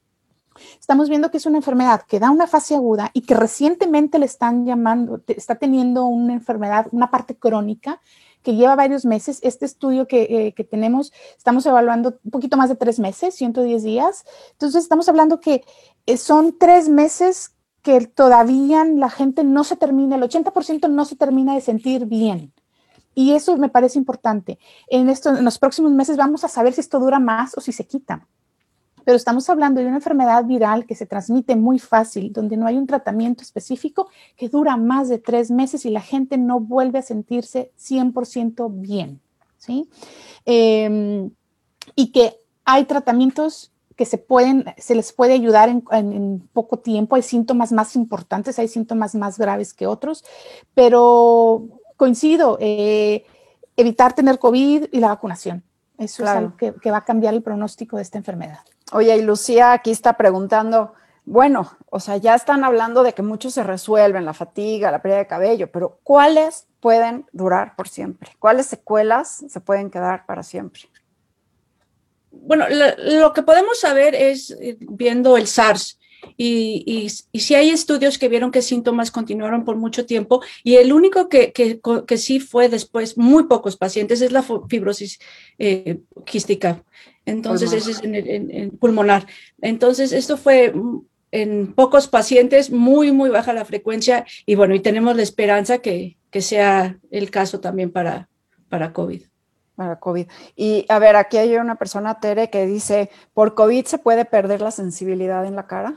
Estamos 0.79 1.09
viendo 1.09 1.31
que 1.31 1.37
es 1.37 1.47
una 1.47 1.57
enfermedad 1.57 2.03
que 2.07 2.19
da 2.19 2.29
una 2.29 2.45
fase 2.45 2.75
aguda 2.75 3.09
y 3.15 3.21
que 3.21 3.33
recientemente 3.33 4.19
le 4.19 4.27
están 4.27 4.63
llamando, 4.63 5.23
está 5.25 5.55
teniendo 5.55 6.05
una 6.05 6.33
enfermedad, 6.33 6.85
una 6.91 7.09
parte 7.09 7.35
crónica 7.35 7.99
que 8.43 8.53
lleva 8.53 8.75
varios 8.75 9.03
meses. 9.03 9.39
Este 9.41 9.65
estudio 9.65 10.05
que, 10.05 10.21
eh, 10.29 10.53
que, 10.53 10.63
tenemos, 10.63 11.11
estamos 11.35 11.65
evaluando 11.65 12.19
un 12.23 12.29
poquito 12.29 12.57
más 12.57 12.69
de 12.69 12.75
tres 12.75 12.99
meses, 12.99 13.33
110 13.33 13.81
días. 13.81 14.23
Entonces, 14.51 14.83
estamos 14.83 15.09
hablando 15.09 15.39
que 15.39 15.63
eh, 16.05 16.17
son 16.17 16.59
tres 16.59 16.89
meses 16.89 17.55
que 17.81 18.07
todavía 18.07 18.83
la 18.83 19.09
gente 19.09 19.43
no 19.43 19.63
se 19.63 19.75
termina, 19.75 20.15
el 20.15 20.23
80% 20.23 20.89
no 20.89 21.05
se 21.05 21.15
termina 21.15 21.53
de 21.53 21.61
sentir 21.61 22.05
bien. 22.05 22.53
Y 23.15 23.31
eso 23.31 23.57
me 23.57 23.69
parece 23.69 23.97
importante. 23.97 24.59
En, 24.87 25.09
esto, 25.09 25.35
en 25.35 25.43
los 25.43 25.59
próximos 25.59 25.91
meses 25.91 26.17
vamos 26.17 26.43
a 26.43 26.47
saber 26.47 26.73
si 26.73 26.81
esto 26.81 26.99
dura 26.99 27.19
más 27.19 27.57
o 27.57 27.61
si 27.61 27.71
se 27.71 27.85
quita. 27.85 28.27
Pero 29.03 29.17
estamos 29.17 29.49
hablando 29.49 29.81
de 29.81 29.87
una 29.87 29.97
enfermedad 29.97 30.45
viral 30.45 30.85
que 30.85 30.95
se 30.95 31.05
transmite 31.05 31.55
muy 31.55 31.79
fácil, 31.79 32.31
donde 32.31 32.57
no 32.57 32.67
hay 32.67 32.77
un 32.77 32.85
tratamiento 32.85 33.41
específico 33.41 34.09
que 34.37 34.49
dura 34.49 34.77
más 34.77 35.09
de 35.09 35.17
tres 35.17 35.49
meses 35.49 35.85
y 35.85 35.89
la 35.89 36.01
gente 36.01 36.37
no 36.37 36.59
vuelve 36.59 36.99
a 36.99 37.01
sentirse 37.01 37.71
100% 37.79 38.69
bien. 38.71 39.19
¿sí? 39.57 39.89
Eh, 40.45 41.29
y 41.95 42.11
que 42.11 42.39
hay 42.65 42.85
tratamientos 42.85 43.71
que 43.99 44.05
se 44.05 44.17
pueden, 44.17 44.63
se 44.77 44.95
les 44.95 45.11
puede 45.11 45.33
ayudar 45.33 45.67
en, 45.67 45.83
en, 45.91 46.13
en, 46.13 46.49
poco 46.53 46.79
tiempo. 46.79 47.17
Hay 47.17 47.21
síntomas 47.21 47.73
más 47.73 47.97
importantes, 47.97 48.57
hay 48.57 48.69
síntomas 48.69 49.13
más 49.13 49.37
graves 49.37 49.73
que 49.73 49.87
otros, 49.87 50.23
pero 50.73 51.67
coincido, 51.97 52.57
eh, 52.61 53.25
evitar 53.75 54.13
tener 54.13 54.39
COVID 54.39 54.85
y 54.89 54.99
la 55.01 55.09
vacunación. 55.09 55.65
Eso 55.97 56.23
claro. 56.23 56.39
es 56.39 56.45
algo 56.45 56.55
que, 56.55 56.73
que 56.75 56.91
va 56.91 56.99
a 56.99 57.03
cambiar 57.03 57.33
el 57.33 57.43
pronóstico 57.43 57.97
de 57.97 58.03
esta 58.03 58.17
enfermedad. 58.17 58.59
Oye, 58.93 59.17
y 59.17 59.21
Lucía 59.21 59.73
aquí 59.73 59.91
está 59.91 60.13
preguntando, 60.13 60.93
bueno, 61.25 61.69
o 61.89 61.99
sea, 61.99 62.15
ya 62.15 62.35
están 62.35 62.63
hablando 62.63 63.03
de 63.03 63.11
que 63.11 63.21
muchos 63.21 63.53
se 63.53 63.63
resuelven, 63.63 64.23
la 64.23 64.33
fatiga, 64.33 64.91
la 64.91 65.01
pérdida 65.01 65.17
de 65.17 65.27
cabello, 65.27 65.69
pero 65.73 65.99
¿cuáles 66.03 66.67
pueden 66.79 67.25
durar 67.33 67.75
por 67.75 67.89
siempre? 67.89 68.31
¿Cuáles 68.39 68.67
secuelas 68.67 69.43
se 69.45 69.59
pueden 69.59 69.91
quedar 69.91 70.25
para 70.25 70.43
siempre? 70.43 70.83
Bueno, 72.31 72.65
lo, 72.69 73.19
lo, 73.19 73.33
que 73.33 73.43
podemos 73.43 73.79
saber 73.79 74.15
es 74.15 74.51
eh, 74.51 74.77
viendo 74.79 75.37
el 75.37 75.47
SARS. 75.47 75.99
Y, 76.35 76.83
y, 76.85 77.07
y 77.31 77.39
si 77.39 77.55
hay 77.55 77.69
estudios 77.69 78.17
que 78.17 78.27
vieron 78.27 78.51
que 78.51 78.61
síntomas 78.61 79.09
continuaron 79.09 79.63
por 79.63 79.77
mucho 79.77 80.05
tiempo 80.05 80.41
y 80.65 80.75
el 80.75 80.91
único 80.91 81.29
que, 81.29 81.53
que, 81.53 81.79
que 82.05 82.17
sí 82.17 82.41
fue 82.41 82.67
después 82.67 83.17
muy 83.17 83.45
pocos 83.45 83.77
pacientes 83.77 84.21
es 84.21 84.31
la 84.33 84.43
fibrosis 84.43 85.19
eh, 85.57 85.99
quística. 86.25 86.83
Entonces, 87.25 87.71
ese 87.71 87.91
es 87.91 88.03
en, 88.03 88.15
en, 88.15 88.51
en 88.51 88.69
pulmonar. 88.71 89.27
Entonces, 89.61 90.11
esto 90.11 90.35
fue 90.35 90.73
en 91.31 91.73
pocos 91.73 92.07
pacientes, 92.07 92.69
muy, 92.69 93.11
muy 93.11 93.29
baja 93.29 93.53
la 93.53 93.65
frecuencia 93.65 94.25
y 94.45 94.55
bueno, 94.55 94.75
y 94.75 94.79
tenemos 94.79 95.15
la 95.15 95.23
esperanza 95.23 95.77
que, 95.77 96.17
que 96.31 96.41
sea 96.41 96.99
el 97.11 97.31
caso 97.31 97.59
también 97.59 97.91
para, 97.91 98.29
para 98.67 98.91
COVID 98.93 99.21
para 99.79 99.95
COVID. 99.95 100.27
Y 100.57 100.85
a 100.89 100.99
ver, 100.99 101.15
aquí 101.15 101.37
hay 101.37 101.55
una 101.55 101.75
persona, 101.75 102.19
Tere, 102.19 102.49
que 102.49 102.65
dice, 102.65 103.09
¿por 103.33 103.55
COVID 103.55 103.85
se 103.85 103.97
puede 103.97 104.25
perder 104.25 104.59
la 104.59 104.71
sensibilidad 104.71 105.45
en 105.45 105.55
la 105.55 105.67
cara? 105.67 105.95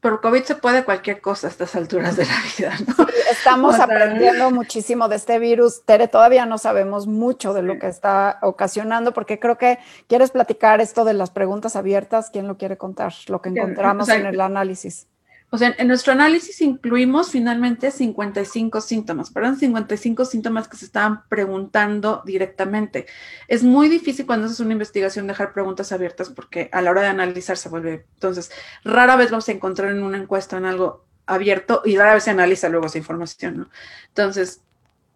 Por 0.00 0.20
COVID 0.20 0.42
se 0.42 0.56
puede 0.56 0.84
cualquier 0.84 1.20
cosa 1.20 1.46
a 1.46 1.50
estas 1.50 1.76
alturas 1.76 2.16
de 2.16 2.26
la 2.26 2.34
vida, 2.58 2.74
¿no? 2.84 3.06
Sí, 3.06 3.12
estamos 3.30 3.74
o 3.74 3.76
sea, 3.76 3.84
aprendiendo 3.84 4.50
muchísimo 4.60 5.06
de 5.06 5.14
este 5.14 5.38
virus. 5.38 5.84
Tere, 5.84 6.08
todavía 6.08 6.46
no 6.46 6.58
sabemos 6.58 7.06
mucho 7.06 7.54
de 7.54 7.62
lo 7.62 7.78
que 7.78 7.86
está 7.86 8.40
ocasionando, 8.42 9.14
porque 9.14 9.38
creo 9.38 9.56
que 9.56 9.78
quieres 10.08 10.32
platicar 10.32 10.80
esto 10.80 11.04
de 11.04 11.14
las 11.14 11.30
preguntas 11.30 11.76
abiertas. 11.76 12.30
¿Quién 12.30 12.48
lo 12.48 12.56
quiere 12.56 12.76
contar? 12.76 13.14
Lo 13.28 13.40
que 13.40 13.50
encontramos 13.50 14.08
o 14.08 14.10
sea, 14.10 14.16
en 14.16 14.26
el 14.26 14.40
análisis. 14.40 15.06
O 15.50 15.56
sea, 15.56 15.74
en 15.78 15.88
nuestro 15.88 16.12
análisis 16.12 16.60
incluimos 16.60 17.30
finalmente 17.30 17.90
55 17.90 18.82
síntomas, 18.82 19.30
perdón, 19.30 19.56
55 19.56 20.26
síntomas 20.26 20.68
que 20.68 20.76
se 20.76 20.84
estaban 20.84 21.26
preguntando 21.28 22.22
directamente. 22.26 23.06
Es 23.46 23.62
muy 23.62 23.88
difícil 23.88 24.26
cuando 24.26 24.46
haces 24.46 24.60
una 24.60 24.74
investigación 24.74 25.26
dejar 25.26 25.54
preguntas 25.54 25.90
abiertas 25.90 26.28
porque 26.28 26.68
a 26.70 26.82
la 26.82 26.90
hora 26.90 27.00
de 27.00 27.08
analizar 27.08 27.56
se 27.56 27.70
vuelve. 27.70 28.04
Entonces, 28.14 28.50
rara 28.84 29.16
vez 29.16 29.30
vamos 29.30 29.48
a 29.48 29.52
encontrar 29.52 29.90
en 29.90 30.02
una 30.02 30.18
encuesta 30.18 30.58
en 30.58 30.66
algo 30.66 31.06
abierto 31.24 31.80
y 31.84 31.96
rara 31.96 32.14
vez 32.14 32.24
se 32.24 32.30
analiza 32.30 32.68
luego 32.68 32.86
esa 32.86 32.98
información, 32.98 33.56
¿no? 33.56 33.70
Entonces, 34.08 34.60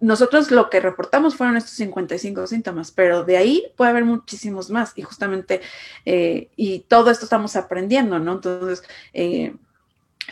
nosotros 0.00 0.50
lo 0.50 0.70
que 0.70 0.80
reportamos 0.80 1.36
fueron 1.36 1.56
estos 1.56 1.74
55 1.74 2.46
síntomas, 2.46 2.90
pero 2.90 3.22
de 3.24 3.36
ahí 3.36 3.72
puede 3.76 3.90
haber 3.90 4.04
muchísimos 4.04 4.70
más 4.70 4.92
y 4.96 5.02
justamente, 5.02 5.60
eh, 6.06 6.48
y 6.56 6.80
todo 6.80 7.10
esto 7.10 7.24
estamos 7.24 7.54
aprendiendo, 7.54 8.18
¿no? 8.18 8.32
Entonces, 8.32 8.82
eh, 9.12 9.54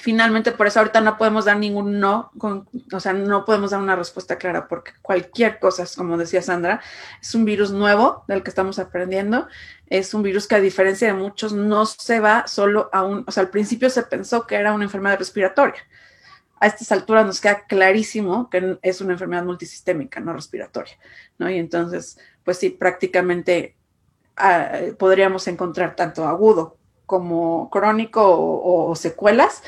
finalmente 0.00 0.52
por 0.52 0.66
eso 0.66 0.80
ahorita 0.80 1.00
no 1.00 1.18
podemos 1.18 1.44
dar 1.44 1.58
ningún 1.58 2.00
no, 2.00 2.30
con, 2.38 2.68
o 2.92 3.00
sea, 3.00 3.12
no 3.12 3.44
podemos 3.44 3.70
dar 3.70 3.80
una 3.80 3.96
respuesta 3.96 4.38
clara 4.38 4.66
porque 4.66 4.92
cualquier 5.02 5.58
cosa, 5.58 5.84
como 5.96 6.16
decía 6.16 6.42
Sandra, 6.42 6.80
es 7.20 7.34
un 7.34 7.44
virus 7.44 7.70
nuevo 7.70 8.24
del 8.26 8.42
que 8.42 8.50
estamos 8.50 8.78
aprendiendo, 8.78 9.46
es 9.86 10.14
un 10.14 10.22
virus 10.22 10.48
que 10.48 10.54
a 10.54 10.60
diferencia 10.60 11.08
de 11.08 11.14
muchos 11.14 11.52
no 11.52 11.86
se 11.86 12.20
va 12.20 12.46
solo 12.46 12.88
a 12.92 13.02
un, 13.02 13.24
o 13.26 13.30
sea, 13.30 13.42
al 13.42 13.50
principio 13.50 13.90
se 13.90 14.02
pensó 14.02 14.46
que 14.46 14.56
era 14.56 14.72
una 14.72 14.84
enfermedad 14.84 15.18
respiratoria. 15.18 15.80
A 16.58 16.66
estas 16.66 16.92
alturas 16.92 17.24
nos 17.24 17.40
queda 17.40 17.66
clarísimo 17.66 18.50
que 18.50 18.78
es 18.82 19.00
una 19.00 19.14
enfermedad 19.14 19.44
multisistémica, 19.44 20.20
no 20.20 20.32
respiratoria, 20.32 20.94
¿no? 21.38 21.48
Y 21.50 21.58
entonces, 21.58 22.18
pues 22.44 22.58
sí, 22.58 22.70
prácticamente 22.70 23.76
uh, 24.38 24.94
podríamos 24.96 25.46
encontrar 25.48 25.96
tanto 25.96 26.26
agudo 26.26 26.76
como 27.10 27.68
crónico 27.70 28.22
o, 28.24 28.94
secuelas, 28.94 29.64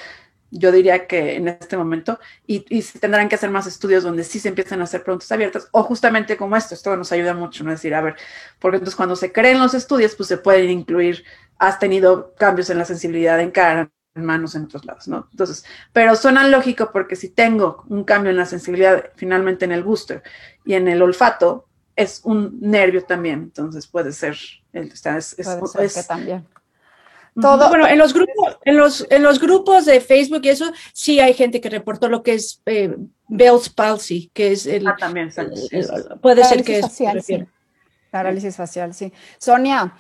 yo 0.52 0.70
diría 0.70 1.06
que 1.06 1.36
en 1.36 1.48
este 1.48 1.76
momento, 1.76 2.20
y, 2.46 2.64
y 2.68 2.82
se 2.82 2.98
tendrán 2.98 3.28
que 3.28 3.36
hacer 3.36 3.50
más 3.50 3.66
estudios 3.66 4.04
donde 4.04 4.22
sí 4.22 4.38
se 4.38 4.48
empiezan 4.48 4.80
a 4.82 4.84
hacer 4.84 5.02
preguntas 5.02 5.32
abiertas, 5.32 5.68
o 5.72 5.82
justamente 5.82 6.36
como 6.36 6.56
esto, 6.56 6.74
esto 6.74 6.94
nos 6.96 7.10
ayuda 7.10 7.32
mucho, 7.32 7.64
¿no? 7.64 7.70
Es 7.70 7.78
decir, 7.78 7.94
a 7.94 8.02
ver, 8.02 8.16
porque 8.58 8.76
entonces 8.76 8.94
cuando 8.94 9.16
se 9.16 9.32
creen 9.32 9.58
los 9.58 9.72
estudios, 9.72 10.14
pues 10.14 10.28
se 10.28 10.36
pueden 10.36 10.70
incluir, 10.70 11.24
has 11.58 11.78
tenido 11.78 12.34
cambios 12.34 12.68
en 12.68 12.78
la 12.78 12.84
sensibilidad 12.84 13.40
en 13.40 13.50
cara, 13.50 13.90
en 14.14 14.24
manos, 14.24 14.54
en 14.54 14.64
otros 14.64 14.84
lados, 14.84 15.08
¿no? 15.08 15.26
Entonces, 15.30 15.64
pero 15.92 16.14
suena 16.16 16.46
lógico 16.46 16.90
porque 16.92 17.16
si 17.16 17.30
tengo 17.30 17.84
un 17.88 18.04
cambio 18.04 18.30
en 18.30 18.36
la 18.36 18.46
sensibilidad 18.46 19.06
finalmente 19.16 19.64
en 19.64 19.72
el 19.72 19.82
booster 19.82 20.22
y 20.66 20.74
en 20.74 20.86
el 20.86 21.00
olfato, 21.00 21.66
es 21.96 22.20
un 22.24 22.58
nervio 22.60 23.04
también, 23.04 23.40
entonces 23.40 23.86
puede 23.86 24.12
ser. 24.12 24.36
Es, 24.72 25.02
puede 25.72 25.88
ser 25.88 26.02
que 26.02 26.08
también. 26.08 26.46
Todo, 27.40 27.68
bueno, 27.68 27.86
en 27.86 27.98
los 27.98 28.12
grupos, 28.12 28.58
en 28.64 28.76
los, 28.76 29.06
en 29.08 29.22
los 29.22 29.40
grupos 29.40 29.86
de 29.86 30.00
Facebook 30.00 30.42
y 30.44 30.50
eso, 30.50 30.70
sí 30.92 31.18
hay 31.18 31.32
gente 31.32 31.60
que 31.60 31.70
reportó 31.70 32.08
lo 32.08 32.22
que 32.22 32.34
es 32.34 32.60
eh, 32.66 32.94
Bell's 33.26 33.70
palsy, 33.70 34.30
que 34.34 34.52
es 34.52 34.66
el, 34.66 34.86
ah, 34.86 34.96
también, 34.98 35.30
puede 36.20 36.44
ser 36.44 36.62
que 36.62 36.80
es 36.80 36.84
parálisis 38.10 38.56
facial, 38.56 38.92
sí. 38.92 39.10
Sonia, 39.38 39.94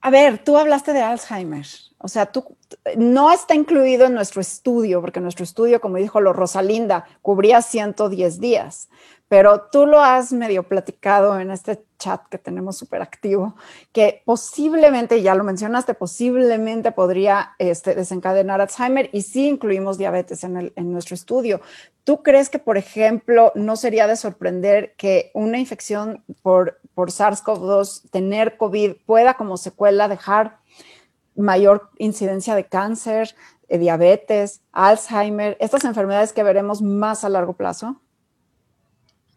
a 0.00 0.10
ver, 0.10 0.38
tú 0.42 0.56
hablaste 0.56 0.92
de 0.92 1.02
Alzheimer. 1.02 1.66
O 1.98 2.08
sea, 2.08 2.26
tú 2.26 2.56
no 2.96 3.30
está 3.30 3.54
incluido 3.54 4.06
en 4.06 4.14
nuestro 4.14 4.40
estudio, 4.40 5.00
porque 5.00 5.20
nuestro 5.20 5.44
estudio, 5.44 5.80
como 5.80 5.98
dijo 5.98 6.20
lo 6.20 6.32
Rosalinda, 6.32 7.04
cubría 7.20 7.62
110 7.62 8.40
días 8.40 8.88
pero 9.32 9.62
tú 9.72 9.86
lo 9.86 9.98
has 9.98 10.30
medio 10.30 10.62
platicado 10.62 11.40
en 11.40 11.50
este 11.50 11.82
chat 11.98 12.20
que 12.28 12.36
tenemos 12.36 12.76
súper 12.76 13.00
activo, 13.00 13.56
que 13.90 14.20
posiblemente, 14.26 15.22
ya 15.22 15.34
lo 15.34 15.42
mencionaste, 15.42 15.94
posiblemente 15.94 16.92
podría 16.92 17.52
este, 17.58 17.94
desencadenar 17.94 18.60
Alzheimer 18.60 19.08
y 19.10 19.22
sí 19.22 19.48
incluimos 19.48 19.96
diabetes 19.96 20.44
en, 20.44 20.70
nuestro 20.92 21.14
estudio. 21.14 21.62
¿Tú 22.04 22.22
crees 22.22 22.50
que, 22.50 22.58
por 22.58 22.76
ejemplo, 22.76 23.52
no 23.54 23.76
sería 23.76 24.06
de 24.06 24.16
sorprender 24.16 24.92
que 24.98 25.30
una 25.32 25.58
infección 25.58 26.22
por, 26.42 26.78
por 26.92 27.08
SARS-CoV-2, 27.08 28.10
tener 28.10 28.58
COVID, 28.58 28.96
pueda 29.06 29.32
como 29.32 29.56
secuela 29.56 30.08
dejar 30.08 30.58
mayor 31.36 31.88
incidencia 31.96 32.54
de 32.54 32.66
cáncer, 32.66 33.34
de 33.66 33.78
diabetes, 33.78 34.60
Alzheimer, 34.72 35.56
estas 35.58 35.86
enfermedades 35.86 36.34
que 36.34 36.42
veremos 36.42 36.82
más 36.82 37.24
a 37.24 37.30
largo 37.30 37.54
plazo? 37.54 37.96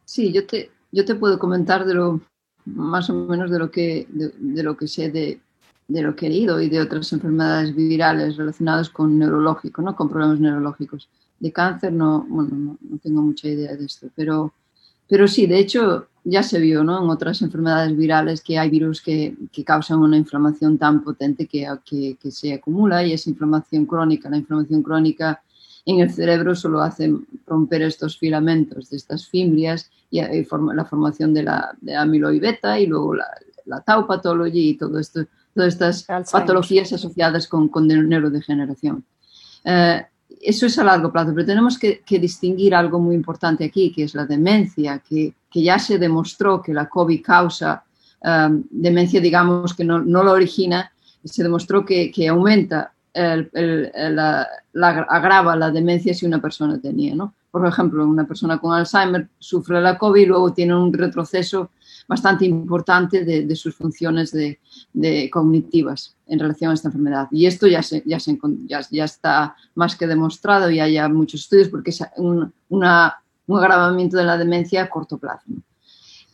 Sí, 0.06 0.32
yo 0.32 0.46
te, 0.46 0.72
yo 0.92 1.04
te 1.04 1.16
puedo 1.16 1.40
comentar 1.40 1.86
de 1.86 1.96
lo 1.96 2.22
más 2.66 3.10
o 3.10 3.14
menos 3.14 3.52
de 3.52 3.60
lo 3.60 3.70
que, 3.70 4.08
de, 4.10 4.64
lo 4.64 4.76
que 4.78 4.88
sé 4.88 5.12
de, 5.12 5.42
de, 5.88 6.02
lo 6.02 6.16
que 6.16 6.28
he 6.28 6.30
leído 6.30 6.62
y 6.62 6.70
de 6.70 6.82
otras 6.82 7.12
enfermedades 7.14 7.76
virales 7.76 8.38
relacionadas 8.38 8.90
con 8.90 9.18
neurológico, 9.18 9.82
¿no? 9.82 9.96
con 9.96 10.10
problemas 10.10 10.40
neurológicos. 10.40 11.10
De 11.40 11.52
cáncer 11.52 11.92
no, 11.94 12.26
bueno, 12.30 12.78
no, 12.80 12.98
tengo 13.00 13.22
mucha 13.22 13.48
idea 13.48 13.76
de 13.76 13.86
esto, 13.86 14.08
pero, 14.16 14.54
pero 15.08 15.28
sí, 15.28 15.46
de 15.48 15.60
hecho 15.60 16.08
ya 16.24 16.42
se 16.42 16.60
vio 16.60 16.84
¿no? 16.84 17.04
en 17.04 17.10
otras 17.10 17.42
enfermedades 17.42 17.96
virales 17.96 18.42
que 18.42 18.58
hay 18.58 18.70
virus 18.70 19.02
que, 19.02 19.36
que 19.52 19.64
causan 19.64 20.00
una 20.00 20.18
inflamación 20.18 20.78
tan 20.78 21.04
potente 21.04 21.46
que, 21.46 21.68
que, 21.84 22.18
que 22.20 22.32
se 22.32 22.54
acumula 22.54 23.06
y 23.06 23.14
es 23.14 23.28
inflamación 23.28 23.86
crónica. 23.86 24.30
La 24.30 24.38
inflamación 24.38 24.82
crónica 24.82 25.44
en 25.86 26.00
el 26.00 26.12
cerebro 26.12 26.56
solo 26.56 26.82
hace 26.82 27.14
romper 27.46 27.84
estos 27.84 28.18
filamentos 28.18 28.90
de 28.90 28.98
estas 28.98 29.28
fimbrias 29.28 29.92
y, 30.10 30.20
la 30.22 30.86
formación 30.86 31.34
de 31.34 31.44
la 31.44 31.76
de 31.80 31.96
amiloid 31.96 32.42
beta 32.42 32.80
y 32.80 32.88
luego 32.88 33.16
la, 33.16 33.28
la 33.66 33.82
tau 33.82 34.08
pathology 34.08 34.70
y 34.70 34.78
todo 34.78 35.00
esto, 35.00 35.26
todas 35.54 35.74
estas 35.74 36.06
patologías 36.32 36.92
asociadas 36.92 37.48
con, 37.48 37.70
con 37.70 37.88
neurodegeneración. 37.88 39.06
Eh, 39.64 40.06
eso 40.42 40.66
es 40.66 40.78
a 40.80 40.84
largo 40.84 41.12
plazo, 41.12 41.32
pero 41.34 41.46
tenemos 41.46 41.78
que, 41.78 42.02
distinguir 42.20 42.76
algo 42.76 43.00
muy 43.00 43.16
importante 43.16 43.66
aquí, 43.66 43.92
que 43.92 44.04
es 44.04 44.16
la 44.16 44.26
demencia, 44.26 45.00
que, 45.00 45.34
que 45.50 45.64
ya 45.64 45.80
se 45.80 45.98
demostró 45.98 46.62
que 46.62 46.74
la 46.74 46.90
COVID 46.90 47.24
causa 47.24 47.84
eh, 48.24 48.48
demencia, 48.70 49.22
digamos, 49.22 49.74
que 49.74 49.84
no, 49.84 50.00
no 50.00 50.24
lo 50.24 50.34
origina, 50.34 50.92
se 51.24 51.44
demostró 51.44 51.86
que, 51.86 52.12
que 52.12 52.28
aumenta 52.28 52.94
la, 53.16 54.48
agrava 55.10 55.56
la 55.56 55.72
demencia 55.72 56.14
si 56.14 56.26
una 56.26 56.42
persona 56.42 56.80
tenía, 56.80 57.16
¿no? 57.16 57.34
Por 57.50 57.66
ejemplo, 57.66 58.06
una 58.06 58.28
persona 58.28 58.58
con 58.58 58.74
Alzheimer 58.74 59.30
sufre 59.40 59.80
la 59.80 59.98
COVID 59.98 60.22
y 60.22 60.26
luego 60.26 60.54
tiene 60.54 60.76
un 60.76 60.92
retroceso 60.92 61.72
bastante 62.08 62.46
importante 62.46 63.24
de, 63.24 63.56
sus 63.56 63.76
funciones 63.76 64.32
de, 64.32 65.30
cognitivas 65.32 66.16
en 66.28 66.40
relación 66.40 66.72
a 66.72 66.74
esta 66.74 66.90
enfermedad. 66.90 67.28
Y 67.32 67.46
esto 67.46 67.68
ya, 67.68 67.82
se, 67.82 68.04
ya, 68.06 68.20
se, 68.20 68.38
ya, 68.68 69.06
está 69.06 69.56
más 69.76 69.96
que 69.96 70.06
demostrado 70.06 70.70
y 70.70 70.80
hay 70.80 71.00
muchos 71.12 71.42
estudios 71.42 71.70
porque 71.70 71.92
es 71.92 72.04
un, 72.18 72.52
un 72.68 72.84
agravamiento 72.84 74.18
de 74.18 74.26
la 74.26 74.38
demencia 74.38 74.84
a 74.84 74.90
corto 74.90 75.18
plazo. 75.18 75.46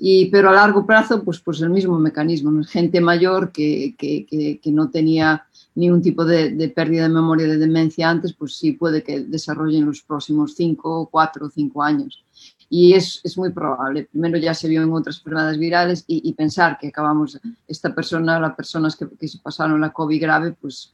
Y, 0.03 0.31
pero 0.31 0.49
a 0.49 0.53
largo 0.53 0.87
plazo, 0.87 1.23
pues, 1.23 1.39
pues 1.39 1.61
el 1.61 1.69
mismo 1.69 1.99
mecanismo. 1.99 2.49
¿no? 2.49 2.63
Gente 2.63 2.99
mayor 2.99 3.51
que, 3.51 3.93
que, 3.95 4.25
que 4.59 4.71
no 4.71 4.89
tenía 4.89 5.45
ni 5.75 5.89
un 5.89 6.01
tipo 6.01 6.25
de, 6.25 6.71
pérdida 6.75 7.03
de 7.03 7.09
memoria 7.09 7.47
de 7.47 7.57
demencia 7.57 8.09
antes, 8.09 8.33
pues 8.33 8.57
sí 8.57 8.73
puede 8.73 9.03
que 9.03 9.21
desarrolle 9.21 9.77
en 9.77 9.85
los 9.85 10.01
próximos 10.01 10.53
5, 10.55 11.09
4 11.09 11.45
o 11.45 11.49
5 11.49 11.83
años. 11.83 12.23
Y 12.69 12.93
es, 12.93 13.21
muy 13.37 13.51
probable. 13.51 14.07
Primero 14.11 14.37
ya 14.37 14.53
se 14.53 14.67
vio 14.67 14.81
en 14.81 14.91
otras 14.93 15.17
enfermedades 15.17 15.57
virales 15.57 16.03
y, 16.07 16.31
pensar 16.33 16.77
que 16.79 16.87
acabamos, 16.87 17.39
esta 17.67 17.93
persona, 17.93 18.39
las 18.39 18.55
personas 18.55 18.95
que, 18.95 19.27
se 19.27 19.39
pasaron 19.39 19.81
la 19.81 19.91
COVID 19.91 20.21
grave, 20.21 20.53
pues 20.59 20.93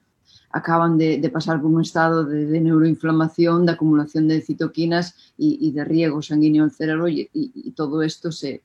acaban 0.51 0.97
de, 0.97 1.29
pasar 1.31 1.61
por 1.61 1.71
un 1.71 1.81
estado 1.81 2.23
de, 2.23 2.59
neuroinflamación, 2.59 3.65
de 3.65 3.71
acumulación 3.73 4.27
de 4.27 4.41
citoquinas 4.41 5.15
y, 5.37 5.71
de 5.71 5.83
riego 5.85 6.21
sanguíneo 6.21 6.63
al 6.63 6.71
cerebro 6.71 7.07
y, 7.09 7.29
todo 7.75 8.01
esto 8.01 8.29
es, 8.29 8.61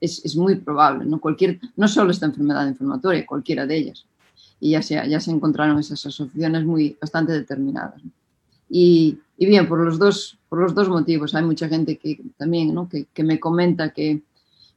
es, 0.00 0.36
muy 0.36 0.56
probable. 0.56 1.04
¿no? 1.04 1.20
Cualquier, 1.20 1.60
no 1.76 1.86
solo 1.86 2.10
esta 2.10 2.26
enfermedad 2.26 2.66
inflamatoria, 2.66 3.26
cualquiera 3.26 3.66
de 3.66 3.76
ellas 3.76 4.06
y 4.60 4.72
ya 4.72 4.82
se, 4.82 4.94
ya 5.08 5.20
se 5.20 5.30
encontraron 5.30 5.78
esas 5.78 6.04
asociaciones 6.04 6.64
muy 6.64 6.96
bastante 7.00 7.32
determinadas. 7.32 8.02
Y, 8.68 9.18
y, 9.36 9.46
bien, 9.46 9.68
por 9.68 9.80
los, 9.80 9.98
dos, 9.98 10.38
por 10.48 10.60
los 10.60 10.74
dos 10.74 10.88
motivos, 10.88 11.34
hay 11.34 11.44
mucha 11.44 11.68
gente 11.68 11.96
que 11.96 12.20
también 12.36 12.74
¿no? 12.74 12.88
que, 12.88 13.06
que, 13.06 13.22
me 13.22 13.40
comenta 13.40 13.90
que, 13.90 14.22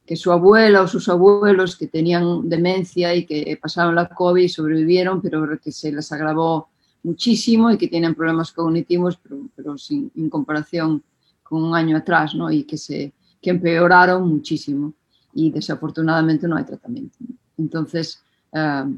que, 0.05 0.15
su 0.15 0.32
abuela 0.32 0.84
o 0.84 0.88
sus 0.88 1.09
abuelos 1.09 1.75
que 1.75 1.88
tenían 1.88 2.47
demencia 2.47 3.13
y 3.15 3.25
que 3.25 3.57
pasaron 3.61 3.95
la 3.95 4.07
COVID 4.07 4.43
y 4.43 4.49
sobrevivieron, 4.49 5.21
pero 5.21 5.59
que 5.59 5.71
se 5.71 5.91
les 5.91 6.11
agravó 6.11 6.69
muchísimo 7.03 7.71
y 7.71 7.77
que 7.77 7.88
tienen 7.88 8.15
problemas 8.15 8.51
cognitivos, 8.51 9.17
pero, 9.17 9.41
pero 9.55 9.77
sin, 9.77 10.11
en 10.15 10.29
comparación 10.29 11.03
con 11.43 11.63
un 11.63 11.75
año 11.75 11.97
atrás, 11.97 12.34
¿no? 12.36 12.49
y 12.51 12.63
que, 12.63 12.77
se, 12.77 13.11
que 13.41 13.49
empeoraron 13.49 14.29
muchísimo 14.29 14.93
y 15.34 15.51
desafortunadamente 15.51 16.47
no 16.47 16.55
hay 16.55 16.63
tratamiento. 16.63 17.17
Entonces, 17.57 18.21
uh, 18.53 18.93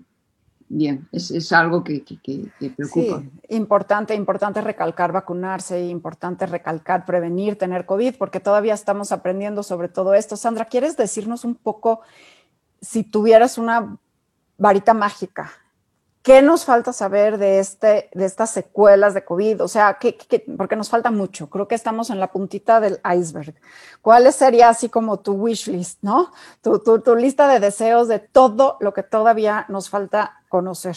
bien, 0.70 1.08
es, 1.12 1.52
algo 1.52 1.84
que, 1.84 2.04
preocupa. 2.76 3.20
Sí, 3.22 3.56
importante, 3.56 4.16
importante 4.16 4.62
recalcar 4.62 5.12
vacunarse, 5.12 5.86
importante 5.88 6.46
recalcar 6.46 7.06
prevenir, 7.06 7.58
tener 7.58 7.86
COVID, 7.86 8.16
porque 8.16 8.40
todavía 8.40 8.74
estamos 8.74 9.12
aprendiendo 9.12 9.64
sobre 9.64 9.88
todo 9.88 10.14
esto. 10.14 10.36
Sandra, 10.36 10.66
¿quieres 10.66 10.98
decirnos 10.98 11.46
un 11.46 11.56
poco 11.56 12.02
si 12.82 13.04
tuvieras 13.04 13.58
una 13.58 13.98
varita 14.58 14.94
mágica? 14.94 15.52
¿Qué 16.24 16.42
nos 16.42 16.64
falta 16.64 16.94
saber 16.94 17.38
de, 17.38 17.60
este, 17.60 18.10
de 18.14 18.26
estas 18.26 18.50
secuelas 18.50 19.14
de 19.14 19.26
COVID? 19.26 19.62
O 19.62 19.68
sea, 19.68 19.98
¿qué, 20.00 20.18
porque 20.58 20.78
nos 20.78 20.90
falta 20.90 21.12
mucho. 21.12 21.50
Creo 21.50 21.68
que 21.68 21.76
estamos 21.76 22.10
en 22.10 22.22
la 22.22 22.32
puntita 22.32 22.80
del 22.80 23.02
iceberg. 23.18 23.54
¿Cuál 24.02 24.32
sería 24.32 24.70
así 24.70 24.88
como 24.88 25.20
tu 25.20 25.34
wish 25.34 25.68
list, 25.68 26.00
no? 26.02 26.32
Tu, 26.62 26.80
tu, 26.80 27.02
tu 27.02 27.16
lista 27.18 27.50
de 27.50 27.60
deseos 27.60 28.08
de 28.08 28.20
todo 28.20 28.78
lo 28.80 28.94
que 28.94 29.04
todavía 29.04 29.66
nos 29.68 29.90
falta 29.90 30.42
conocer. 30.48 30.96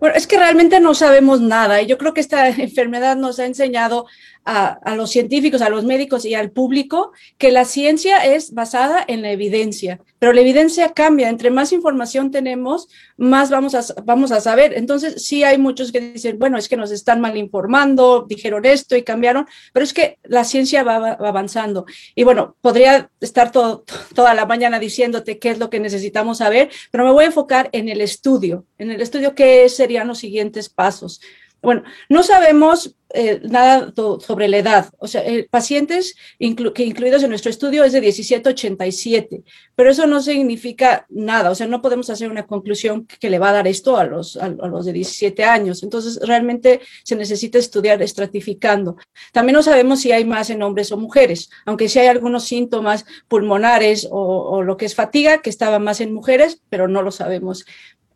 Bueno, 0.00 0.16
es 0.16 0.26
que 0.26 0.38
realmente 0.38 0.80
no 0.80 0.92
sabemos 0.94 1.40
nada 1.40 1.80
y 1.80 1.86
yo 1.86 1.96
creo 1.96 2.12
que 2.12 2.20
esta 2.20 2.48
enfermedad 2.48 3.16
nos 3.16 3.38
ha 3.38 3.46
enseñado 3.46 4.06
a, 4.44 4.94
los 4.94 5.10
científicos, 5.10 5.62
a 5.62 5.70
los 5.70 5.84
médicos 5.84 6.24
y 6.24 6.34
al 6.34 6.50
público 6.50 7.12
que 7.38 7.50
la 7.50 7.64
ciencia 7.64 8.24
es 8.24 8.52
basada 8.52 9.02
en 9.06 9.22
la 9.22 9.30
evidencia, 9.30 10.00
pero 10.18 10.32
la 10.32 10.42
evidencia 10.42 10.92
cambia. 10.92 11.28
Entre 11.28 11.50
más 11.50 11.72
información 11.72 12.30
tenemos, 12.30 12.88
más 13.16 13.50
vamos 13.50 13.74
a, 13.74 13.82
vamos 14.04 14.32
a 14.32 14.40
saber. 14.40 14.74
Entonces, 14.76 15.24
sí 15.24 15.44
hay 15.44 15.58
muchos 15.58 15.92
que 15.92 16.00
dicen, 16.00 16.38
bueno, 16.38 16.58
es 16.58 16.68
que 16.68 16.76
nos 16.76 16.90
están 16.90 17.20
mal 17.20 17.36
informando, 17.36 18.26
dijeron 18.28 18.64
esto 18.64 18.96
y 18.96 19.02
cambiaron, 19.02 19.46
pero 19.72 19.84
es 19.84 19.94
que 19.94 20.18
la 20.24 20.44
ciencia 20.44 20.82
va, 20.82 21.12
avanzando. 21.12 21.86
Y 22.14 22.24
bueno, 22.24 22.56
podría 22.60 23.10
estar 23.20 23.50
todo, 23.50 23.84
toda 24.14 24.34
la 24.34 24.46
mañana 24.46 24.78
diciéndote 24.78 25.38
qué 25.38 25.50
es 25.50 25.58
lo 25.58 25.70
que 25.70 25.80
necesitamos 25.80 26.38
saber, 26.38 26.70
pero 26.90 27.04
me 27.04 27.12
voy 27.12 27.24
a 27.24 27.28
enfocar 27.28 27.70
en 27.72 27.88
el 27.88 28.00
estudio, 28.00 28.66
en 28.78 28.90
el 28.90 29.00
estudio 29.00 29.34
qué 29.34 29.68
serían 29.68 30.08
los 30.08 30.18
siguientes 30.18 30.68
pasos. 30.68 31.20
Bueno, 31.64 31.82
no 32.08 32.22
sabemos 32.22 32.94
eh, 33.16 33.40
nada 33.44 33.92
sobre 33.94 34.48
la 34.48 34.58
edad. 34.58 34.90
O 34.98 35.06
sea, 35.06 35.24
eh, 35.24 35.46
pacientes 35.48 36.16
que 36.38 36.84
incluidos 36.84 37.22
en 37.22 37.30
nuestro 37.30 37.48
estudio 37.48 37.84
es 37.84 37.92
de 37.92 38.00
17 38.00 38.48
a 38.48 38.52
87, 38.52 39.44
pero 39.76 39.90
eso 39.90 40.06
no 40.08 40.20
significa 40.20 41.06
nada. 41.08 41.50
O 41.50 41.54
sea, 41.54 41.68
no 41.68 41.80
podemos 41.80 42.10
hacer 42.10 42.28
una 42.28 42.44
conclusión 42.44 43.06
que 43.06 43.30
le 43.30 43.38
va 43.38 43.50
a 43.50 43.52
dar 43.52 43.68
esto 43.68 43.96
a 43.96 44.04
los, 44.04 44.36
a, 44.36 44.48
los 44.48 44.84
de 44.84 44.92
17 44.92 45.44
años. 45.44 45.84
Entonces, 45.84 46.18
realmente 46.26 46.80
se 47.04 47.14
necesita 47.14 47.56
estudiar 47.58 48.02
estratificando. 48.02 48.96
También 49.32 49.54
no 49.54 49.62
sabemos 49.62 50.00
si 50.00 50.10
hay 50.10 50.24
más 50.24 50.50
en 50.50 50.62
hombres 50.62 50.90
o 50.90 50.96
mujeres, 50.96 51.50
aunque 51.66 51.88
sí 51.88 52.00
hay 52.00 52.08
algunos 52.08 52.44
síntomas 52.44 53.04
pulmonares 53.28 54.08
o, 54.10 54.56
o 54.56 54.62
lo 54.62 54.76
que 54.76 54.86
es 54.86 54.94
fatiga 54.96 55.40
que 55.40 55.50
estaba 55.50 55.78
más 55.78 56.00
en 56.00 56.12
mujeres, 56.12 56.60
pero 56.68 56.88
no 56.88 57.00
lo 57.00 57.12
sabemos. 57.12 57.64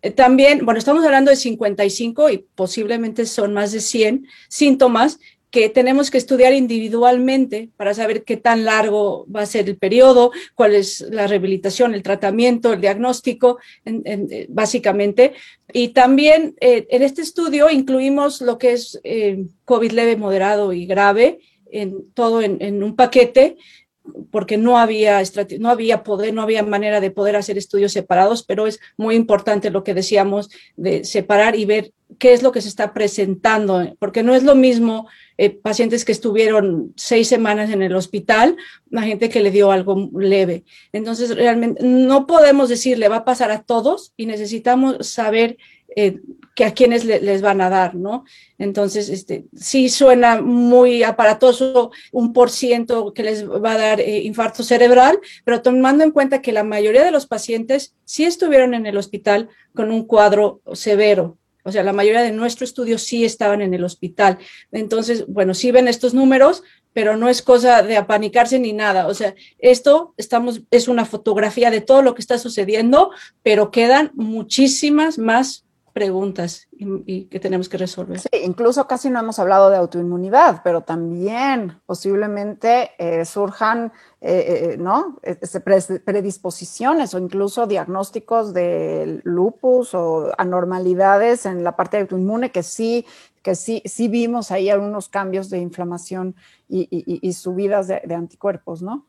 Eh, 0.03 0.11
también, 0.11 0.65
bueno, 0.65 0.79
estamos 0.79 1.05
hablando 1.05 1.31
de 1.31 1.37
55 1.37 2.31
y 2.31 2.39
posiblemente 2.55 3.27
son 3.27 3.53
más 3.53 3.73
de 3.73 3.81
100 3.81 4.27
síntomas 4.49 5.19
que 5.51 5.71
tenemos 5.71 6.11
que 6.11 6.19
estudiar 6.19 6.53
individualmente 6.53 7.71
para 7.79 7.95
saber 7.95 8.23
qué 8.23 8.37
tan 8.37 8.67
largo 8.67 9.27
va 9.35 9.41
a 9.41 9.47
ser 9.47 9.67
el 9.67 9.79
periodo, 9.79 10.31
cuál 10.55 10.75
es 10.75 11.01
la 11.01 11.27
rehabilitación, 11.27 11.95
el 11.95 12.03
tratamiento, 12.03 12.75
el 12.75 12.83
diagnóstico, 12.83 13.59
eh, 13.87 14.47
básicamente. 14.51 15.33
Y 15.73 15.89
también 15.89 16.55
eh, 16.61 16.87
en 16.91 17.03
este 17.03 17.23
estudio 17.23 17.71
incluimos 17.71 18.43
lo 18.43 18.59
que 18.59 18.73
es 18.73 19.01
COVID 19.65 19.93
leve, 19.93 20.17
moderado 20.17 20.75
y 20.75 20.85
grave, 20.85 21.39
en 21.71 22.13
todo 22.13 22.43
en 22.43 22.83
un 22.83 22.95
paquete 22.95 23.57
porque 24.31 24.57
no 24.57 24.79
había, 24.79 25.23
no 25.59 25.71
había 25.71 26.03
poder, 26.03 26.35
no 26.35 26.43
había 26.43 26.63
manera 26.63 27.01
de 27.01 27.11
poder 27.11 27.37
hacer 27.37 27.59
estudios 27.59 27.93
separados, 27.93 28.43
pero 28.43 28.67
es 28.67 28.81
muy 28.97 29.15
importante 29.15 29.71
lo 29.71 29.85
que 29.85 29.95
decíamos 29.95 30.51
de 30.77 31.05
separar 31.05 31.57
y 31.57 31.65
ver 31.65 31.93
qué 32.19 32.33
es 32.33 32.43
lo 32.43 32.53
que 32.53 32.61
se 32.61 32.69
está 32.69 32.95
presentando, 32.95 33.95
porque 33.99 34.23
no 34.23 34.35
es 34.35 34.43
lo 34.43 34.55
mismo 34.55 35.09
eh, 35.37 35.51
pacientes 35.51 36.05
que 36.05 36.13
estuvieron 36.13 36.93
seis 36.97 37.29
semanas 37.29 37.71
en 37.71 37.83
el 37.83 37.95
hospital, 37.95 38.57
la 38.91 39.03
gente 39.03 39.29
que 39.29 39.43
le 39.43 39.51
dio 39.51 39.71
algo 39.71 40.11
leve. 40.15 40.65
Entonces, 40.93 41.37
realmente 41.37 41.83
no 41.85 42.27
podemos 42.27 42.69
decir 42.69 42.99
le 42.99 43.09
va 43.09 43.17
a 43.17 43.25
pasar 43.25 43.51
a 43.51 43.63
todos 43.63 44.13
y 44.17 44.27
necesitamos 44.27 45.07
saber 45.07 45.59
eh, 45.97 46.21
que 46.55 46.65
a 46.65 46.75
quienes 46.75 47.05
les 47.05 47.41
van 47.41 47.61
a 47.61 47.71
dar, 47.71 47.95
¿no? 47.95 48.25
Entonces, 48.59 49.09
este, 49.09 49.47
sí 49.57 49.89
suena 49.89 50.41
muy 50.41 51.03
aparatoso 51.03 51.93
un 52.13 52.33
por 52.33 52.51
ciento 52.51 53.15
que 53.15 53.23
les 53.23 53.49
va 53.49 53.73
a 53.73 53.79
dar 53.79 54.01
eh, 54.01 54.23
infarto 54.23 54.63
cerebral, 54.63 55.19
pero 55.45 55.63
tomando 55.63 56.05
en 56.05 56.11
cuenta 56.11 56.43
que 56.43 56.53
la 56.53 56.65
mayoría 56.65 57.05
de 57.05 57.11
los 57.11 57.27
pacientes 57.27 57.95
sí 58.05 58.25
estuvieron 58.25 58.75
en 58.75 58.87
el 58.87 58.97
hospital 58.97 59.49
con 59.75 59.91
un 59.91 60.05
cuadro 60.05 60.61
severo. 60.73 61.38
O 61.69 61.73
sea, 61.73 61.83
la 61.83 61.93
mayoría 61.93 62.23
de 62.23 62.33
nuestro 62.33 62.65
estudio 62.65 62.99
sí 62.99 63.25
estaban 63.25 63.63
en 63.63 63.75
el 63.75 63.85
hospital. 63.85 64.39
Entonces, 64.73 65.27
bueno, 65.29 65.55
sí 65.55 65.71
ven 65.71 65.87
estos 65.87 66.15
números, 66.15 66.63
pero 66.93 67.17
no 67.17 67.29
es 67.29 67.43
cosa 67.43 67.83
de 67.83 67.97
apanicarse 67.97 68.59
ni 68.59 68.73
nada. 68.73 69.07
O 69.07 69.15
sea, 69.15 69.35
esto 69.59 70.15
estamos, 70.17 70.63
es 70.71 70.89
una 70.89 71.05
fotografía 71.05 71.71
de 71.71 71.81
todo 71.81 72.03
lo 72.03 72.15
que 72.15 72.23
está 72.23 72.39
sucediendo, 72.39 73.11
pero 73.43 73.71
quedan 73.71 74.11
muchísimas 74.15 75.19
más 75.19 75.68
preguntas 75.99 76.69
y, 76.71 77.25
que 77.25 77.41
tenemos 77.41 77.69
que 77.69 77.77
resolver. 77.77 78.21
Sí, 78.21 78.29
incluso 78.45 78.87
casi 78.87 79.11
no 79.11 79.19
hemos 79.19 79.41
hablado 79.41 79.69
de 79.69 79.77
autoinmunidad, 79.77 80.61
pero 80.63 80.83
también 80.83 81.81
posiblemente 81.87 82.93
eh, 82.99 83.25
surjan, 83.25 83.93
eh, 84.21 84.75
eh, 84.75 84.77
¿no? 84.79 85.19
Este, 85.23 85.59
predisposiciones 85.59 87.15
o 87.15 87.19
incluso 87.19 87.67
diagnósticos 87.67 88.55
de 88.55 89.21
lupus 89.25 89.93
o 89.93 90.31
anormalidades 90.39 91.47
en 91.47 91.65
la 91.65 91.75
parte 91.75 91.99
autoinmune 91.99 92.53
que 92.53 92.63
sí, 92.63 93.05
que 93.43 93.57
sí, 93.57 93.83
sí 93.85 94.07
vimos 94.07 94.53
ahí 94.53 94.71
algunos 94.71 95.09
cambios 95.09 95.51
de 95.51 95.59
inflamación 95.59 96.37
y, 96.69 97.33
subidas 97.33 97.89
de, 97.89 98.03
de 98.05 98.15
anticuerpos, 98.15 98.83
¿no? 98.83 99.05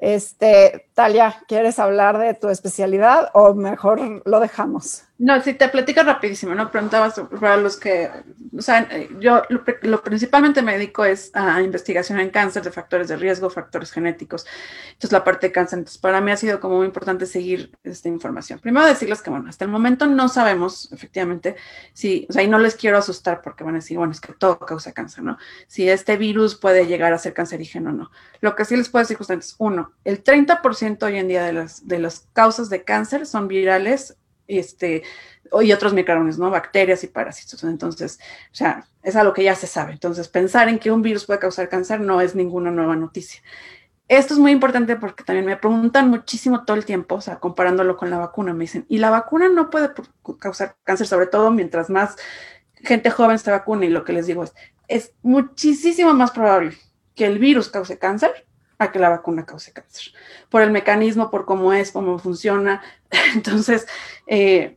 Este, 0.00 0.88
Talia, 0.94 1.36
¿quieres 1.46 1.78
hablar 1.78 2.16
de 2.16 2.32
tu 2.32 2.48
especialidad 2.48 3.30
o 3.34 3.52
mejor 3.52 4.22
lo 4.24 4.40
dejamos? 4.40 5.03
No, 5.16 5.40
si 5.40 5.54
te 5.54 5.68
platico 5.68 6.02
rapidísimo, 6.02 6.56
¿no? 6.56 6.72
Preguntabas 6.72 7.20
para 7.40 7.56
los 7.56 7.76
que, 7.76 8.10
o 8.56 8.60
sea, 8.60 8.88
yo 9.20 9.42
lo, 9.82 10.02
principalmente 10.02 10.60
me 10.60 10.72
dedico 10.72 11.04
es 11.04 11.30
a 11.34 11.62
investigación 11.62 12.18
en 12.18 12.30
cáncer 12.30 12.64
de 12.64 12.72
factores 12.72 13.06
de 13.06 13.14
riesgo, 13.14 13.48
factores 13.48 13.92
genéticos. 13.92 14.44
Entonces, 14.88 15.12
la 15.12 15.22
parte 15.22 15.46
de 15.46 15.52
cáncer, 15.52 15.78
entonces 15.78 16.00
para 16.00 16.20
mí 16.20 16.32
ha 16.32 16.36
sido 16.36 16.58
como 16.58 16.78
muy 16.78 16.86
importante 16.86 17.26
seguir 17.26 17.78
esta 17.84 18.08
información. 18.08 18.58
Primero 18.58 18.86
decirles 18.86 19.22
que, 19.22 19.30
bueno, 19.30 19.48
hasta 19.48 19.64
el 19.64 19.70
momento 19.70 20.08
no 20.08 20.28
sabemos 20.28 20.92
efectivamente 20.92 21.54
si, 21.92 22.26
o 22.28 22.32
sea, 22.32 22.42
y 22.42 22.48
no 22.48 22.58
les 22.58 22.74
quiero 22.74 22.98
asustar 22.98 23.40
porque 23.40 23.62
van 23.62 23.76
a 23.76 23.78
decir, 23.78 23.96
bueno, 23.96 24.10
es 24.10 24.20
que 24.20 24.32
todo 24.32 24.58
causa 24.58 24.90
cáncer, 24.90 25.22
¿no? 25.22 25.38
Si 25.68 25.88
este 25.88 26.16
virus 26.16 26.56
puede 26.56 26.88
llegar 26.88 27.12
a 27.12 27.18
ser 27.18 27.34
cancerígeno 27.34 27.90
o 27.90 27.92
no. 27.92 28.10
Lo 28.40 28.56
que 28.56 28.64
sí 28.64 28.76
les 28.76 28.88
puedo 28.88 29.04
decir 29.04 29.16
justamente 29.16 29.46
es, 29.46 29.54
uno, 29.58 29.92
el 30.02 30.24
30% 30.24 31.04
hoy 31.04 31.18
en 31.18 31.28
día 31.28 31.44
de 31.44 31.52
las, 31.52 31.86
de 31.86 32.00
las 32.00 32.26
causas 32.32 32.68
de 32.68 32.82
cáncer 32.82 33.26
son 33.26 33.46
virales 33.46 34.16
este, 34.46 35.02
y 35.62 35.72
otros 35.72 35.94
microorganismos, 35.94 36.46
¿no? 36.46 36.50
Bacterias 36.50 37.04
y 37.04 37.08
parásitos. 37.08 37.62
Entonces, 37.64 38.18
o 38.52 38.54
sea, 38.54 38.86
es 39.02 39.16
algo 39.16 39.32
que 39.32 39.44
ya 39.44 39.54
se 39.54 39.66
sabe. 39.66 39.92
Entonces, 39.92 40.28
pensar 40.28 40.68
en 40.68 40.78
que 40.78 40.90
un 40.90 41.02
virus 41.02 41.26
puede 41.26 41.38
causar 41.38 41.68
cáncer 41.68 42.00
no 42.00 42.20
es 42.20 42.34
ninguna 42.34 42.70
nueva 42.70 42.96
noticia. 42.96 43.42
Esto 44.08 44.34
es 44.34 44.40
muy 44.40 44.52
importante 44.52 44.96
porque 44.96 45.24
también 45.24 45.46
me 45.46 45.56
preguntan 45.56 46.10
muchísimo 46.10 46.64
todo 46.64 46.76
el 46.76 46.84
tiempo, 46.84 47.14
o 47.14 47.20
sea, 47.22 47.40
comparándolo 47.40 47.96
con 47.96 48.10
la 48.10 48.18
vacuna, 48.18 48.52
me 48.52 48.64
dicen, 48.64 48.84
y 48.88 48.98
la 48.98 49.08
vacuna 49.08 49.48
no 49.48 49.70
puede 49.70 49.92
causar 50.38 50.76
cáncer, 50.84 51.06
sobre 51.06 51.26
todo 51.26 51.50
mientras 51.50 51.88
más 51.88 52.16
gente 52.74 53.10
joven 53.10 53.38
se 53.38 53.50
vacuna, 53.50 53.86
y 53.86 53.88
lo 53.88 54.04
que 54.04 54.12
les 54.12 54.26
digo 54.26 54.44
es, 54.44 54.52
es 54.88 55.14
muchísimo 55.22 56.12
más 56.12 56.32
probable 56.32 56.76
que 57.14 57.24
el 57.24 57.38
virus 57.38 57.70
cause 57.70 57.98
cáncer 57.98 58.46
que 58.92 58.98
la 58.98 59.08
vacuna 59.08 59.46
cause 59.46 59.72
cáncer, 59.72 60.12
por 60.48 60.62
el 60.62 60.70
mecanismo, 60.70 61.30
por 61.30 61.44
cómo 61.44 61.72
es, 61.72 61.92
cómo 61.92 62.18
funciona. 62.18 62.82
Entonces, 63.34 63.86
eh, 64.26 64.76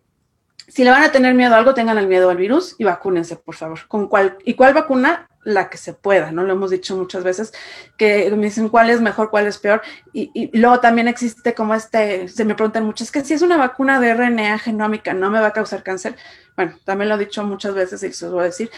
si 0.68 0.84
le 0.84 0.92
van 0.92 1.04
a 1.04 1.12
tener 1.12 1.34
miedo 1.34 1.56
a 1.56 1.58
algo, 1.58 1.74
tengan 1.74 1.98
el 1.98 2.08
miedo 2.08 2.30
al 2.30 2.38
virus 2.38 2.76
y 2.78 2.84
vacúnense, 2.84 3.38
por 3.38 3.56
favor. 3.56 3.80
¿Con 3.88 4.08
cuál, 4.08 4.38
¿Y 4.44 4.56
cuál 4.56 4.74
vacuna? 4.74 5.30
La 5.44 5.70
que 5.70 5.78
se 5.78 5.94
pueda, 5.94 6.32
¿no? 6.32 6.44
Lo 6.44 6.54
hemos 6.54 6.72
dicho 6.72 6.98
muchas 6.98 7.24
veces, 7.24 7.54
que 7.98 8.30
me 8.32 8.48
dicen 8.48 8.68
cuál 8.68 8.90
es 8.90 9.00
mejor, 9.00 9.30
cuál 9.30 9.48
es 9.48 9.58
peor. 9.60 9.82
Y, 10.12 10.52
luego 10.58 10.82
también 10.82 11.08
existe 11.08 11.54
como 11.54 11.74
este, 11.74 12.28
se 12.28 12.44
me 12.44 12.54
preguntan 12.54 12.84
muchas, 12.84 13.12
que 13.12 13.24
si 13.24 13.34
es 13.34 13.42
una 13.42 13.56
vacuna 13.56 14.02
de 14.02 14.14
RNA 14.14 14.60
genómica, 14.60 15.14
¿no 15.14 15.32
me 15.32 15.40
va 15.40 15.48
a 15.48 15.54
causar 15.54 15.84
cáncer? 15.84 16.18
Bueno, 16.58 16.78
también 16.84 17.08
lo 17.08 17.16
he 17.16 17.20
dicho 17.20 17.46
muchas 17.46 17.74
veces 17.74 18.04
y 18.04 18.12
se 18.12 18.26
los 18.26 18.34
voy 18.34 18.42
a 18.42 18.46
decir, 18.48 18.70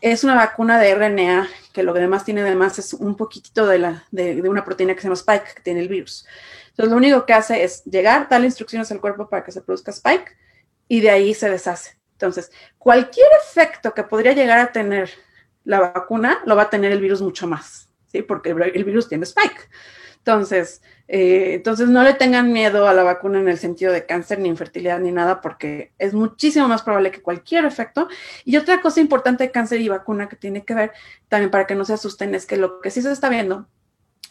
es 0.00 0.24
una 0.24 0.34
vacuna 0.34 0.78
de 0.78 0.94
RNA, 0.94 1.48
que 1.72 1.82
lo 1.82 1.92
que 1.92 2.00
además 2.00 2.24
tiene 2.24 2.40
además 2.40 2.78
es 2.78 2.94
un 2.94 3.16
poquitito 3.16 3.66
de, 3.66 3.78
la, 3.78 4.04
de, 4.10 4.40
una 4.48 4.64
proteína 4.64 4.94
que 4.94 5.00
se 5.00 5.04
llama 5.06 5.14
Spike, 5.14 5.54
que 5.56 5.62
tiene 5.62 5.80
el 5.80 5.88
virus. 5.88 6.26
Entonces, 6.70 6.90
lo 6.90 6.96
único 6.96 7.26
que 7.26 7.32
hace 7.32 7.62
es 7.62 7.84
llegar, 7.84 8.28
darle 8.28 8.46
instrucciones 8.46 8.90
al 8.90 9.00
cuerpo 9.00 9.28
para 9.28 9.44
que 9.44 9.52
se 9.52 9.60
produzca 9.60 9.90
Spike 9.90 10.36
y 10.88 11.00
de 11.00 11.10
ahí 11.10 11.34
se 11.34 11.50
deshace. 11.50 11.98
Entonces, 12.12 12.50
cualquier 12.78 13.28
efecto 13.42 13.94
que 13.94 14.02
podría 14.02 14.32
llegar 14.32 14.58
a 14.58 14.72
tener 14.72 15.10
la 15.64 15.80
vacuna, 15.80 16.40
lo 16.46 16.56
va 16.56 16.62
a 16.62 16.70
tener 16.70 16.92
el 16.92 17.00
virus 17.00 17.20
mucho 17.20 17.46
más, 17.46 17.88
¿sí? 18.06 18.22
Porque 18.22 18.50
el 18.50 18.84
virus 18.84 19.08
tiene 19.08 19.24
Spike. 19.24 19.68
Entonces, 20.20 20.82
eh, 21.08 21.54
entonces 21.54 21.88
no 21.88 22.02
le 22.02 22.14
tengan 22.14 22.52
miedo 22.52 22.86
a 22.86 22.94
la 22.94 23.02
vacuna 23.02 23.40
en 23.40 23.48
el 23.48 23.58
sentido 23.58 23.92
de 23.92 24.06
cáncer, 24.06 24.38
ni 24.38 24.48
infertilidad, 24.48 25.00
ni 25.00 25.12
nada, 25.12 25.40
porque 25.40 25.92
es 25.98 26.14
muchísimo 26.14 26.68
más 26.68 26.82
probable 26.82 27.10
que 27.10 27.22
cualquier 27.22 27.64
efecto. 27.64 28.08
Y 28.44 28.56
otra 28.56 28.80
cosa 28.80 29.00
importante 29.00 29.44
de 29.44 29.50
cáncer 29.50 29.80
y 29.80 29.88
vacuna 29.88 30.28
que 30.28 30.36
tiene 30.36 30.64
que 30.64 30.74
ver, 30.74 30.92
también 31.28 31.50
para 31.50 31.66
que 31.66 31.74
no 31.74 31.84
se 31.84 31.94
asusten, 31.94 32.34
es 32.34 32.46
que 32.46 32.56
lo 32.56 32.80
que 32.80 32.90
sí 32.90 33.02
se 33.02 33.12
está 33.12 33.28
viendo 33.28 33.66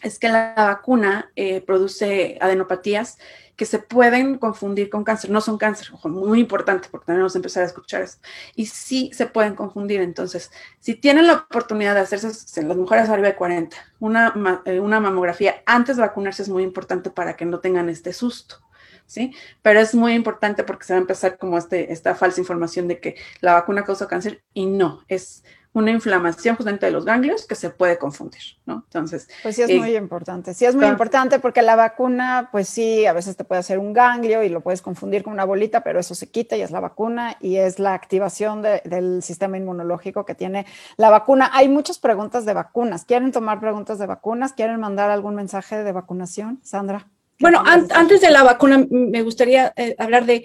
es 0.02 0.18
que 0.18 0.28
la 0.28 0.54
vacuna 0.56 1.30
eh, 1.36 1.60
produce 1.60 2.38
adenopatías 2.40 3.18
que 3.60 3.66
se 3.66 3.78
pueden 3.78 4.38
confundir 4.38 4.88
con 4.88 5.04
cáncer. 5.04 5.28
No 5.28 5.42
son 5.42 5.58
cáncer, 5.58 5.88
muy 6.04 6.40
importante 6.40 6.88
porque 6.90 7.08
tenemos 7.12 7.32
que 7.32 7.38
empezar 7.40 7.62
a 7.62 7.66
escuchar 7.66 8.00
esto. 8.00 8.26
Y 8.54 8.64
sí 8.64 9.10
se 9.12 9.26
pueden 9.26 9.54
confundir. 9.54 10.00
Entonces, 10.00 10.50
si 10.78 10.94
tienen 10.94 11.26
la 11.26 11.34
oportunidad 11.34 11.94
de 11.94 12.00
hacerse, 12.00 12.58
en 12.58 12.68
las 12.68 12.78
mujeres 12.78 13.10
arriba 13.10 13.28
de 13.28 13.36
40, 13.36 13.76
una, 13.98 14.62
eh, 14.64 14.80
una 14.80 14.98
mamografía 14.98 15.62
antes 15.66 15.96
de 15.96 16.00
vacunarse 16.00 16.40
es 16.40 16.48
muy 16.48 16.62
importante 16.62 17.10
para 17.10 17.36
que 17.36 17.44
no 17.44 17.60
tengan 17.60 17.90
este 17.90 18.14
susto. 18.14 18.56
¿Sí? 19.04 19.34
Pero 19.60 19.80
es 19.80 19.94
muy 19.94 20.14
importante 20.14 20.64
porque 20.64 20.86
se 20.86 20.94
va 20.94 20.98
a 20.98 21.02
empezar 21.02 21.36
como 21.36 21.58
este, 21.58 21.92
esta 21.92 22.14
falsa 22.14 22.40
información 22.40 22.88
de 22.88 22.98
que 22.98 23.16
la 23.40 23.52
vacuna 23.52 23.84
causa 23.84 24.08
cáncer 24.08 24.42
y 24.54 24.64
no, 24.64 25.04
es 25.08 25.42
una 25.72 25.92
inflamación 25.92 26.56
justamente 26.56 26.86
de 26.86 26.92
los 26.92 27.04
ganglios 27.04 27.46
que 27.46 27.54
se 27.54 27.70
puede 27.70 27.96
confundir, 27.96 28.42
¿no? 28.66 28.82
Entonces. 28.86 29.28
Pues 29.42 29.54
sí, 29.54 29.62
es 29.62 29.78
muy 29.78 29.94
importante. 29.96 30.52
Sí, 30.52 30.64
es 30.64 30.74
muy 30.74 30.86
importante 30.86 31.38
porque 31.38 31.62
la 31.62 31.76
vacuna, 31.76 32.48
pues 32.50 32.68
sí, 32.68 33.06
a 33.06 33.12
veces 33.12 33.36
te 33.36 33.44
puede 33.44 33.60
hacer 33.60 33.78
un 33.78 33.92
ganglio 33.92 34.42
y 34.42 34.48
lo 34.48 34.62
puedes 34.62 34.82
confundir 34.82 35.22
con 35.22 35.32
una 35.32 35.44
bolita, 35.44 35.84
pero 35.84 36.00
eso 36.00 36.14
se 36.14 36.28
quita 36.28 36.56
y 36.56 36.62
es 36.62 36.72
la 36.72 36.80
vacuna 36.80 37.36
y 37.40 37.56
es 37.56 37.78
la 37.78 37.94
activación 37.94 38.62
del 38.62 39.22
sistema 39.22 39.56
inmunológico 39.56 40.24
que 40.24 40.34
tiene 40.34 40.66
la 40.96 41.10
vacuna. 41.10 41.50
Hay 41.52 41.68
muchas 41.68 41.98
preguntas 41.98 42.44
de 42.44 42.54
vacunas. 42.54 43.04
¿Quieren 43.04 43.30
tomar 43.30 43.60
preguntas 43.60 43.98
de 43.98 44.06
vacunas? 44.06 44.52
¿Quieren 44.52 44.80
mandar 44.80 45.10
algún 45.10 45.36
mensaje 45.36 45.84
de 45.84 45.92
vacunación? 45.92 46.60
Sandra. 46.64 47.06
Bueno, 47.40 47.62
antes 47.64 48.20
de 48.20 48.30
la 48.30 48.42
vacuna, 48.42 48.86
me 48.90 49.22
gustaría 49.22 49.72
eh, 49.74 49.94
hablar 49.98 50.26
de 50.26 50.44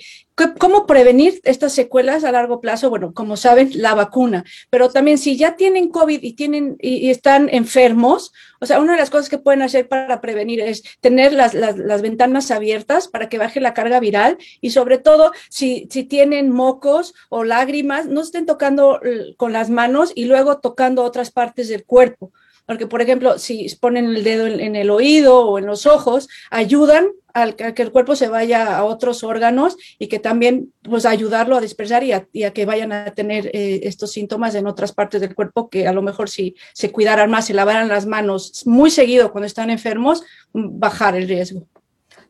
cómo 0.58 0.88
prevenir 0.88 1.42
estas 1.44 1.74
secuelas 1.74 2.24
a 2.24 2.32
largo 2.32 2.62
plazo. 2.62 2.90
Bueno, 2.90 3.14
como 3.14 3.36
saben, 3.36 3.70
la 3.74 3.94
vacuna, 3.96 4.46
pero 4.70 4.90
también 4.90 5.18
si 5.18 5.36
ya 5.36 5.58
tienen 5.58 5.90
COVID 5.90 6.24
y, 6.24 6.34
tienen, 6.34 6.78
y, 6.80 7.10
están 7.10 7.50
enfermos, 7.52 8.32
o 8.62 8.66
sea, 8.66 8.80
una 8.80 8.94
de 8.94 9.00
las 9.00 9.10
cosas 9.10 9.28
que 9.28 9.38
pueden 9.38 9.62
hacer 9.62 9.90
para 9.90 10.22
prevenir 10.22 10.62
es 10.62 10.84
tener 11.02 11.34
las, 11.34 11.54
las, 11.54 12.02
ventanas 12.02 12.50
abiertas 12.50 13.10
para 13.10 13.28
que 13.28 13.40
baje 13.40 13.60
la 13.60 13.74
carga 13.74 14.00
viral 14.00 14.38
y 14.62 14.70
sobre 14.70 14.98
todo 14.98 15.34
si, 15.50 15.90
si 15.92 16.06
tienen 16.06 16.50
mocos 16.50 17.14
o 17.28 17.44
lágrimas, 17.44 18.06
no 18.06 18.22
estén 18.22 18.46
tocando 18.46 19.02
con 19.36 19.52
las 19.52 19.70
manos 19.70 20.14
y 20.16 20.26
luego 20.26 20.60
tocando 20.60 21.04
otras 21.04 21.30
partes 21.30 21.68
del 21.68 21.84
cuerpo 21.84 22.32
porque 22.66 22.88
por 22.88 23.02
ejemplo, 23.02 23.38
si 23.38 23.68
ponen 23.80 24.06
el 24.06 24.24
dedo 24.24 24.48
en, 24.48 24.76
el 24.76 24.90
oído 24.90 25.40
o 25.48 25.60
en 25.60 25.66
los 25.66 25.86
ojos, 25.86 26.28
ayudan 26.50 27.08
a 27.34 27.52
que 27.52 27.82
el 27.82 27.92
cuerpo 27.92 28.16
se 28.16 28.30
vaya 28.30 28.78
a 28.78 28.86
otros 28.86 29.24
órganos 29.24 29.76
y 30.00 30.08
que 30.08 30.20
también 30.20 30.72
pues 30.84 31.06
ayudarlo 31.06 31.58
a 31.58 31.62
dispersar 31.62 32.04
y 32.04 32.14
a, 32.14 32.52
que 32.54 32.66
vayan 32.66 32.94
a 32.94 33.14
tener 33.14 33.48
eh, 33.48 33.82
estos 33.84 34.14
síntomas 34.14 34.56
en 34.56 34.68
otras 34.68 34.94
partes 34.94 35.20
del 35.20 35.36
cuerpo 35.36 35.70
que 35.70 35.86
a 35.86 35.92
lo 35.92 36.02
mejor 36.02 36.30
si 36.30 36.56
se 36.74 36.92
cuidaran 36.92 37.30
más, 37.30 37.48
se 37.48 37.54
lavaran 37.54 37.90
las 37.90 38.06
manos 38.06 38.64
muy 38.66 38.90
seguido 38.90 39.34
cuando 39.34 39.48
están 39.48 39.70
enfermos, 39.70 40.24
bajar 40.54 41.16
el 41.16 41.28
riesgo. 41.28 41.68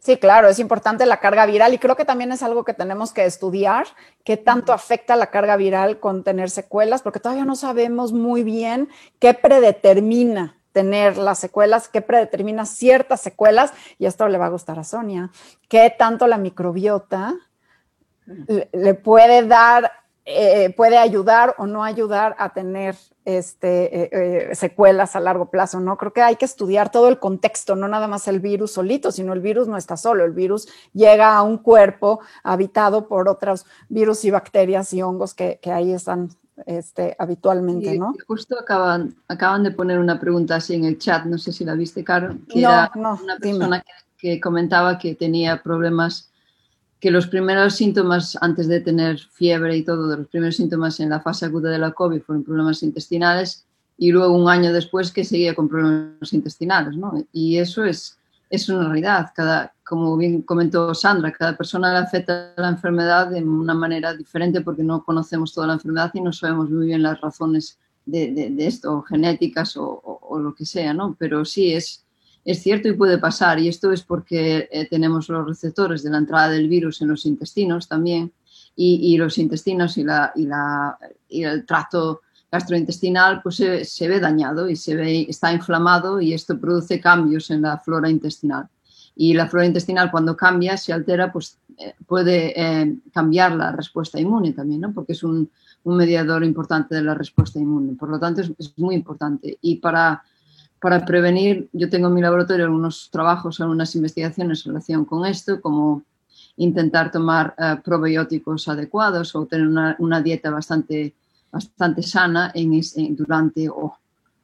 Sí, 0.05 0.17
claro, 0.17 0.47
es 0.49 0.59
importante 0.59 1.07
la 1.07 1.19
carga 1.19 1.47
viral 1.47 1.73
y 1.73 1.79
creo 1.79 1.95
que 1.95 2.05
también 2.05 2.31
es 2.31 2.43
algo 2.43 2.63
que 2.63 2.75
tenemos 2.75 3.11
que 3.11 3.25
estudiar, 3.25 3.87
qué 4.23 4.37
tanto 4.37 4.71
afecta 4.71 5.15
la 5.15 5.31
carga 5.31 5.55
viral 5.57 5.99
con 5.99 6.23
tener 6.23 6.51
secuelas, 6.51 7.01
porque 7.01 7.19
todavía 7.19 7.43
no 7.43 7.55
sabemos 7.55 8.13
muy 8.13 8.43
bien 8.43 8.87
qué 9.17 9.33
predetermina 9.33 10.59
tener 10.73 11.17
las 11.17 11.39
secuelas, 11.39 11.87
qué 11.87 12.01
predetermina 12.01 12.67
ciertas 12.67 13.19
secuelas, 13.19 13.73
y 13.97 14.05
esto 14.05 14.27
le 14.27 14.37
va 14.37 14.45
a 14.45 14.49
gustar 14.49 14.77
a 14.77 14.83
Sonia, 14.83 15.31
qué 15.69 15.91
tanto 15.97 16.27
la 16.27 16.37
microbiota 16.37 17.33
le 18.27 18.93
puede 18.93 19.47
dar 19.47 19.91
eh, 20.27 20.73
puede 20.75 20.97
ayudar 20.97 21.53
o 21.59 21.67
no 21.67 21.83
ayudar 21.83 22.35
a 22.39 22.51
tener 22.51 22.95
este, 23.25 24.03
eh, 24.03 24.09
eh, 24.11 24.55
secuelas 24.55 25.15
a 25.15 25.19
largo 25.19 25.51
plazo, 25.51 25.79
¿no? 25.79 25.97
Creo 25.97 26.13
que 26.13 26.23
hay 26.23 26.35
que 26.35 26.45
estudiar 26.45 26.91
todo 26.91 27.09
el 27.09 27.19
contexto, 27.19 27.75
no 27.75 27.87
nada 27.87 28.07
más 28.07 28.27
el 28.27 28.39
virus 28.39 28.71
solito, 28.71 29.11
sino 29.11 29.33
el 29.33 29.41
virus 29.41 29.67
no 29.67 29.77
está 29.77 29.97
solo, 29.97 30.25
el 30.25 30.31
virus 30.31 30.67
llega 30.93 31.35
a 31.35 31.43
un 31.43 31.59
cuerpo 31.59 32.21
habitado 32.41 33.07
por 33.07 33.29
otros 33.29 33.67
virus 33.87 34.25
y 34.25 34.31
bacterias 34.31 34.93
y 34.93 35.03
hongos 35.03 35.35
que, 35.35 35.59
ahí 35.65 35.93
están 35.93 36.29
este, 36.65 37.15
habitualmente, 37.19 37.95
¿no? 37.95 38.15
justo 38.27 38.57
acaban, 38.59 39.15
acaban 39.27 39.61
de 39.61 39.71
poner 39.71 39.99
una 39.99 40.19
pregunta 40.19 40.55
así 40.55 40.73
en 40.73 40.85
el 40.85 40.97
chat, 40.97 41.25
no 41.25 41.37
sé 41.37 41.51
si 41.51 41.65
la 41.65 41.75
viste, 41.75 42.03
Caro, 42.03 42.35
que 42.49 42.61
era 42.61 42.91
una 42.95 43.37
persona 43.37 43.83
que, 44.17 44.39
comentaba 44.41 44.97
que 44.97 45.13
tenía 45.13 45.61
problemas 45.61 46.31
que 46.99 47.11
los 47.11 47.27
primeros 47.27 47.75
síntomas 47.75 48.37
antes 48.41 48.67
de 48.67 48.81
tener 48.81 49.19
fiebre 49.19 49.77
y 49.77 49.83
todo, 49.83 50.15
los 50.15 50.27
primeros 50.27 50.55
síntomas 50.55 50.99
en 50.99 51.09
la 51.09 51.19
fase 51.19 51.45
aguda 51.45 51.69
de 51.69 51.77
la 51.77 51.91
COVID 51.91 52.21
fueron 52.21 52.43
problemas 52.43 52.81
intestinales 52.83 53.65
y 53.97 54.11
luego 54.11 54.35
un 54.35 54.49
año 54.49 54.73
después 54.73 55.11
que 55.11 55.23
seguía 55.23 55.55
con 55.55 55.69
problemas 55.69 56.33
intestinales, 56.33 56.97
¿no? 56.97 57.23
Y 57.31 57.57
eso 57.57 57.85
es, 57.85 58.17
es 58.49 58.67
una 58.69 58.85
realidad. 58.85 59.31
Cada, 59.35 59.73
como 59.83 60.17
bien 60.17 60.41
comentó 60.41 60.93
Sandra, 60.93 61.31
cada 61.31 61.55
persona 61.55 61.91
le 61.93 61.99
afecta 61.99 62.53
la 62.57 62.69
enfermedad 62.69 63.29
de 63.29 63.43
una 63.43 63.73
manera 63.73 64.13
diferente 64.13 64.61
porque 64.61 64.83
no 64.83 65.03
conocemos 65.03 65.53
toda 65.53 65.67
la 65.67 65.73
enfermedad 65.73 66.11
y 66.13 66.21
no 66.21 66.33
sabemos 66.33 66.69
muy 66.69 66.87
bien 66.87 67.03
las 67.03 67.21
razones 67.21 67.77
de, 68.05 68.31
de, 68.31 68.67
esto, 68.67 69.01
genéticas 69.01 69.75
o, 69.77 69.99
o, 70.03 70.39
lo 70.39 70.53
que 70.53 70.65
sea, 70.65 70.93
¿no? 70.93 71.15
Pero 71.17 71.43
sí 71.43 71.73
es, 71.73 72.04
es 72.45 72.61
cierto 72.61 72.87
y 72.87 72.93
puede 72.93 73.17
pasar, 73.17 73.59
y 73.59 73.67
esto 73.67 73.91
es 73.91 74.03
porque 74.03 74.69
eh, 74.71 74.87
tenemos 74.87 75.27
los 75.29 75.47
receptores 75.47 76.03
de 76.03 76.11
la 76.11 76.19
entrada 76.19 76.49
del 76.49 76.69
virus 76.69 77.01
en 77.01 77.07
los 77.07 77.25
intestinos 77.25 77.87
también, 77.87 78.31
y, 78.77 79.17
los 79.17 79.37
intestinos 79.37 79.97
y, 79.97 80.03
la, 80.03 80.33
y, 80.35 80.45
la, 80.45 80.97
y, 81.29 81.43
el 81.43 81.65
tracto 81.65 82.21
gastrointestinal 82.51 83.41
pues 83.41 83.55
se, 83.55 84.07
ve 84.07 84.19
dañado 84.19 84.69
y 84.69 84.75
se 84.75 84.95
ve, 84.95 85.25
está 85.29 85.53
inflamado 85.53 86.19
y 86.19 86.33
esto 86.33 86.59
produce 86.59 86.99
cambios 86.99 87.49
en 87.51 87.61
la 87.61 87.77
flora 87.77 88.09
intestinal. 88.09 88.67
Y 89.15 89.33
la 89.33 89.47
flora 89.47 89.65
intestinal 89.65 90.11
cuando 90.11 90.35
cambia, 90.35 90.75
se 90.75 90.91
altera, 90.91 91.31
pues 91.31 91.57
eh, 91.77 91.93
puede 92.05 92.53
eh, 92.59 92.97
cambiar 93.13 93.53
la 93.55 93.71
respuesta 93.71 94.19
inmune 94.19 94.51
también, 94.51 94.81
¿no? 94.81 94.93
porque 94.93 95.13
es 95.13 95.23
un, 95.23 95.49
un, 95.83 95.95
mediador 95.95 96.43
importante 96.43 96.95
de 96.95 97.01
la 97.01 97.13
respuesta 97.13 97.59
inmune. 97.59 97.95
Por 97.95 98.09
lo 98.09 98.19
tanto, 98.19 98.41
es, 98.41 98.51
es 98.57 98.77
muy 98.77 98.95
importante. 98.95 99.57
Y 99.61 99.77
para 99.77 100.21
para 100.79 101.05
prevenir, 101.05 101.69
yo 101.73 101.89
tengo 101.89 102.07
en 102.07 102.13
mi 102.13 102.21
laboratorio 102.21 102.65
algunos 102.65 103.09
trabajos, 103.11 103.59
algunas 103.59 103.95
investigaciones 103.95 104.65
en 104.65 104.71
relación 104.71 105.05
con 105.05 105.25
esto, 105.25 105.61
como 105.61 106.03
intentar 106.57 107.11
tomar 107.11 107.53
eh, 107.57 107.75
probióticos 107.83 108.67
adecuados 108.67 109.35
o 109.35 109.45
tener 109.45 109.67
una, 109.67 110.21
dieta 110.21 110.49
bastante, 110.49 111.13
bastante 111.51 112.01
sana 112.03 112.53
durante 113.09 113.69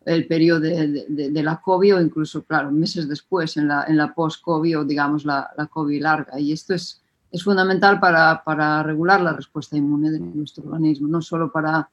el 0.06 0.28
periodo 0.28 0.62
de, 0.62 1.44
la 1.44 1.62
COVID 1.62 1.96
o 1.96 2.02
incluso, 2.02 2.44
claro, 2.44 2.72
meses 2.72 3.08
después 3.08 3.56
en 3.58 3.68
la, 3.68 3.86
en 3.88 3.98
la 3.98 4.14
post-COVID 4.14 4.80
o 4.80 4.86
digamos 4.86 5.26
la, 5.26 5.50
la, 5.56 5.68
COVID 5.68 6.02
larga. 6.02 6.40
Y 6.40 6.52
esto 6.52 6.74
es, 6.74 7.02
es 7.32 7.44
fundamental 7.44 8.00
para, 8.00 8.44
para 8.44 8.84
regular 8.84 9.22
la 9.22 9.34
respuesta 9.34 9.78
inmune 9.78 10.12
de 10.12 10.20
nuestro 10.20 10.64
organismo, 10.64 11.08
no 11.08 11.22
solo 11.22 11.52
para 11.52 11.90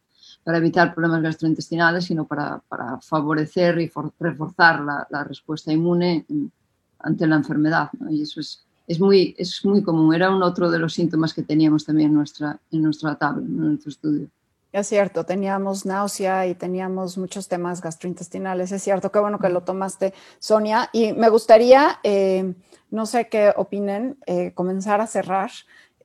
para 0.48 0.56
evitar 0.56 0.94
problemas 0.94 1.20
gastrointestinales, 1.20 2.06
sino 2.06 2.26
para, 2.26 2.62
para 2.70 2.98
favorecer 3.02 3.78
y 3.80 3.92
reforzar 4.18 4.80
la, 4.80 5.06
la, 5.10 5.22
respuesta 5.22 5.70
inmune 5.70 6.24
ante 7.00 7.26
la 7.26 7.36
enfermedad. 7.36 7.90
Y 8.08 8.22
eso 8.22 8.40
es, 8.40 8.64
es, 8.86 8.98
muy, 8.98 9.34
es 9.36 9.62
muy 9.66 9.82
común. 9.82 10.14
Era 10.14 10.34
un 10.34 10.42
otro 10.42 10.70
de 10.70 10.78
los 10.78 10.94
síntomas 10.94 11.34
que 11.34 11.42
teníamos 11.42 11.84
también 11.84 12.08
en 12.08 12.14
nuestra, 12.14 12.58
en 12.72 12.80
nuestra 12.80 13.14
tabla, 13.16 13.42
en 13.42 13.56
nuestro 13.58 13.90
estudio. 13.90 14.28
Es 14.72 14.86
cierto, 14.86 15.24
teníamos 15.24 15.84
náusea 15.84 16.46
y 16.46 16.54
teníamos 16.54 17.18
muchos 17.18 17.46
temas 17.46 17.82
gastrointestinales. 17.82 18.72
Es 18.72 18.82
cierto, 18.82 19.12
qué 19.12 19.18
bueno 19.18 19.38
que 19.38 19.50
lo 19.50 19.64
tomaste, 19.64 20.14
Sonia. 20.38 20.88
Y 20.94 21.12
me 21.12 21.28
gustaría, 21.28 21.98
eh, 22.02 22.54
no 22.90 23.04
sé 23.04 23.28
qué 23.28 23.52
opinen, 23.54 24.16
eh, 24.24 24.52
comenzar 24.54 25.02
a 25.02 25.06
cerrar. 25.06 25.50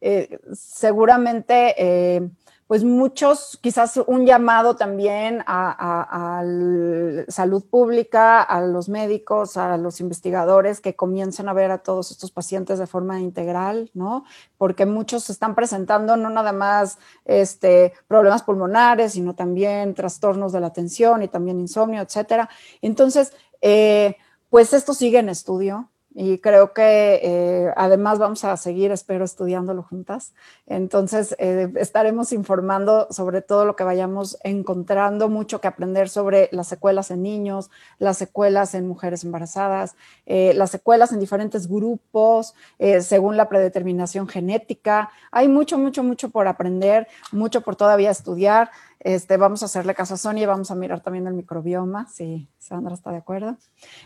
Eh, 0.02 0.38
seguramente 0.52 2.30
pues 2.68 2.84
muchos, 2.84 3.60
quizás 3.62 4.00
un 4.08 4.26
llamado 4.26 4.76
también 4.76 5.44
a, 5.46 6.42
la 6.44 7.26
salud 7.28 7.64
pública, 7.66 8.42
a 8.42 8.62
los 8.62 8.90
médicos, 8.90 9.58
a 9.58 9.78
los 9.78 10.00
investigadores 10.00 10.82
que 10.82 10.96
comiencen 10.96 11.50
a 11.50 11.54
ver 11.54 11.72
a 11.72 11.80
todos 11.80 12.12
estos 12.12 12.32
pacientes 12.32 12.80
de 12.80 12.88
forma 12.88 13.20
integral, 13.20 13.92
¿no? 13.94 14.26
Porque 14.58 14.86
muchos 14.86 15.30
están 15.30 15.56
presentando 15.56 16.18
no 16.18 16.30
nada 16.30 16.54
más 16.54 16.98
este, 17.26 17.94
problemas 18.08 18.44
pulmonares, 18.44 19.14
sino 19.14 19.36
también 19.36 19.94
trastornos 19.94 20.52
de 20.52 20.60
la 20.60 20.68
atención 20.68 21.24
y 21.24 21.28
también 21.28 21.60
insomnio, 21.60 22.02
etcétera. 22.02 22.50
Entonces, 22.82 23.34
eh, 23.62 24.18
pues 24.50 24.74
esto 24.74 24.94
sigue 24.94 25.20
en 25.20 25.30
estudio, 25.30 25.90
y 26.16 26.38
creo 26.40 26.74
que 26.74 27.20
eh, 27.24 27.74
además 27.76 28.20
vamos 28.20 28.44
a 28.44 28.56
seguir, 28.58 28.92
espero, 28.92 29.26
estudiándolo 29.26 29.82
juntas. 29.82 30.34
Entonces, 30.68 31.36
eh, 31.40 31.72
estaremos 31.78 32.34
informando 32.34 33.08
sobre 33.10 33.42
todo 33.42 33.66
lo 33.66 33.76
que 33.76 33.84
vayamos 33.84 34.38
encontrando, 34.44 35.28
mucho 35.28 35.60
que 35.60 35.68
aprender 35.68 36.10
sobre 36.10 36.50
las 36.52 36.68
secuelas 36.68 37.10
en 37.10 37.24
niños, 37.24 37.72
las 37.98 38.18
secuelas 38.18 38.76
en 38.76 38.88
mujeres 38.88 39.24
embarazadas, 39.24 39.96
eh, 40.28 40.54
las 40.56 40.70
secuelas 40.70 41.12
en 41.12 41.20
diferentes 41.20 41.68
grupos, 41.68 42.54
según 43.00 43.38
la 43.38 43.50
predeterminación 43.50 44.28
genética. 44.28 45.10
Hay 45.32 45.48
mucho, 45.48 45.78
mucho, 45.78 46.04
mucho 46.04 46.30
por 46.30 46.48
aprender, 46.48 47.08
mucho 47.32 47.62
por 47.62 47.76
todavía 47.76 48.12
estudiar. 48.12 48.70
Este, 49.04 49.36
vamos 49.36 49.62
a 49.62 49.66
hacerle 49.66 49.94
caso 49.94 50.14
a 50.14 50.18
Sonia 50.18 50.44
y 50.44 50.46
vamos 50.46 50.72
a 50.72 50.76
mirar 50.76 51.02
también 51.02 51.28
el 51.28 51.34
microbioma, 51.34 52.08
si 52.08 52.48
Sandra 52.58 52.94
está 52.94 53.12
de 53.12 53.18
acuerdo. 53.18 53.58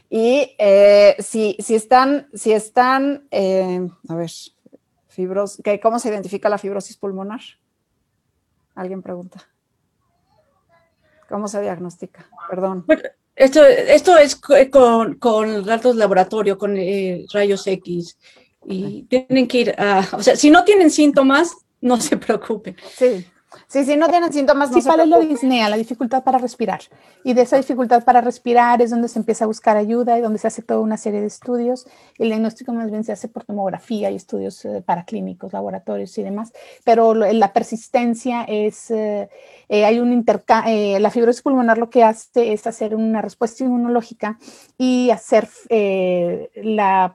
Y 0.10 0.56
eh, 0.58 1.16
si, 1.20 1.56
si, 1.60 1.76
están, 1.76 2.28
si 2.34 2.52
están 2.52 3.28
eh, 3.30 3.88
a 4.10 4.16
ver, 4.16 4.32
fibros, 5.08 5.62
¿cómo 5.84 6.00
se 6.00 6.10
identifica 6.10 6.50
la 6.50 6.58
fibrosis 6.58 6.98
pulmonar? 6.98 7.42
Alguien 8.74 9.04
pregunta. 9.04 9.48
¿Cómo 11.30 11.48
se 11.48 11.62
diagnostica? 11.62 12.26
Perdón. 12.50 12.84
esto, 13.36 13.64
esto 13.64 14.18
es 14.18 14.36
con, 14.36 15.16
con 15.16 15.64
datos 15.64 15.94
de 15.94 16.00
laboratorio, 16.00 16.58
con 16.58 16.76
eh, 16.76 17.24
rayos 17.32 17.68
X. 17.68 18.18
Y 18.66 19.04
tienen 19.04 19.48
que 19.48 19.60
ir 19.60 19.76
a, 19.78 20.08
o 20.14 20.24
sea, 20.24 20.36
si 20.36 20.50
no 20.50 20.64
tienen 20.64 20.90
síntomas, 20.90 21.56
no 21.82 22.02
se 22.02 22.18
preocupen. 22.18 22.76
Sí. 22.96 23.28
Sí, 23.70 23.84
sí, 23.84 23.98
no 23.98 24.08
tienen 24.08 24.32
síntomas. 24.32 24.72
No 24.72 24.78
es 24.78 24.86
la 24.86 25.20
disnea, 25.20 25.68
la 25.68 25.76
dificultad 25.76 26.24
para 26.24 26.38
respirar. 26.38 26.80
Y 27.26 27.34
de 27.34 27.42
esa 27.42 27.58
dificultad 27.58 28.02
para 28.06 28.22
respirar 28.22 28.82
es 28.82 28.92
donde 28.92 29.10
se 29.10 29.20
empieza 29.20 29.44
a 29.44 29.48
buscar 29.48 29.76
ayuda 29.76 30.18
y 30.18 30.22
donde 30.22 30.40
se 30.40 30.48
hace 30.48 30.62
toda 30.62 30.80
una 30.80 30.96
serie 30.96 31.20
de 31.20 31.28
estudios. 31.28 31.86
El 32.18 32.30
diagnóstico 32.30 32.72
más 32.72 32.90
bien 32.90 33.04
se 33.04 33.12
hace 33.12 33.28
por 33.28 33.44
tomografía 33.44 34.10
y 34.10 34.16
estudios 34.16 34.64
eh, 34.64 34.82
paraclínicos, 34.86 35.52
laboratorios 35.52 36.18
y 36.18 36.24
demás. 36.24 36.54
Pero 36.86 37.14
la 37.14 37.52
persistencia 37.52 38.44
es, 38.44 38.90
eh, 38.90 39.30
eh, 39.68 39.84
hay 39.84 40.00
un 40.00 40.14
intercambio, 40.14 41.00
la 41.00 41.12
fibrosis 41.12 41.42
pulmonar 41.42 41.78
lo 41.78 41.90
que 41.90 42.06
hace 42.06 42.54
es 42.54 42.66
hacer 42.68 42.96
una 42.96 43.22
respuesta 43.22 43.66
inmunológica 43.66 44.40
y 44.78 45.10
hacer 45.10 45.50
la 45.70 47.14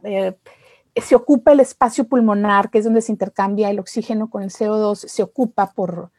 se 0.95 1.15
ocupa 1.15 1.53
el 1.53 1.61
espacio 1.61 2.05
pulmonar, 2.05 2.69
que 2.69 2.77
es 2.77 2.85
donde 2.85 3.01
se 3.01 3.13
intercambia 3.13 3.71
el 3.71 3.79
oxígeno 3.79 4.29
con 4.29 4.43
el 4.43 4.51
CO2, 4.51 4.97
se 4.97 5.23
ocupa 5.23 5.73
por, 5.73 6.11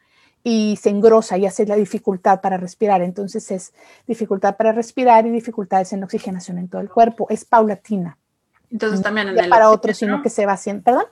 y 0.46 0.78
se 0.80 0.90
engrosa 0.90 1.38
y 1.38 1.46
hace 1.46 1.66
la 1.66 1.74
dificultad 1.74 2.42
para 2.42 2.58
respirar. 2.58 3.00
Entonces 3.00 3.50
es 3.50 3.72
dificultad 4.06 4.56
para 4.56 4.72
respirar 4.72 5.26
y 5.26 5.30
dificultades 5.30 5.92
en 5.94 6.04
oxigenación 6.04 6.58
en 6.58 6.68
todo 6.68 6.82
el 6.82 6.90
cuerpo. 6.90 7.26
Es 7.30 7.46
paulatina. 7.46 8.18
Entonces 8.70 9.02
también 9.02 9.28
en 9.28 9.38
el 9.38 9.48
para 9.48 9.70
otros, 9.70 9.96
sino 9.96 10.22
que 10.22 10.28
se 10.28 10.44
va 10.44 10.52
haciendo. 10.52 10.82
¿Perdón? 10.82 11.06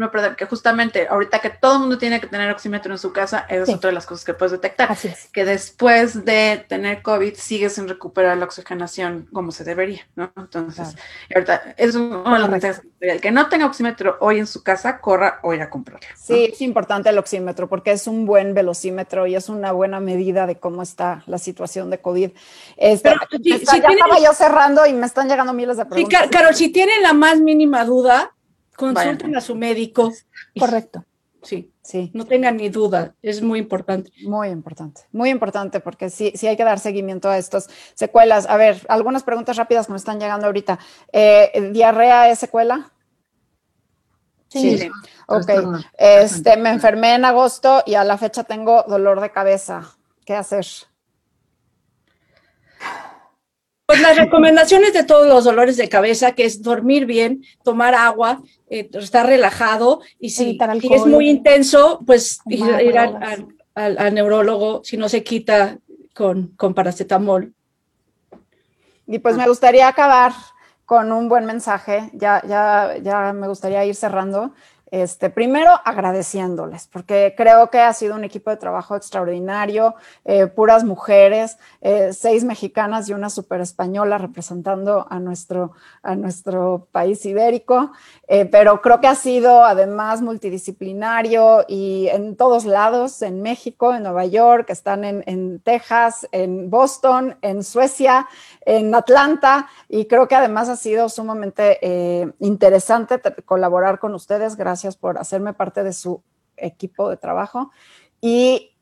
No 0.00 0.10
perder, 0.10 0.34
que 0.34 0.46
justamente 0.46 1.06
ahorita 1.08 1.38
que 1.38 1.50
todo 1.50 1.74
el 1.74 1.80
mundo 1.80 1.98
tiene 1.98 2.20
que 2.20 2.26
tener 2.26 2.50
oxímetro 2.50 2.92
en 2.92 2.98
su 2.98 3.12
casa, 3.12 3.46
esa 3.48 3.62
es 3.62 3.68
otra 3.68 3.88
de 3.88 3.94
las 3.94 4.06
cosas 4.06 4.24
que 4.24 4.34
puedes 4.34 4.52
detectar. 4.52 4.90
Así 4.90 5.08
es. 5.08 5.28
Que 5.32 5.44
después 5.44 6.24
de 6.24 6.64
tener 6.68 7.02
COVID 7.02 7.34
sigues 7.34 7.74
sin 7.74 7.86
recuperar 7.86 8.36
la 8.38 8.46
oxigenación 8.46 9.28
como 9.32 9.52
se 9.52 9.62
debería, 9.62 10.08
¿no? 10.16 10.32
Entonces, 10.36 10.96
ahorita 11.34 11.74
es 11.76 11.94
uno 11.94 12.24
de 12.24 12.38
los 12.38 12.48
mensajes. 12.48 12.82
El 12.98 13.20
que 13.20 13.30
no 13.30 13.48
tenga 13.48 13.66
oxímetro 13.66 14.16
hoy 14.20 14.38
en 14.38 14.46
su 14.46 14.62
casa, 14.62 15.00
corra 15.00 15.40
ir 15.52 15.62
a 15.62 15.70
comprarlo. 15.70 16.06
Sí, 16.16 16.50
es 16.52 16.60
importante 16.62 17.10
el 17.10 17.18
oxímetro 17.18 17.68
porque 17.68 17.92
es 17.92 18.06
un 18.06 18.24
buen 18.24 18.54
velocímetro 18.54 19.26
y 19.26 19.36
es 19.36 19.48
una 19.48 19.72
buena 19.72 20.00
medida 20.00 20.46
de 20.46 20.56
cómo 20.56 20.82
está 20.82 21.22
la 21.26 21.38
situación 21.38 21.90
de 21.90 22.00
COVID. 22.00 22.30
Este, 22.76 23.14
ya 23.40 23.56
estaba 23.56 24.18
yo 24.18 24.32
cerrando 24.32 24.86
y 24.86 24.94
me 24.94 25.06
están 25.06 25.28
llegando 25.28 25.52
miles 25.52 25.76
de 25.76 25.84
preguntas. 25.84 26.22
Sí, 26.24 26.30
Carol, 26.30 26.54
si 26.54 26.70
tienen 26.70 27.02
la 27.02 27.12
más 27.12 27.38
mínima 27.38 27.84
duda, 27.84 28.32
consulten 28.80 29.36
a 29.36 29.40
su 29.40 29.54
médico. 29.54 30.12
Correcto. 30.58 31.04
Sí, 31.42 31.72
sí. 31.82 32.10
No 32.12 32.26
tengan 32.26 32.56
ni 32.58 32.68
duda, 32.68 33.14
es 33.22 33.40
muy 33.40 33.58
importante. 33.58 34.10
Muy 34.24 34.48
importante, 34.48 35.02
muy 35.10 35.30
importante, 35.30 35.80
porque 35.80 36.10
sí, 36.10 36.32
sí 36.34 36.46
hay 36.46 36.56
que 36.56 36.64
dar 36.64 36.78
seguimiento 36.78 37.30
a 37.30 37.38
estas 37.38 37.68
secuelas. 37.94 38.46
A 38.46 38.56
ver, 38.56 38.84
algunas 38.88 39.22
preguntas 39.22 39.56
rápidas 39.56 39.86
que 39.86 39.92
me 39.92 39.98
están 39.98 40.20
llegando 40.20 40.46
ahorita. 40.46 40.78
Eh, 41.12 41.70
¿Diarrea 41.72 42.30
es 42.30 42.38
secuela? 42.38 42.90
Sí. 44.48 44.78
sí. 44.78 44.90
Ok. 45.28 45.50
Este, 45.96 46.56
me 46.56 46.70
enfermé 46.70 47.14
en 47.14 47.24
agosto 47.24 47.82
y 47.86 47.94
a 47.94 48.04
la 48.04 48.18
fecha 48.18 48.44
tengo 48.44 48.84
dolor 48.86 49.20
de 49.20 49.30
cabeza. 49.30 49.96
¿Qué 50.26 50.34
hacer? 50.34 50.66
Pues 53.90 54.02
las 54.02 54.16
recomendaciones 54.16 54.92
de 54.92 55.02
todos 55.02 55.26
los 55.26 55.42
dolores 55.42 55.76
de 55.76 55.88
cabeza, 55.88 56.30
que 56.30 56.44
es 56.44 56.62
dormir 56.62 57.06
bien, 57.06 57.42
tomar 57.64 57.96
agua, 57.96 58.40
eh, 58.68 58.88
estar 58.92 59.26
relajado 59.26 60.00
y 60.20 60.30
si, 60.30 60.56
es 60.92 61.06
muy 61.06 61.28
intenso, 61.28 61.98
pues 62.06 62.38
ir, 62.46 62.62
al, 62.96 64.14
neurólogo 64.14 64.82
si 64.84 64.96
no 64.96 65.08
se 65.08 65.24
quita 65.24 65.78
con, 66.14 66.52
con 66.56 66.72
paracetamol. 66.72 67.52
Y 69.08 69.18
pues 69.18 69.36
me 69.36 69.48
gustaría 69.48 69.88
acabar 69.88 70.34
con 70.84 71.10
un 71.10 71.28
buen 71.28 71.44
mensaje, 71.44 72.10
ya, 72.12 72.42
ya, 72.46 72.94
ya 73.02 73.32
me 73.32 73.48
gustaría 73.48 73.84
ir 73.84 73.96
cerrando. 73.96 74.52
Este, 74.90 75.30
primero, 75.30 75.70
agradeciéndoles, 75.84 76.88
porque 76.88 77.34
creo 77.36 77.70
que 77.70 77.78
ha 77.78 77.92
sido 77.92 78.16
un 78.16 78.24
equipo 78.24 78.50
de 78.50 78.56
trabajo 78.56 78.96
extraordinario, 78.96 79.94
eh, 80.24 80.48
puras 80.48 80.82
mujeres, 80.82 81.58
eh, 81.80 82.12
seis 82.12 82.42
mexicanas 82.42 83.08
y 83.08 83.12
una 83.12 83.30
super 83.30 83.60
española 83.60 84.18
representando 84.18 85.06
a 85.08 85.20
nuestro, 85.20 85.72
a 86.02 86.16
nuestro 86.16 86.88
país 86.90 87.24
ibérico, 87.24 87.92
eh, 88.26 88.46
pero 88.46 88.82
creo 88.82 89.00
que 89.00 89.06
ha 89.06 89.14
sido 89.14 89.64
además 89.64 90.22
multidisciplinario 90.22 91.64
y 91.68 92.08
en 92.08 92.34
todos 92.34 92.64
lados, 92.64 93.22
en 93.22 93.42
México, 93.42 93.94
en 93.94 94.02
Nueva 94.02 94.26
York, 94.26 94.70
están 94.70 95.04
en, 95.04 95.22
en 95.26 95.60
Texas, 95.60 96.26
en 96.32 96.68
Boston, 96.68 97.36
en 97.42 97.62
Suecia, 97.62 98.26
en 98.62 98.94
Atlanta, 98.94 99.68
y 99.88 100.06
creo 100.06 100.28
que 100.28 100.34
además 100.34 100.68
ha 100.68 100.76
sido 100.76 101.08
sumamente 101.08 102.32
interesante 102.40 103.20
colaborar 103.44 103.98
con 103.98 104.14
ustedes. 104.14 104.56
Gracias 104.56 104.70
gracias 104.70 104.96
por 104.96 105.18
hacerme 105.18 105.52
parte 105.52 105.82
de 105.82 105.92
su 105.92 106.22
equipo 106.56 107.10
de 107.10 107.16
trabajo. 107.16 107.70
Y 108.20 108.76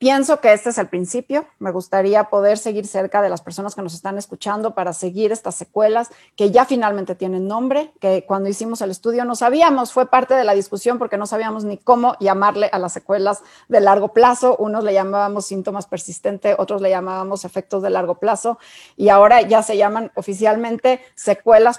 Pienso 0.00 0.40
que 0.40 0.54
este 0.54 0.70
es 0.70 0.78
el 0.78 0.88
principio. 0.88 1.44
Me 1.58 1.72
gustaría 1.72 2.24
poder 2.30 2.56
seguir 2.56 2.86
cerca 2.86 3.20
de 3.20 3.28
las 3.28 3.42
personas 3.42 3.74
que 3.74 3.82
nos 3.82 3.92
están 3.92 4.16
escuchando 4.16 4.74
para 4.74 4.94
seguir 4.94 5.30
estas 5.30 5.56
secuelas 5.56 6.08
que 6.36 6.50
ya 6.50 6.64
finalmente 6.64 7.14
tienen 7.14 7.46
nombre, 7.46 7.92
que 8.00 8.24
cuando 8.26 8.48
hicimos 8.48 8.80
el 8.80 8.90
estudio 8.90 9.26
no 9.26 9.36
sabíamos, 9.36 9.92
fue 9.92 10.06
parte 10.06 10.32
de 10.32 10.44
la 10.44 10.54
discusión 10.54 10.98
porque 10.98 11.18
no 11.18 11.26
sabíamos 11.26 11.64
ni 11.64 11.76
cómo 11.76 12.16
llamarle 12.18 12.70
a 12.72 12.78
las 12.78 12.94
secuelas 12.94 13.42
de 13.68 13.80
largo 13.82 14.14
plazo. 14.14 14.56
Unos 14.56 14.84
le 14.84 14.94
llamábamos 14.94 15.44
síntomas 15.44 15.86
persistentes, 15.86 16.56
otros 16.58 16.80
le 16.80 16.88
llamábamos 16.88 17.44
efectos 17.44 17.82
de 17.82 17.90
largo 17.90 18.14
plazo 18.14 18.58
y 18.96 19.10
ahora 19.10 19.42
ya 19.42 19.62
se 19.62 19.76
llaman 19.76 20.12
oficialmente 20.14 21.02
secuelas 21.14 21.78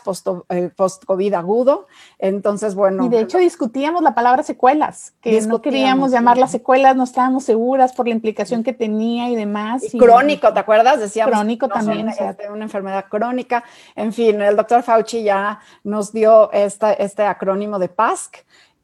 eh, 0.50 0.70
post-COVID 0.76 1.34
agudo. 1.34 1.88
Entonces, 2.20 2.76
bueno. 2.76 3.04
Y 3.04 3.10
de 3.10 3.22
hecho 3.22 3.40
discutíamos 3.40 4.04
la 4.04 4.14
palabra 4.14 4.44
secuelas, 4.44 5.14
que 5.22 5.42
no 5.42 5.64
queríamos 5.64 6.12
llamarlas 6.12 6.52
secuelas, 6.52 6.96
no 6.96 7.04
estábamos 7.04 7.46
seguras 7.46 7.94
por 7.94 8.11
implicación 8.14 8.64
que 8.64 8.74
tenía 8.74 9.30
y 9.30 9.36
demás. 9.36 9.94
Y, 9.94 9.98
crónico, 9.98 10.54
¿te 10.54 10.60
acuerdas? 10.60 11.00
Decíamos. 11.00 11.34
Crónico 11.34 11.68
también. 11.68 12.10
una 12.52 12.64
enfermedad 12.64 13.06
crónica. 13.10 13.64
En 13.96 14.14
fin, 14.14 14.42
el 14.42 14.56
doctor 14.56 14.84
Fauci 14.84 15.24
ya 15.24 15.60
nos 15.84 16.12
dio 16.12 16.52
esta, 16.52 16.94
este 16.94 17.24
acrónimo 17.24 17.80
de 17.80 17.90
PASC. 17.90 18.38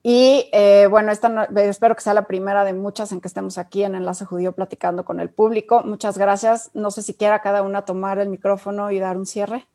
Y 0.04 0.50
eh, 0.54 0.88
bueno, 0.90 1.12
esta 1.12 1.50
espero 1.58 1.96
que 1.96 2.02
sea 2.02 2.14
la 2.14 2.28
primera 2.28 2.64
de 2.64 2.74
muchas 2.74 3.12
en 3.12 3.20
que 3.20 3.28
estemos 3.28 3.58
aquí 3.58 3.84
en 3.84 3.96
Enlace 3.96 4.24
Judío 4.24 4.54
platicando 4.54 5.04
con 5.04 5.20
el 5.20 5.30
público. 5.30 5.84
Muchas 5.84 6.18
gracias. 6.18 6.72
No 6.74 6.92
sé 6.92 7.02
si 7.02 7.14
quiera 7.14 7.42
cada 7.42 7.62
una 7.62 7.84
tomar 7.84 8.20
el 8.20 8.30
micrófono 8.30 8.90
y 8.92 9.00
dar 9.00 9.18
un 9.18 9.26
cierre. 9.26 9.68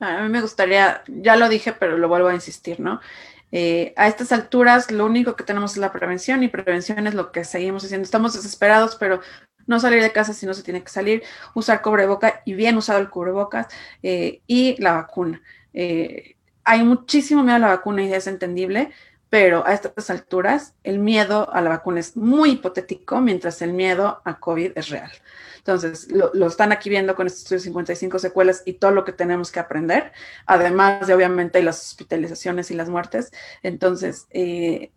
A 0.00 0.22
mí 0.22 0.28
me 0.28 0.42
gustaría, 0.42 1.02
ya 1.06 1.36
lo 1.36 1.48
dije, 1.48 1.72
pero 1.72 1.96
lo 1.96 2.08
vuelvo 2.08 2.28
a 2.28 2.34
insistir, 2.34 2.80
¿no? 2.80 3.00
Eh, 3.56 3.94
a 3.96 4.08
estas 4.08 4.32
alturas 4.32 4.90
lo 4.90 5.06
único 5.06 5.36
que 5.36 5.44
tenemos 5.44 5.72
es 5.72 5.76
la 5.76 5.92
prevención 5.92 6.42
y 6.42 6.48
prevención 6.48 7.06
es 7.06 7.14
lo 7.14 7.30
que 7.30 7.44
seguimos 7.44 7.84
haciendo. 7.84 8.04
Estamos 8.04 8.34
desesperados, 8.34 8.96
pero 8.96 9.20
no 9.68 9.78
salir 9.78 10.02
de 10.02 10.10
casa 10.10 10.32
si 10.32 10.44
no 10.44 10.54
se 10.54 10.64
tiene 10.64 10.82
que 10.82 10.90
salir, 10.90 11.22
usar 11.54 11.80
cubreboca 11.80 12.42
y 12.44 12.54
bien 12.54 12.76
usado 12.76 12.98
el 12.98 13.10
cubrebocas 13.10 13.68
eh, 14.02 14.42
y 14.48 14.74
la 14.82 14.94
vacuna. 14.94 15.40
Eh, 15.72 16.34
hay 16.64 16.82
muchísimo 16.82 17.44
miedo 17.44 17.54
a 17.54 17.60
la 17.60 17.68
vacuna 17.68 18.02
y 18.02 18.12
es 18.12 18.26
entendible, 18.26 18.90
pero 19.34 19.66
a 19.66 19.74
estas 19.74 20.10
alturas 20.10 20.74
el 20.84 21.00
miedo 21.00 21.52
a 21.52 21.60
la 21.60 21.70
vacuna 21.70 21.98
es 21.98 22.16
muy 22.16 22.50
hipotético, 22.50 23.20
mientras 23.20 23.62
el 23.62 23.72
miedo 23.72 24.22
a 24.24 24.38
COVID 24.38 24.70
es 24.76 24.90
real. 24.90 25.10
Entonces, 25.58 26.06
lo, 26.12 26.46
están 26.46 26.70
aquí 26.70 26.88
viendo 26.88 27.16
con 27.16 27.26
estos 27.26 27.60
55 27.62 28.20
secuelas 28.20 28.62
y 28.64 28.74
todo 28.74 28.92
lo 28.92 29.04
que 29.04 29.10
tenemos 29.10 29.50
que 29.50 29.58
aprender, 29.58 30.12
además 30.46 31.08
de 31.08 31.14
obviamente 31.14 31.60
las 31.64 31.84
hospitalizaciones 31.84 32.70
y 32.70 32.74
las 32.74 32.88
muertes. 32.88 33.32
Entonces, 33.64 34.28
eh, 34.30 34.92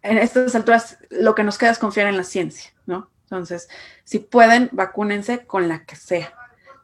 en 0.00 0.16
estas 0.16 0.54
alturas 0.54 0.96
lo 1.10 1.34
que 1.34 1.44
nos 1.44 1.58
queda 1.58 1.72
es 1.72 1.78
confiar 1.78 2.06
en 2.06 2.16
la 2.16 2.24
ciencia, 2.24 2.72
¿no? 2.86 3.10
Entonces, 3.24 3.68
si 4.04 4.18
pueden, 4.18 4.70
vacúnense 4.72 5.44
con 5.44 5.68
la 5.68 5.84
que 5.84 5.96
sea, 5.96 6.32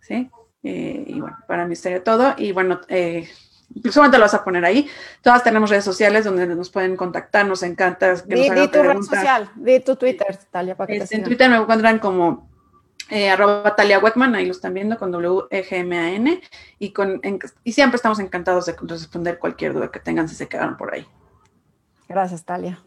¿sí? 0.03 0.31
Eh, 0.65 1.05
y 1.07 1.19
bueno, 1.19 1.39
para 1.49 1.65
mí 1.65 1.77
sería 1.77 2.05
todo. 2.05 2.35
Y 2.37 2.53
bueno, 2.53 2.83
eh, 2.89 3.27
solamente 3.91 4.19
lo 4.19 4.25
vas 4.25 4.35
a 4.35 4.45
poner 4.45 4.65
ahí. 4.65 4.89
Todas 5.23 5.43
tenemos 5.43 5.71
redes 5.71 5.85
sociales 5.85 6.25
donde 6.25 6.47
nos 6.47 6.71
pueden 6.71 6.97
contactar, 6.97 7.47
nos 7.47 7.63
encanta 7.63 8.15
que 8.29 8.35
di, 8.35 8.51
nos 8.51 8.71
tu 8.71 8.83
red 8.83 9.03
social, 9.03 9.51
di 9.55 9.81
tu 9.81 9.97
Twitter, 9.97 10.39
Talia. 10.51 10.77
Para 10.77 10.89
que 10.89 10.97
este, 10.97 11.17
en 11.17 11.25
Twitter 11.25 11.49
me 11.49 11.57
encuentran 11.57 11.99
como 11.99 12.49
eh, 13.11 13.31
arroba 13.31 13.75
Talia 13.75 14.01
ahí 14.35 14.47
lo 14.47 14.53
están 14.53 14.75
viendo 14.75 14.97
con 14.97 15.11
W-E-G-M-A-N 15.11 16.41
y, 16.79 16.93
con, 16.93 17.21
y 17.65 17.73
siempre 17.73 17.97
estamos 17.97 18.21
encantados 18.21 18.67
de 18.67 18.77
responder 18.83 19.39
cualquier 19.39 19.75
duda 19.75 19.91
que 19.91 19.99
tengan 19.99 20.29
si 20.29 20.35
se 20.35 20.49
quedaron 20.49 20.77
por 20.77 20.95
ahí. 20.95 21.07
Gracias, 22.09 22.45
Talia. 22.45 22.81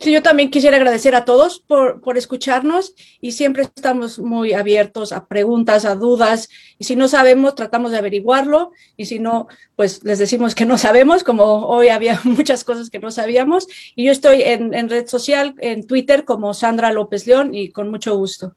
Sí, 0.00 0.12
yo 0.12 0.22
también 0.22 0.50
quisiera 0.50 0.78
agradecer 0.78 1.14
a 1.14 1.26
todos 1.26 1.60
por, 1.60 2.00
por, 2.00 2.16
escucharnos 2.16 2.94
y 3.20 3.32
siempre 3.32 3.64
estamos 3.64 4.18
muy 4.18 4.54
abiertos 4.54 5.12
a 5.12 5.26
preguntas, 5.26 5.84
a 5.84 5.94
dudas 5.94 6.48
y 6.78 6.84
si 6.84 6.96
no 6.96 7.06
sabemos 7.06 7.54
tratamos 7.54 7.90
de 7.92 7.98
averiguarlo 7.98 8.72
y 8.96 9.04
si 9.04 9.18
no, 9.18 9.46
pues 9.76 10.02
les 10.02 10.18
decimos 10.18 10.54
que 10.54 10.64
no 10.64 10.78
sabemos, 10.78 11.22
como 11.22 11.66
hoy 11.66 11.90
había 11.90 12.18
muchas 12.24 12.64
cosas 12.64 12.88
que 12.88 12.98
no 12.98 13.10
sabíamos 13.10 13.68
y 13.94 14.06
yo 14.06 14.12
estoy 14.12 14.40
en, 14.40 14.72
en 14.72 14.88
red 14.88 15.06
social, 15.06 15.54
en 15.58 15.86
Twitter 15.86 16.24
como 16.24 16.54
Sandra 16.54 16.92
López 16.92 17.26
León 17.26 17.54
y 17.54 17.70
con 17.70 17.90
mucho 17.90 18.16
gusto. 18.16 18.54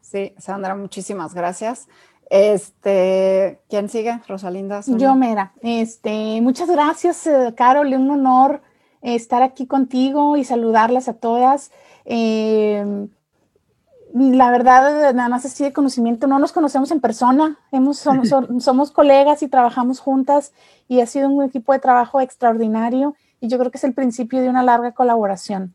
Sí, 0.00 0.34
Sandra, 0.38 0.74
muchísimas 0.74 1.32
gracias. 1.32 1.86
Este, 2.28 3.60
¿quién 3.68 3.88
sigue? 3.88 4.20
Rosalinda. 4.26 4.80
Yo, 4.84 5.14
Mera. 5.14 5.52
Este, 5.62 6.40
muchas 6.40 6.68
gracias, 6.68 7.24
eh, 7.28 7.54
Carol, 7.56 7.94
un 7.94 8.10
honor 8.10 8.62
estar 9.04 9.42
aquí 9.42 9.66
contigo 9.66 10.36
y 10.36 10.44
saludarlas 10.44 11.08
a 11.08 11.14
todas. 11.14 11.70
Em, 12.06 13.08
la 14.14 14.50
verdad, 14.50 15.12
nada 15.12 15.28
más 15.28 15.44
así 15.44 15.62
de 15.62 15.72
conocimiento, 15.72 16.26
no 16.26 16.38
nos 16.38 16.52
conocemos 16.52 16.90
en 16.90 17.00
persona, 17.00 17.58
hemos, 17.70 17.98
somos, 18.60 18.90
colegas 18.92 19.42
y 19.42 19.48
trabajamos 19.48 20.00
juntas 20.00 20.52
y 20.88 21.00
ha 21.00 21.06
sido 21.06 21.28
un 21.28 21.44
equipo 21.44 21.72
de 21.72 21.80
trabajo 21.80 22.20
extraordinario 22.20 23.14
y 23.40 23.48
yo 23.48 23.58
creo 23.58 23.70
que 23.70 23.78
es 23.78 23.84
el 23.84 23.92
principio 23.92 24.40
de 24.40 24.48
una 24.48 24.62
larga 24.62 24.92
colaboración, 24.92 25.74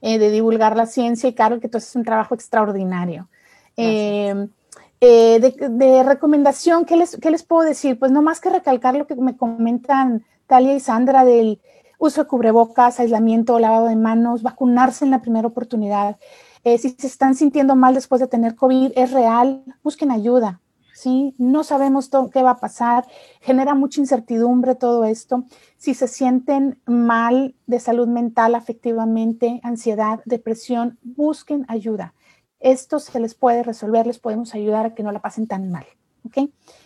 eh, 0.00 0.18
de 0.18 0.30
divulgar 0.30 0.76
la 0.76 0.86
ciencia 0.86 1.28
y 1.28 1.34
claro 1.34 1.60
que 1.60 1.68
todo 1.68 1.78
es 1.78 1.94
un 1.94 2.04
trabajo 2.04 2.34
extraordinario. 2.34 3.28
Em, 3.76 4.48
eh, 5.00 5.40
de, 5.40 6.02
recomendación, 6.04 6.84
¿qué 6.84 6.96
les, 6.96 7.16
¿qué 7.16 7.30
les 7.30 7.42
puedo 7.42 7.62
decir? 7.62 7.98
Pues 7.98 8.12
no 8.12 8.22
más 8.22 8.40
que 8.40 8.50
recalcar 8.50 8.94
lo 8.94 9.06
que 9.06 9.16
me 9.16 9.36
comentan 9.36 10.24
Talia 10.46 10.74
y 10.74 10.80
Sandra 10.80 11.24
del, 11.24 11.60
uso 12.02 12.24
de 12.24 12.28
cubrebocas, 12.28 12.98
aislamiento, 12.98 13.60
lavado 13.60 13.86
de 13.86 13.94
manos, 13.94 14.42
vacunarse 14.42 15.04
en 15.04 15.12
la 15.12 15.22
primera 15.22 15.46
oportunidad. 15.46 16.16
Eh, 16.64 16.76
si 16.76 16.90
se 16.90 17.06
están 17.06 17.36
sintiendo 17.36 17.76
mal 17.76 17.94
después 17.94 18.20
de 18.20 18.26
tener 18.26 18.56
COVID, 18.56 18.90
es 18.96 19.12
real, 19.12 19.62
busquen 19.84 20.10
ayuda. 20.10 20.60
¿sí? 20.94 21.32
No 21.38 21.62
sabemos 21.62 22.10
qué 22.32 22.42
va 22.42 22.50
a 22.50 22.60
pasar, 22.60 23.06
genera 23.40 23.76
mucha 23.76 24.00
incertidumbre 24.00 24.74
todo 24.74 25.04
esto. 25.04 25.44
Si 25.76 25.94
se 25.94 26.08
sienten 26.08 26.80
mal 26.86 27.54
de 27.68 27.78
salud 27.78 28.08
mental, 28.08 28.56
afectivamente, 28.56 29.60
ansiedad, 29.62 30.22
depresión, 30.24 30.98
busquen 31.02 31.64
ayuda. 31.68 32.14
Esto 32.58 32.98
se 32.98 33.20
les 33.20 33.34
puede 33.36 33.62
resolver, 33.62 34.08
les 34.08 34.18
podemos 34.18 34.56
ayudar 34.56 34.86
a 34.86 34.94
que 34.94 35.04
no 35.04 35.12
la 35.12 35.22
pasen 35.22 35.46
tan 35.46 35.70
mal. 35.70 35.86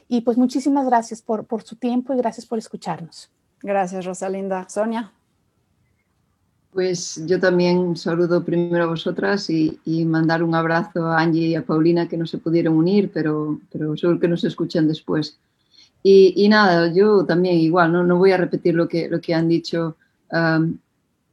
Y 0.08 0.20
pues 0.20 0.36
muchísimas 0.36 0.84
gracias 0.84 1.22
por, 1.22 1.46
por 1.46 1.62
su 1.62 1.76
tiempo 1.76 2.12
y 2.12 2.18
gracias 2.18 2.44
por 2.44 2.58
escucharnos. 2.58 3.30
Gracias, 3.66 4.04
Rosalinda. 4.04 4.68
Sonia. 4.68 5.10
Pues 6.72 7.20
yo 7.26 7.40
también 7.40 7.96
saludo 7.96 8.44
primero 8.44 8.84
a 8.84 8.86
vosotras 8.86 9.50
y, 9.50 9.76
mandar 10.04 10.44
un 10.44 10.54
abrazo 10.54 11.06
a 11.06 11.18
Angie 11.18 11.48
y 11.48 11.54
a 11.56 11.66
Paulina 11.66 12.06
que 12.06 12.16
no 12.16 12.28
se 12.28 12.38
pudieron 12.38 12.76
unir, 12.76 13.10
pero, 13.12 13.58
pero 13.72 13.96
seguro 13.96 14.20
que 14.20 14.28
nos 14.28 14.44
escuchan 14.44 14.86
después. 14.86 15.36
Y, 16.04 16.48
nada, 16.48 16.92
yo 16.92 17.26
también 17.26 17.56
igual, 17.56 17.90
no, 17.90 18.04
no 18.04 18.18
voy 18.18 18.30
a 18.30 18.36
repetir 18.36 18.76
lo 18.76 18.86
que, 18.86 19.08
lo 19.08 19.20
que 19.20 19.34
han 19.34 19.48
dicho 19.48 19.96
um, 20.30 20.78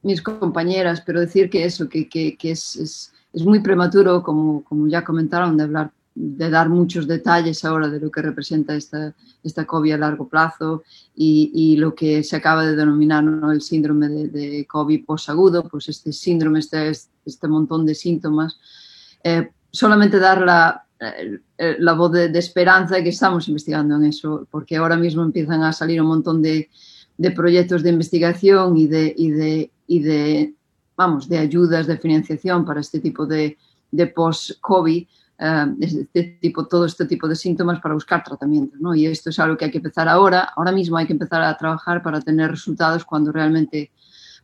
mis 0.02 0.20
compañeras, 0.24 1.04
pero 1.06 1.20
decir 1.20 1.52
que 1.52 1.66
eso, 1.66 1.88
que, 1.88 2.10
que, 2.10 2.36
es, 2.42 3.12
es, 3.32 3.46
muy 3.46 3.60
prematuro, 3.60 4.24
como, 4.24 4.64
como 4.64 4.88
ya 4.88 5.04
comentaron, 5.04 5.56
de 5.56 5.66
hablar 5.66 5.92
de 6.16 6.50
dar 6.50 6.70
muchos 6.70 7.08
detalles 7.08 7.66
ahora 7.66 7.90
de 7.90 8.00
lo 8.00 8.12
que 8.12 8.22
representa 8.22 8.76
esta, 8.76 9.14
esta 9.44 9.66
COVID 9.66 9.94
a 9.94 9.98
largo 9.98 10.28
plazo 10.28 10.84
y, 11.16 11.52
y 11.54 11.78
lo 11.78 11.96
que 11.96 12.24
se 12.24 12.36
acaba 12.36 12.66
de 12.66 12.76
denominar 12.76 13.24
¿no? 13.24 13.52
el 13.52 13.62
síndrome 13.62 14.10
de, 14.10 14.28
de, 14.28 14.66
COVID 14.66 15.06
posagudo, 15.06 15.68
pues 15.68 15.90
este 15.90 16.14
síndrome, 16.14 16.60
este, 16.60 16.92
este 17.26 17.48
montón 17.48 17.86
de 17.86 17.96
síntomas. 17.96 18.60
Eh, 19.24 19.50
solamente 19.72 20.20
dar 20.20 20.42
la, 20.42 20.86
eh, 21.00 21.78
la 21.80 21.94
voz 21.94 22.12
de, 22.12 22.30
de, 22.30 22.40
esperanza 22.40 23.02
que 23.02 23.10
estamos 23.10 23.48
investigando 23.48 23.96
en 23.96 24.06
eso, 24.06 24.48
porque 24.52 24.78
ahora 24.78 24.98
mismo 24.98 25.24
empiezan 25.24 25.64
a 25.64 25.74
salir 25.74 26.02
un 26.02 26.08
montón 26.08 26.42
de, 26.42 26.70
de 27.18 27.32
proyectos 27.32 27.82
de 27.82 27.90
investigación 27.90 28.78
y 28.78 28.88
de, 28.88 29.14
y 29.18 29.32
de, 29.32 29.72
y 29.88 30.00
de, 30.00 30.54
vamos, 30.96 31.28
de 31.28 31.40
ayudas 31.40 31.88
de 31.88 31.98
financiación 31.98 32.66
para 32.66 32.82
este 32.82 33.00
tipo 33.00 33.26
de, 33.26 33.58
de 33.92 34.08
post-COVID 34.08 35.08
este 35.80 36.38
tipo, 36.40 36.68
todo 36.68 36.86
este 36.86 37.06
tipo 37.06 37.28
de 37.28 37.36
síntomas 37.36 37.80
para 37.80 37.94
buscar 37.94 38.24
tratamientos. 38.24 38.80
¿no? 38.80 38.96
Y 38.96 39.06
esto 39.06 39.30
es 39.30 39.40
algo 39.40 39.58
que 39.58 39.66
hay 39.66 39.72
que 39.72 39.80
empezar 39.80 40.08
ahora. 40.08 40.50
Ahora 40.56 40.72
mismo 40.72 40.98
hay 40.98 41.06
que 41.06 41.14
empezar 41.14 41.42
a 41.42 41.58
trabajar 41.58 42.02
para 42.02 42.22
tener 42.22 42.52
resultados 42.52 43.04
cuando 43.04 43.32
realmente 43.32 43.92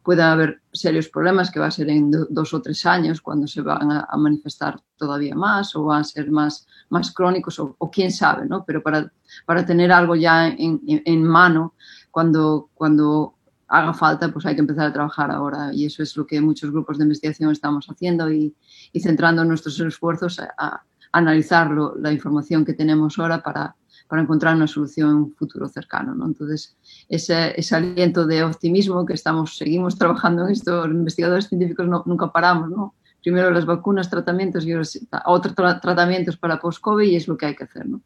pueda 0.04 0.32
haber 0.32 0.62
serios 0.72 1.10
problemas, 1.10 1.52
que 1.52 1.60
va 1.60 1.68
a 1.68 1.72
ser 1.72 1.90
en 1.90 2.12
dos 2.12 2.54
o 2.54 2.62
tres 2.62 2.86
años, 2.86 3.22
cuando 3.22 3.48
se 3.48 3.62
van 3.62 3.92
a, 3.92 4.08
manifestar 4.18 4.80
todavía 4.98 5.36
más 5.36 5.76
o 5.76 5.84
van 5.84 6.02
a 6.02 6.04
ser 6.04 6.32
más, 6.32 6.68
más 6.90 7.12
crónicos 7.12 7.60
o, 7.60 7.92
quién 7.92 8.12
sabe, 8.12 8.46
¿no? 8.46 8.64
Pero 8.66 8.82
para, 8.82 9.12
para 9.46 9.66
tener 9.66 9.92
algo 9.92 10.16
ya 10.16 10.48
en, 10.48 10.82
en, 10.86 11.24
mano 11.24 11.76
cuando, 12.12 12.70
cuando 12.74 13.36
haga 13.70 13.94
falta, 13.94 14.32
pues 14.32 14.46
hay 14.46 14.56
que 14.56 14.62
empezar 14.62 14.88
a 14.88 14.94
trabajar 14.94 15.32
ahora. 15.32 15.72
Y 15.74 15.86
eso 15.86 16.04
es 16.04 16.18
lo 16.18 16.26
que 16.26 16.42
muchos 16.42 16.72
grupos 16.72 16.98
de 16.98 17.04
investigación 17.04 17.52
estamos 17.52 17.88
haciendo 17.88 18.32
y, 18.32 18.56
y 18.92 19.00
centrando 19.00 19.46
nuestros 19.46 19.80
esfuerzos 19.80 20.40
a, 20.40 20.84
analizar 21.12 21.72
la 22.00 22.12
información 22.12 22.64
que 22.64 22.74
tenemos 22.74 23.18
ahora 23.18 23.42
para, 23.42 23.76
para 24.08 24.22
encontrar 24.22 24.56
una 24.56 24.68
solución 24.68 25.10
en 25.10 25.16
un 25.16 25.36
futuro 25.36 25.68
cercano. 25.68 26.14
¿no? 26.14 26.26
Entonces, 26.26 26.76
ese, 27.08 27.76
aliento 27.76 28.26
de 28.26 28.44
optimismo 28.44 29.06
que 29.06 29.14
estamos, 29.14 29.58
seguimos 29.58 29.98
trabajando 29.98 30.46
en 30.46 30.52
esto, 30.52 30.88
los 30.88 30.96
investigadores 30.96 31.48
científicos 31.48 31.88
no, 31.88 32.04
nunca 32.06 32.32
paramos, 32.32 32.70
¿no? 32.70 32.96
Primero 33.22 33.52
las 33.52 33.66
vacunas, 33.66 34.10
tratamientos 34.10 34.66
y 34.66 34.74
otros 34.74 35.56
tratamientos 35.82 36.38
para 36.38 36.60
post-COVID 36.60 37.06
y 37.06 37.16
es 37.18 37.28
lo 37.28 37.36
que 37.36 37.48
hay 37.48 37.56
que 37.56 37.66
hacer, 37.66 37.86
¿no? 37.86 38.02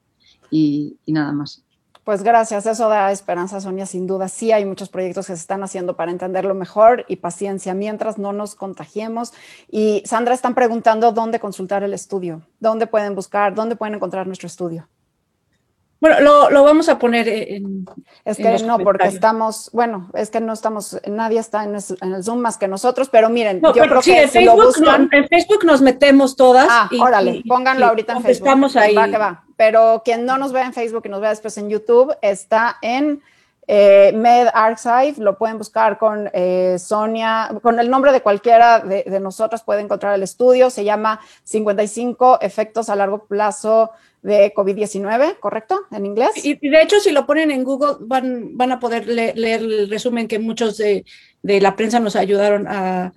Y 0.50 0.98
nada 1.06 1.32
más. 1.32 1.64
Pues 2.04 2.22
gracias, 2.22 2.66
eso 2.66 2.90
da 2.90 3.14
esperanza, 3.14 3.62
Sonia, 3.62 3.86
sin 3.86 4.08
duda. 4.08 4.28
Sí 4.28 4.52
hay 4.52 4.66
muchos 4.66 4.90
proyectos 4.90 5.28
que 5.28 5.36
se 5.38 5.40
están 5.40 5.64
haciendo 5.64 5.96
para 5.96 6.12
entenderlo 6.12 6.54
mejor 6.54 7.06
y 7.08 7.16
paciencia 7.16 7.74
mientras 7.74 8.18
no 8.18 8.34
nos 8.34 8.56
contagiemos. 8.56 9.32
Y 9.70 10.04
Sandra, 10.06 10.34
están 10.34 10.54
preguntando 10.54 11.14
dónde 11.14 11.40
consultar 11.40 11.82
el 11.82 11.94
estudio, 11.94 12.42
dónde 12.60 12.88
pueden 12.88 13.16
buscar, 13.16 13.56
dónde 13.56 13.78
pueden 13.78 13.96
encontrar 13.96 14.28
nuestro 14.28 14.48
estudio. 14.48 14.90
Bueno, 16.04 16.20
lo, 16.20 16.50
lo, 16.50 16.66
vamos 16.66 16.90
a 16.90 17.00
poner 17.00 17.30
en. 17.30 17.86
Es 18.26 18.36
que 18.36 18.58
no, 18.66 18.78
porque 18.80 19.08
estamos, 19.08 19.70
bueno, 19.72 20.10
es 20.16 20.30
que 20.30 20.42
no 20.42 20.52
estamos, 20.52 21.00
nadie 21.08 21.40
está 21.40 21.64
en, 21.64 21.76
el 21.76 22.24
Zoom 22.26 22.40
más 22.40 22.58
que 22.58 22.68
nosotros, 22.68 23.08
pero 23.08 23.30
miren, 23.30 23.62
yo 23.62 23.72
creo 23.72 24.02
que 24.02 24.24
en 24.24 24.30
Facebook, 24.30 24.76
en 25.14 25.28
Facebook 25.30 25.64
nos 25.64 25.80
metemos 25.80 26.36
todas. 26.36 26.68
Ah, 26.70 26.90
órale, 27.00 27.42
pónganlo 27.48 27.86
ahorita 27.86 28.18
en 28.18 28.22
Facebook. 28.22 28.48
Estamos 28.48 28.76
ahí. 28.76 28.94
Va 28.94 29.08
que 29.08 29.18
va. 29.18 29.46
Pero 29.56 30.02
quien 30.04 30.26
no 30.26 30.38
nos 30.38 30.52
vea 30.52 30.66
en 30.66 30.74
Facebook 30.74 31.04
y 31.06 31.10
nos 31.10 31.22
vea 31.22 31.30
después 31.30 31.58
en 31.58 31.70
YouTube, 31.70 32.14
está 32.22 32.80
en 32.82 33.22
eh, 33.68 34.12
Med 34.14 34.50
Archive, 34.54 35.14
lo 35.20 35.38
pueden 35.38 35.58
buscar 35.58 35.98
con 35.98 36.30
eh, 36.34 36.76
Sonia, 36.80 37.50
con 37.62 37.80
el 37.80 37.90
nombre 37.90 38.12
de 38.12 38.20
cualquiera 38.20 38.82
de, 38.82 39.06
de 39.08 39.20
nosotros, 39.22 39.64
puede 39.64 39.80
encontrar 39.80 40.16
el 40.16 40.24
estudio, 40.24 40.70
se 40.70 40.84
llama 40.84 41.22
55 41.46 42.40
efectos 42.42 42.90
a 42.90 42.98
largo 42.98 43.20
plazo 43.20 43.92
de 44.24 44.54
COVID-19, 44.54 45.40
¿correcto? 45.40 45.82
En 45.92 46.06
inglés. 46.06 46.32
Y, 46.44 46.56
de 46.56 46.82
hecho, 46.82 47.00
si 47.00 47.12
lo 47.12 47.26
ponen 47.26 47.52
en 47.52 47.64
Google, 47.64 47.98
van, 48.00 48.58
van 48.58 48.72
a 48.72 48.80
poder 48.80 49.06
leer 49.06 49.62
el 49.62 49.90
resumen 49.90 50.28
que 50.28 50.40
muchos 50.40 50.78
de, 50.78 51.06
de 51.42 51.62
la 51.62 51.76
prensa 51.76 52.00
nos 52.00 52.16
ayudaron 52.16 52.66
a, 52.68 53.14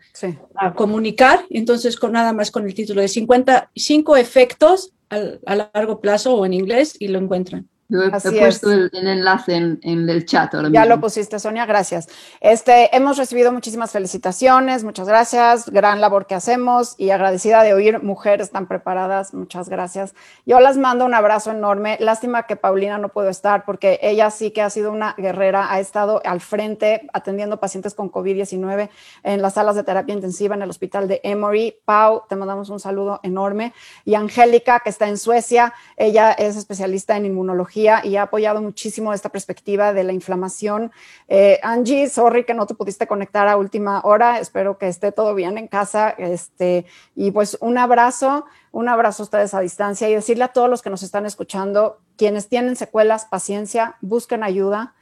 a, 0.57 0.75
comunicar. 0.75 1.47
Entonces, 1.49 1.97
con 1.97 2.13
nada 2.13 2.33
más 2.33 2.51
con 2.51 2.67
el 2.67 2.75
título 2.75 3.01
de 3.01 3.09
55 3.09 4.17
efectos 4.17 4.93
a 5.09 5.71
largo 5.73 6.01
plazo 6.01 6.35
o 6.35 6.45
en 6.45 6.53
inglés 6.53 6.97
y 6.99 7.09
lo 7.09 7.21
encuentran. 7.21 7.69
Yo 7.89 8.03
he, 8.03 8.11
puesto 8.11 8.73
el, 8.73 8.91
enlace 8.93 9.55
en, 9.55 10.09
el 10.09 10.25
chat 10.25 10.53
ahora 10.55 10.71
Ya 10.73 10.87
lo 10.87 11.01
pusiste, 11.01 11.39
Sonia, 11.39 11.67
gracias. 11.67 12.09
Este, 12.41 12.95
hemos 12.97 13.17
recibido 13.17 13.53
muchísimas 13.53 13.93
felicitaciones, 13.93 14.83
muchas 14.83 15.07
gracias, 15.07 15.71
gran 15.71 16.01
labor 16.01 16.27
que 16.27 16.35
hacemos 16.35 16.97
y 16.99 17.11
agradecida 17.11 17.63
de 17.63 17.75
oír 17.75 18.03
mujeres 18.03 18.51
tan 18.51 18.67
preparadas, 18.67 19.35
muchas 19.35 19.69
gracias. 19.69 20.17
Yo 20.47 20.59
las 20.59 20.77
mando 20.79 21.05
un 21.05 21.15
abrazo 21.15 21.53
enorme. 21.53 21.97
Lástima 22.01 22.43
que 22.43 22.57
Paulina 22.57 22.99
no 22.99 23.11
pudo 23.11 23.29
estar 23.29 23.65
porque 23.65 24.01
ella 24.03 24.33
sí 24.33 24.51
que 24.51 24.63
ha 24.63 24.71
sido 24.71 24.91
una 24.91 25.15
guerrera, 25.17 25.73
ha 25.73 25.79
estado 25.79 26.21
al 26.25 26.41
frente 26.41 27.07
atendiendo 27.13 27.61
pacientes 27.61 27.95
con 27.95 28.11
COVID-19 28.11 28.89
en 29.23 29.43
las 29.43 29.55
salas 29.55 29.77
de 29.77 29.85
terapia 29.85 30.13
intensiva 30.13 30.57
en 30.57 30.63
el 30.63 30.71
hospital 30.71 31.07
de 31.07 31.21
Emory. 31.23 31.77
Pau, 31.85 32.25
te 32.29 32.35
mandamos 32.35 32.69
un 32.69 32.81
saludo 32.81 33.21
enorme. 33.23 33.73
Y 34.05 34.15
Angélica, 34.15 34.81
que 34.81 34.91
está 34.91 35.09
en 35.09 35.19
Suecia, 35.19 35.73
ella 35.97 36.33
es 36.33 36.57
especialista 36.57 37.17
en 37.17 37.27
inmunología 37.27 37.76
y 37.77 38.17
ha 38.17 38.23
apoyado 38.23 38.63
muchísimo 38.63 39.13
esta 39.13 39.29
perspectiva 39.29 39.93
de 39.93 40.05
la 40.05 40.13
inflamación. 40.13 40.93
Eh, 41.29 41.61
Angie, 41.63 42.09
sorry 42.09 42.45
que 42.45 42.55
no 42.55 42.67
te 42.67 42.75
pudiste 42.75 43.07
conectar 43.07 43.47
a 43.49 43.57
última 43.57 44.01
hora, 44.05 44.41
espero 44.41 44.79
que 44.79 44.89
esté 44.89 45.13
todo 45.13 45.35
bien 45.35 45.59
en 45.59 45.69
casa. 45.69 46.11
Este, 46.11 46.87
y 47.15 47.31
pues 47.31 47.59
un 47.61 47.77
abrazo, 47.77 48.47
un 48.73 48.89
abrazo 48.89 49.23
a 49.23 49.25
ustedes 49.25 49.53
a 49.53 49.61
distancia 49.61 50.09
y 50.09 50.15
decirle 50.15 50.45
a 50.45 50.49
todos 50.49 50.71
los 50.71 50.81
que 50.81 50.91
nos 50.91 51.03
están 51.03 51.27
escuchando, 51.27 51.99
quienes 52.17 52.49
tienen 52.49 52.77
secuelas, 52.77 53.27
paciencia, 53.27 53.97
busquen 54.01 54.43
ayuda. 54.43 54.95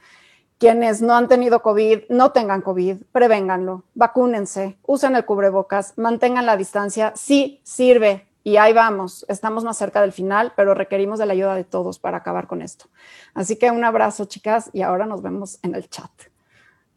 Quienes 0.57 1.01
no 1.01 1.15
han 1.15 1.27
tenido 1.27 1.61
COVID, 1.61 2.03
no 2.07 2.31
tengan 2.31 2.61
COVID, 2.61 3.03
prevénganlo, 3.11 3.83
vacúnense, 3.93 4.77
usen 4.83 5.17
el 5.17 5.25
cubrebocas, 5.25 5.97
mantengan 5.97 6.45
la 6.45 6.55
distancia, 6.55 7.11
sí 7.17 7.59
sirve, 7.63 8.25
y 8.45 8.57
ahí 8.57 8.73
vamos, 8.73 9.25
estamos 9.27 9.63
más 9.63 9.75
cerca 9.75 10.01
del 10.01 10.11
final, 10.11 10.53
pero 10.55 10.75
requerimos 10.75 11.17
de 11.17 11.25
la 11.25 11.33
ayuda 11.33 11.55
de 11.55 11.63
todos 11.63 11.97
para 11.97 12.17
acabar 12.17 12.45
con 12.45 12.61
esto. 12.61 12.85
Así 13.33 13.57
que 13.57 13.71
un 13.71 13.83
abrazo, 13.83 14.25
chicas, 14.25 14.69
y 14.71 14.83
ahora 14.83 15.07
nos 15.07 15.23
vemos 15.23 15.57
en 15.63 15.73
el 15.73 15.89
chat. 15.89 16.11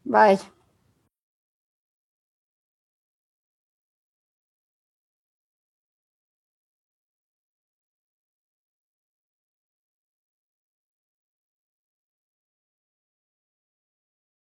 Bye. 0.03 0.37